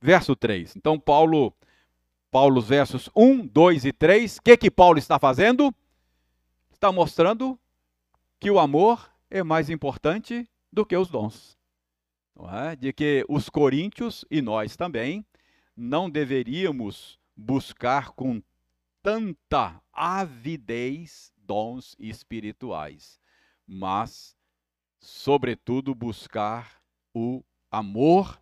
Verso 0.00 0.36
3. 0.36 0.76
Então, 0.76 0.96
Paulo, 0.96 1.52
Paulo, 2.30 2.60
versos 2.60 3.10
1, 3.16 3.48
2 3.48 3.86
e 3.86 3.92
3. 3.92 4.36
O 4.36 4.42
que, 4.42 4.56
que 4.56 4.70
Paulo 4.70 4.96
está 4.96 5.18
fazendo? 5.18 5.74
Está 6.72 6.92
mostrando 6.92 7.58
que 8.38 8.48
o 8.48 8.60
amor 8.60 9.10
é 9.28 9.42
mais 9.42 9.70
importante 9.70 10.48
do 10.72 10.86
que 10.86 10.96
os 10.96 11.08
dons. 11.08 11.58
É? 12.52 12.76
De 12.76 12.92
que 12.92 13.24
os 13.28 13.48
coríntios 13.48 14.24
e 14.30 14.40
nós 14.40 14.76
também 14.76 15.26
não 15.74 16.08
deveríamos 16.08 17.18
buscar 17.34 18.10
com 18.10 18.40
tanta 19.06 19.80
avidez 19.92 21.32
dons 21.36 21.94
espirituais, 21.96 23.20
mas 23.64 24.36
sobretudo, 24.98 25.94
buscar 25.94 26.82
o 27.14 27.44
amor, 27.70 28.36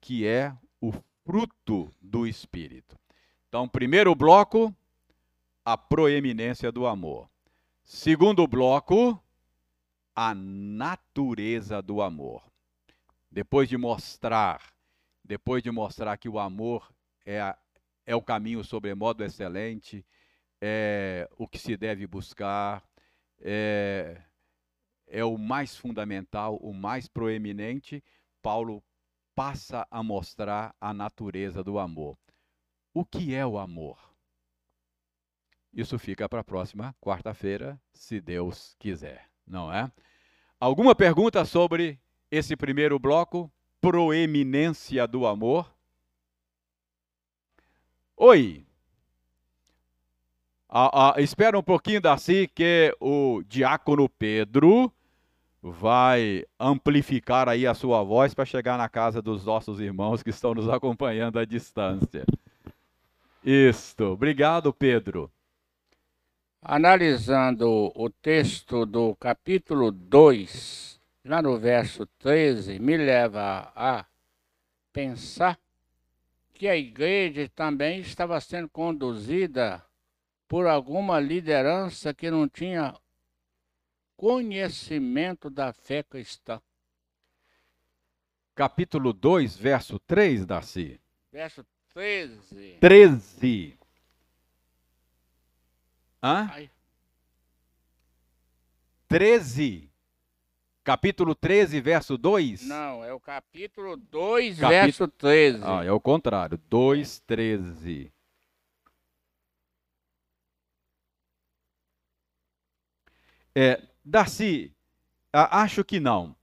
que 0.00 0.26
é 0.26 0.56
o 0.80 0.90
fruto 1.22 1.94
do 2.00 2.26
Espírito. 2.26 2.98
Então, 3.46 3.68
primeiro 3.68 4.14
bloco, 4.14 4.74
a 5.62 5.76
proeminência 5.76 6.72
do 6.72 6.86
amor. 6.86 7.28
Segundo 7.84 8.46
bloco, 8.46 9.22
a 10.14 10.34
natureza 10.34 11.82
do 11.82 12.00
amor. 12.00 12.42
Depois 13.30 13.68
de 13.68 13.76
mostrar, 13.76 14.62
depois 15.22 15.62
de 15.62 15.70
mostrar 15.70 16.16
que 16.16 16.26
o 16.26 16.38
amor 16.38 16.90
é, 17.26 17.38
a, 17.38 17.58
é 18.06 18.14
o 18.14 18.22
caminho 18.22 18.62
sobremodo 18.64 19.24
excelente, 19.24 20.06
é 20.60 21.28
o 21.36 21.46
que 21.46 21.58
se 21.58 21.76
deve 21.76 22.06
buscar, 22.06 22.82
é 23.40 24.22
é 25.08 25.24
o 25.24 25.38
mais 25.38 25.76
fundamental, 25.76 26.56
o 26.56 26.72
mais 26.72 27.06
proeminente, 27.06 28.02
Paulo 28.42 28.82
passa 29.34 29.86
a 29.90 30.02
mostrar 30.02 30.74
a 30.80 30.92
natureza 30.92 31.62
do 31.62 31.78
amor. 31.78 32.18
O 32.92 33.04
que 33.04 33.34
é 33.34 33.46
o 33.46 33.58
amor? 33.58 33.98
Isso 35.72 35.98
fica 35.98 36.28
para 36.28 36.40
a 36.40 36.44
próxima 36.44 36.94
quarta-feira, 37.00 37.80
se 37.92 38.20
Deus 38.20 38.74
quiser, 38.78 39.28
não 39.46 39.72
é? 39.72 39.92
Alguma 40.58 40.94
pergunta 40.94 41.44
sobre 41.44 42.00
esse 42.30 42.56
primeiro 42.56 42.98
bloco? 42.98 43.52
Proeminência 43.80 45.06
do 45.06 45.26
amor? 45.26 45.75
Oi! 48.18 48.64
Ah, 50.68 51.12
ah, 51.14 51.20
espera 51.20 51.58
um 51.58 51.62
pouquinho, 51.62 52.00
Darcy, 52.00 52.48
que 52.48 52.96
o 52.98 53.42
diácono 53.46 54.08
Pedro 54.08 54.90
vai 55.62 56.46
amplificar 56.58 57.46
aí 57.46 57.66
a 57.66 57.74
sua 57.74 58.02
voz 58.02 58.32
para 58.32 58.46
chegar 58.46 58.78
na 58.78 58.88
casa 58.88 59.20
dos 59.20 59.44
nossos 59.44 59.80
irmãos 59.80 60.22
que 60.22 60.30
estão 60.30 60.54
nos 60.54 60.66
acompanhando 60.66 61.38
à 61.38 61.44
distância. 61.44 62.24
Isto. 63.44 64.04
Obrigado, 64.04 64.72
Pedro. 64.72 65.30
Analisando 66.62 67.92
o 67.94 68.08
texto 68.08 68.86
do 68.86 69.14
capítulo 69.16 69.92
2, 69.92 70.98
lá 71.22 71.42
no 71.42 71.58
verso 71.58 72.06
13, 72.18 72.78
me 72.78 72.96
leva 72.96 73.70
a 73.76 74.06
pensar 74.90 75.58
que 76.56 76.66
a 76.66 76.76
igreja 76.76 77.48
também 77.54 78.00
estava 78.00 78.40
sendo 78.40 78.68
conduzida 78.70 79.84
por 80.48 80.66
alguma 80.66 81.20
liderança 81.20 82.14
que 82.14 82.30
não 82.30 82.48
tinha 82.48 82.98
conhecimento 84.16 85.50
da 85.50 85.74
fé 85.74 86.02
cristã. 86.02 86.60
Capítulo 88.54 89.12
2, 89.12 89.54
verso 89.56 89.98
3, 89.98 90.46
Darcy. 90.46 90.98
Verso 91.30 91.66
13. 91.92 92.78
13. 92.80 93.78
Hã? 96.22 96.48
Ai. 96.50 96.70
13. 99.08 99.90
Capítulo 100.86 101.34
13, 101.34 101.80
verso 101.80 102.16
2? 102.16 102.68
Não, 102.68 103.02
é 103.02 103.12
o 103.12 103.18
capítulo 103.18 103.96
2, 103.96 104.60
Capi... 104.60 104.72
verso 104.72 105.08
13. 105.08 105.58
Ah, 105.64 105.84
é 105.84 105.90
o 105.90 105.98
contrário. 105.98 106.56
2, 106.70 107.18
13. 107.26 108.12
É, 113.52 113.82
Darcy, 114.04 114.72
acho 115.32 115.84
que 115.84 115.98
não. 115.98 116.36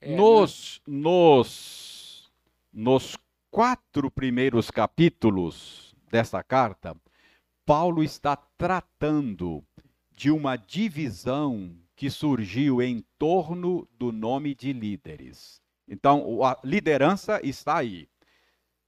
É, 0.00 0.14
nos, 0.14 0.80
né? 0.86 0.96
nos, 1.00 2.30
nos 2.72 3.18
quatro 3.50 4.12
primeiros 4.12 4.70
capítulos 4.70 5.92
dessa 6.08 6.40
carta, 6.44 6.96
Paulo 7.66 8.04
está 8.04 8.36
tratando 8.36 9.64
de 10.14 10.30
uma 10.30 10.54
divisão 10.54 11.76
que 11.98 12.08
surgiu 12.08 12.80
em 12.80 13.04
torno 13.18 13.88
do 13.98 14.12
nome 14.12 14.54
de 14.54 14.72
líderes. 14.72 15.60
Então, 15.88 16.44
a 16.44 16.56
liderança 16.62 17.40
está 17.42 17.78
aí. 17.78 18.08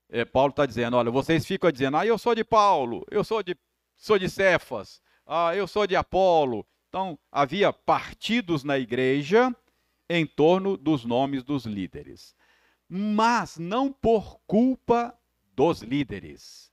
É, 0.09 0.23
Paulo 0.23 0.51
está 0.51 0.65
dizendo: 0.65 0.95
olha, 0.95 1.11
vocês 1.11 1.45
ficam 1.45 1.69
dizendo, 1.69 1.97
ah, 1.97 2.05
eu 2.05 2.17
sou 2.17 2.33
de 2.33 2.45
Paulo, 2.45 3.05
eu 3.11 3.21
sou 3.21 3.43
de, 3.43 3.53
sou 3.97 4.17
de 4.17 4.29
Cefas, 4.29 5.01
ah, 5.27 5.53
eu 5.53 5.67
sou 5.67 5.85
de 5.85 5.93
Apolo, 5.93 6.65
então, 6.87 7.19
havia 7.29 7.73
partidos 7.73 8.63
na 8.63 8.79
igreja 8.79 9.53
em 10.09 10.25
torno 10.25 10.77
dos 10.77 11.03
nomes 11.03 11.43
dos 11.43 11.65
líderes. 11.65 12.33
Mas 12.87 13.57
não 13.57 13.91
por 13.91 14.39
culpa 14.47 15.13
dos 15.53 15.81
líderes. 15.81 16.71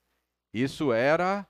Isso 0.54 0.92
era 0.92 1.44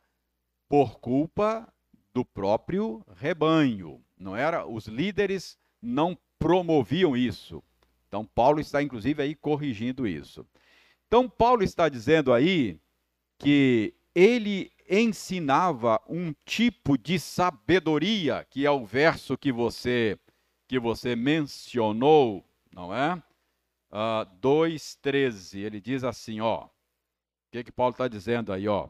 por 0.67 0.99
culpa 0.99 1.71
do 2.13 2.25
próprio 2.25 3.05
rebanho. 3.17 4.03
Não 4.19 4.37
era 4.37 4.67
os 4.67 4.87
líderes 4.87 5.59
não 5.81 6.17
promoviam 6.39 7.17
isso. 7.17 7.63
Então 8.09 8.25
Paulo 8.25 8.61
está 8.61 8.83
inclusive 8.83 9.23
aí 9.23 9.35
corrigindo 9.35 10.07
isso. 10.07 10.47
Então 11.07 11.29
Paulo 11.29 11.63
está 11.63 11.89
dizendo 11.89 12.33
aí 12.33 12.79
que 13.39 13.95
ele 14.15 14.73
ensinava 14.89 16.01
um 16.09 16.35
tipo 16.45 16.97
de 16.97 17.19
sabedoria, 17.19 18.47
que 18.49 18.65
é 18.65 18.71
o 18.71 18.85
verso 18.85 19.37
que 19.37 19.53
você 19.53 20.19
que 20.67 20.79
você 20.79 21.17
mencionou, 21.17 22.45
não 22.75 22.95
é? 22.95 23.15
Uh, 23.15 23.21
ah, 23.91 24.29
2,13, 24.43 25.61
ele 25.61 25.81
diz 25.81 26.05
assim, 26.05 26.41
ó. 26.41 26.65
O 26.67 26.71
que, 27.51 27.65
que 27.65 27.73
Paulo 27.73 27.93
está 27.93 28.07
dizendo 28.07 28.53
aí, 28.53 28.69
ó? 28.69 28.89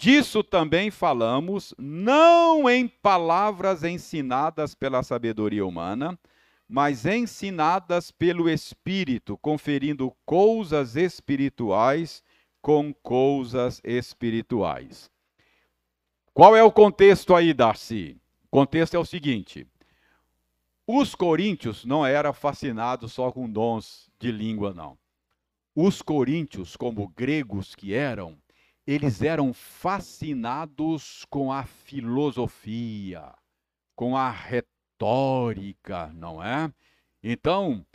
Disso 0.00 0.42
também 0.42 0.90
falamos, 0.90 1.74
não 1.76 2.70
em 2.70 2.88
palavras 2.88 3.84
ensinadas 3.84 4.74
pela 4.74 5.02
sabedoria 5.02 5.66
humana, 5.66 6.18
mas 6.66 7.04
ensinadas 7.04 8.10
pelo 8.10 8.48
Espírito, 8.48 9.36
conferindo 9.36 10.10
coisas 10.24 10.96
espirituais 10.96 12.22
com 12.62 12.94
coisas 12.94 13.78
espirituais. 13.84 15.10
Qual 16.32 16.56
é 16.56 16.62
o 16.62 16.72
contexto 16.72 17.34
aí, 17.34 17.52
Darcy? 17.52 18.16
O 18.44 18.48
contexto 18.48 18.94
é 18.94 18.98
o 18.98 19.04
seguinte: 19.04 19.66
os 20.86 21.14
coríntios 21.14 21.84
não 21.84 22.06
eram 22.06 22.32
fascinados 22.32 23.12
só 23.12 23.30
com 23.30 23.46
dons 23.46 24.10
de 24.18 24.32
língua, 24.32 24.72
não. 24.72 24.96
Os 25.74 26.00
coríntios, 26.00 26.74
como 26.74 27.12
gregos 27.14 27.74
que 27.74 27.92
eram, 27.92 28.38
eles 28.92 29.22
eram 29.22 29.52
fascinados 29.52 31.24
com 31.30 31.52
a 31.52 31.64
filosofia, 31.64 33.32
com 33.94 34.16
a 34.16 34.28
retórica, 34.28 36.08
não 36.12 36.42
é? 36.42 36.72
Então, 37.22 37.86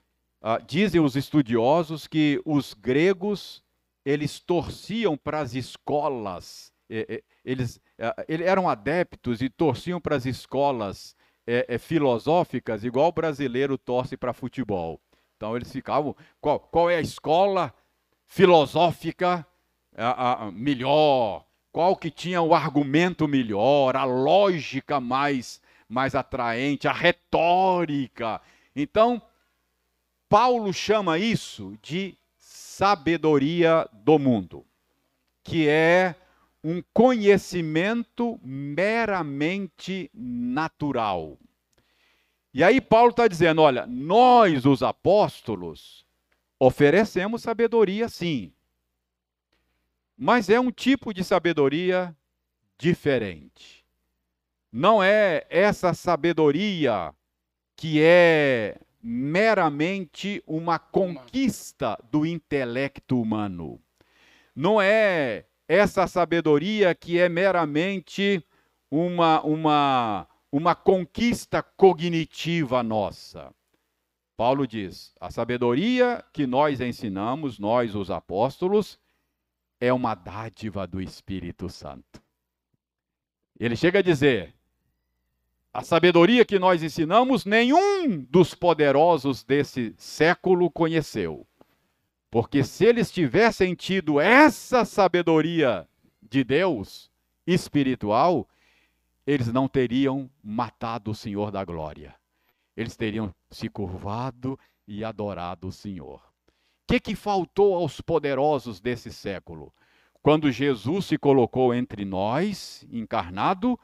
uh, 0.41 0.63
dizem 0.65 1.01
os 1.01 1.17
estudiosos 1.17 2.07
que 2.07 2.41
os 2.45 2.73
gregos 2.73 3.61
eles 4.05 4.39
torciam 4.39 5.17
para 5.17 5.41
as 5.41 5.53
escolas, 5.53 6.71
eles, 7.43 7.81
eles 8.27 8.45
eram 8.45 8.69
adeptos 8.69 9.41
e 9.41 9.49
torciam 9.49 9.99
para 9.99 10.15
as 10.15 10.25
escolas 10.25 11.13
é, 11.45 11.65
é, 11.67 11.77
filosóficas, 11.77 12.85
igual 12.85 13.09
o 13.09 13.11
brasileiro 13.11 13.77
torce 13.77 14.15
para 14.15 14.31
futebol. 14.31 15.01
Então 15.35 15.57
eles 15.57 15.71
ficavam, 15.71 16.15
qual, 16.39 16.59
qual 16.59 16.89
é 16.89 16.97
a 16.97 17.01
escola 17.01 17.73
filosófica 18.27 19.45
a, 19.97 20.45
a, 20.45 20.51
melhor? 20.51 21.45
Qual 21.71 21.95
que 21.95 22.09
tinha 22.09 22.41
o 22.41 22.53
argumento 22.53 23.27
melhor, 23.27 23.95
a 23.95 24.05
lógica 24.05 24.99
mais, 24.99 25.61
mais 25.89 26.15
atraente, 26.15 26.87
a 26.87 26.93
retórica? 26.93 28.41
Então, 28.75 29.21
Paulo 30.29 30.73
chama 30.73 31.17
isso 31.17 31.77
de 31.81 32.17
sabedoria 32.37 33.87
do 33.93 34.17
mundo, 34.17 34.65
que 35.43 35.67
é 35.67 36.15
um 36.63 36.81
conhecimento 36.93 38.39
meramente 38.43 40.09
natural. 40.13 41.37
E 42.53 42.63
aí 42.63 42.81
Paulo 42.81 43.11
está 43.11 43.27
dizendo: 43.27 43.61
olha, 43.61 43.85
nós, 43.85 44.65
os 44.65 44.81
apóstolos, 44.81 46.05
oferecemos 46.59 47.43
sabedoria 47.43 48.09
sim, 48.09 48.51
mas 50.17 50.49
é 50.49 50.59
um 50.59 50.71
tipo 50.71 51.13
de 51.13 51.23
sabedoria 51.23 52.15
diferente. 52.77 53.85
Não 54.71 55.01
é 55.01 55.45
essa 55.49 55.93
sabedoria 55.93 57.13
que 57.75 58.01
é 58.01 58.77
meramente 59.01 60.41
uma 60.47 60.79
conquista 60.79 61.97
do 62.11 62.25
intelecto 62.25 63.21
humano. 63.21 63.79
Não 64.55 64.81
é 64.81 65.45
essa 65.67 66.07
sabedoria 66.07 66.95
que 66.95 67.19
é 67.19 67.27
meramente 67.27 68.43
uma, 68.89 69.41
uma, 69.43 70.27
uma 70.51 70.75
conquista 70.75 71.61
cognitiva 71.61 72.81
nossa. 72.81 73.53
Paulo 74.37 74.67
diz: 74.67 75.13
a 75.19 75.31
sabedoria 75.31 76.23
que 76.33 76.45
nós 76.45 76.81
ensinamos, 76.81 77.59
nós 77.59 77.95
os 77.95 78.11
apóstolos, 78.11 78.99
é 79.79 79.91
uma 79.91 80.15
dádiva 80.15 80.87
do 80.87 81.01
Espírito 81.01 81.69
Santo. 81.69 82.21
Ele 83.59 83.75
chega 83.75 83.99
a 83.99 84.01
dizer: 84.01 84.53
a 85.73 85.81
sabedoria 85.81 86.45
que 86.45 86.57
nós 86.57 86.81
ensinamos, 86.81 87.45
nenhum 87.45 88.21
dos 88.29 88.53
poderosos 88.53 89.43
desse 89.43 89.93
século 89.97 90.71
conheceu. 90.71 91.45
Porque 92.31 92.63
se 92.63 92.85
eles 92.85 93.11
tivessem 93.11 93.75
tido 93.75 94.19
essa 94.19 94.85
sabedoria 94.85 95.87
de 96.21 96.43
Deus 96.43 97.11
espiritual, 97.45 98.47
eles 99.25 99.51
não 99.51 99.67
teriam 99.67 100.29
matado 100.43 101.11
o 101.11 101.15
Senhor 101.15 101.51
da 101.51 101.63
glória. 101.63 102.15
Eles 102.75 102.95
teriam 102.95 103.33
se 103.49 103.69
curvado 103.69 104.59
e 104.87 105.03
adorado 105.03 105.67
o 105.67 105.71
Senhor. 105.71 106.21
Que, 106.87 106.99
que 106.99 107.15
faltou 107.15 107.75
aos 107.75 107.99
poderosos 107.99 108.79
desse 108.79 109.11
século? 109.11 109.73
Quando 110.21 110.51
Jesus 110.51 111.05
se 111.05 111.17
colocou 111.17 111.73
entre 111.73 112.05
nós, 112.05 112.85
encarnado, 112.91 113.79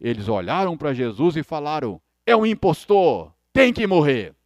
eles 0.00 0.28
olharam 0.28 0.76
para 0.76 0.94
Jesus 0.94 1.36
e 1.36 1.42
falaram: 1.42 2.00
é 2.26 2.34
um 2.34 2.46
impostor, 2.46 3.32
tem 3.52 3.72
que 3.72 3.86
morrer. 3.86 4.32
O 4.32 4.36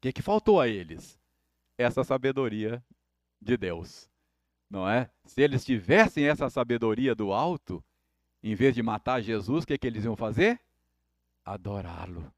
que, 0.00 0.12
que 0.12 0.22
faltou 0.22 0.60
a 0.60 0.68
eles? 0.68 1.18
Essa 1.78 2.04
sabedoria 2.04 2.82
de 3.40 3.56
Deus. 3.56 4.10
Não 4.68 4.88
é? 4.88 5.10
Se 5.24 5.42
eles 5.42 5.64
tivessem 5.64 6.26
essa 6.26 6.50
sabedoria 6.50 7.14
do 7.14 7.32
alto, 7.32 7.82
em 8.42 8.54
vez 8.54 8.74
de 8.74 8.82
matar 8.82 9.20
Jesus, 9.20 9.64
o 9.64 9.66
que, 9.66 9.78
que 9.78 9.86
eles 9.86 10.04
iam 10.04 10.16
fazer? 10.16 10.60
Adorá-lo. 11.44 12.32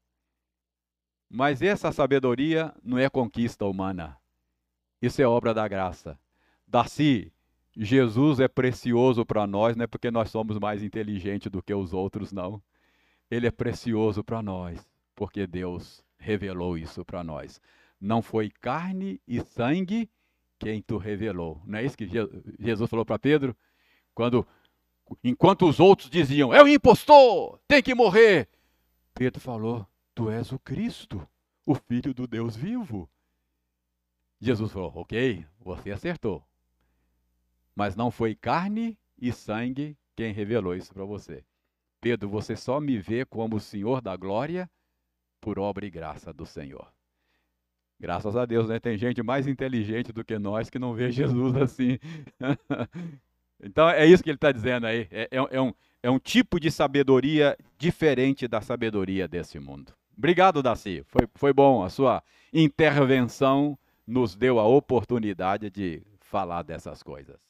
Mas 1.29 1.61
essa 1.61 1.91
sabedoria 1.91 2.73
não 2.83 2.97
é 2.97 3.09
conquista 3.09 3.65
humana. 3.65 4.17
Isso 5.01 5.21
é 5.21 5.27
obra 5.27 5.53
da 5.53 5.67
graça. 5.67 6.19
Darcy, 6.67 7.31
Jesus 7.75 8.39
é 8.39 8.47
precioso 8.47 9.25
para 9.25 9.47
nós, 9.47 9.75
não 9.75 9.83
é 9.83 9.87
porque 9.87 10.11
nós 10.11 10.29
somos 10.29 10.59
mais 10.59 10.83
inteligentes 10.83 11.49
do 11.49 11.63
que 11.63 11.73
os 11.73 11.93
outros, 11.93 12.31
não. 12.31 12.61
Ele 13.31 13.47
é 13.47 13.51
precioso 13.51 14.23
para 14.23 14.41
nós, 14.41 14.85
porque 15.15 15.47
Deus 15.47 16.03
revelou 16.17 16.77
isso 16.77 17.05
para 17.05 17.23
nós. 17.23 17.61
Não 17.99 18.21
foi 18.21 18.49
carne 18.49 19.21
e 19.27 19.39
sangue 19.41 20.09
quem 20.57 20.81
tu 20.81 20.97
revelou. 20.97 21.61
Não 21.65 21.79
é 21.79 21.85
isso 21.85 21.97
que 21.97 22.09
Jesus 22.59 22.89
falou 22.89 23.05
para 23.05 23.17
Pedro? 23.17 23.55
Quando, 24.13 24.45
enquanto 25.23 25.67
os 25.67 25.79
outros 25.79 26.09
diziam, 26.09 26.53
é 26.53 26.61
o 26.61 26.67
impostor, 26.67 27.59
tem 27.67 27.81
que 27.81 27.95
morrer. 27.95 28.49
Pedro 29.13 29.39
falou, 29.39 29.87
tu 30.13 30.29
és 30.29 30.51
o 30.51 30.59
Cristo, 30.59 31.25
o 31.65 31.73
Filho 31.75 32.13
do 32.13 32.27
Deus 32.27 32.55
vivo. 32.55 33.09
Jesus 34.39 34.71
falou, 34.71 34.91
ok, 34.95 35.45
você 35.59 35.91
acertou. 35.91 36.43
Mas 37.75 37.95
não 37.95 38.09
foi 38.09 38.35
carne 38.35 38.97
e 39.21 39.31
sangue 39.31 39.97
quem 40.15 40.33
revelou 40.33 40.75
isso 40.75 40.93
para 40.93 41.03
você. 41.03 41.43
Pedro, 42.01 42.29
você 42.29 42.55
só 42.55 42.79
me 42.79 42.97
vê 42.97 43.25
como 43.25 43.57
o 43.57 43.59
Senhor 43.59 44.01
da 44.01 44.15
glória 44.15 44.69
por 45.41 45.59
obra 45.59 45.85
e 45.85 45.89
graça 45.89 46.31
do 46.33 46.45
Senhor. 46.45 46.87
Graças 47.99 48.35
a 48.37 48.45
Deus, 48.45 48.69
né? 48.69 48.79
Tem 48.79 48.97
gente 48.97 49.21
mais 49.21 49.45
inteligente 49.45 50.13
do 50.13 50.23
que 50.23 50.39
nós 50.39 50.69
que 50.69 50.79
não 50.79 50.93
vê 50.93 51.11
Jesus 51.11 51.55
assim. 51.57 51.99
então 53.61 53.89
é 53.89 54.05
isso 54.05 54.23
que 54.23 54.29
ele 54.29 54.37
está 54.37 54.51
dizendo 54.53 54.87
aí. 54.87 55.07
É, 55.11 55.27
é, 55.31 55.37
é, 55.57 55.61
um, 55.61 55.73
é 56.01 56.09
um 56.09 56.19
tipo 56.19 56.59
de 56.59 56.71
sabedoria 56.71 57.57
diferente 57.77 58.47
da 58.47 58.61
sabedoria 58.61 59.27
desse 59.27 59.59
mundo. 59.59 59.93
Obrigado, 60.17 60.63
Daci. 60.63 61.03
Foi, 61.07 61.27
foi 61.35 61.53
bom. 61.53 61.83
A 61.83 61.89
sua 61.89 62.23
intervenção 62.53 63.77
nos 64.09 64.35
deu 64.35 64.59
a 64.59 64.65
oportunidade 64.65 65.69
de 65.69 66.01
falar 66.19 66.63
dessas 66.63 67.03
coisas. 67.03 67.48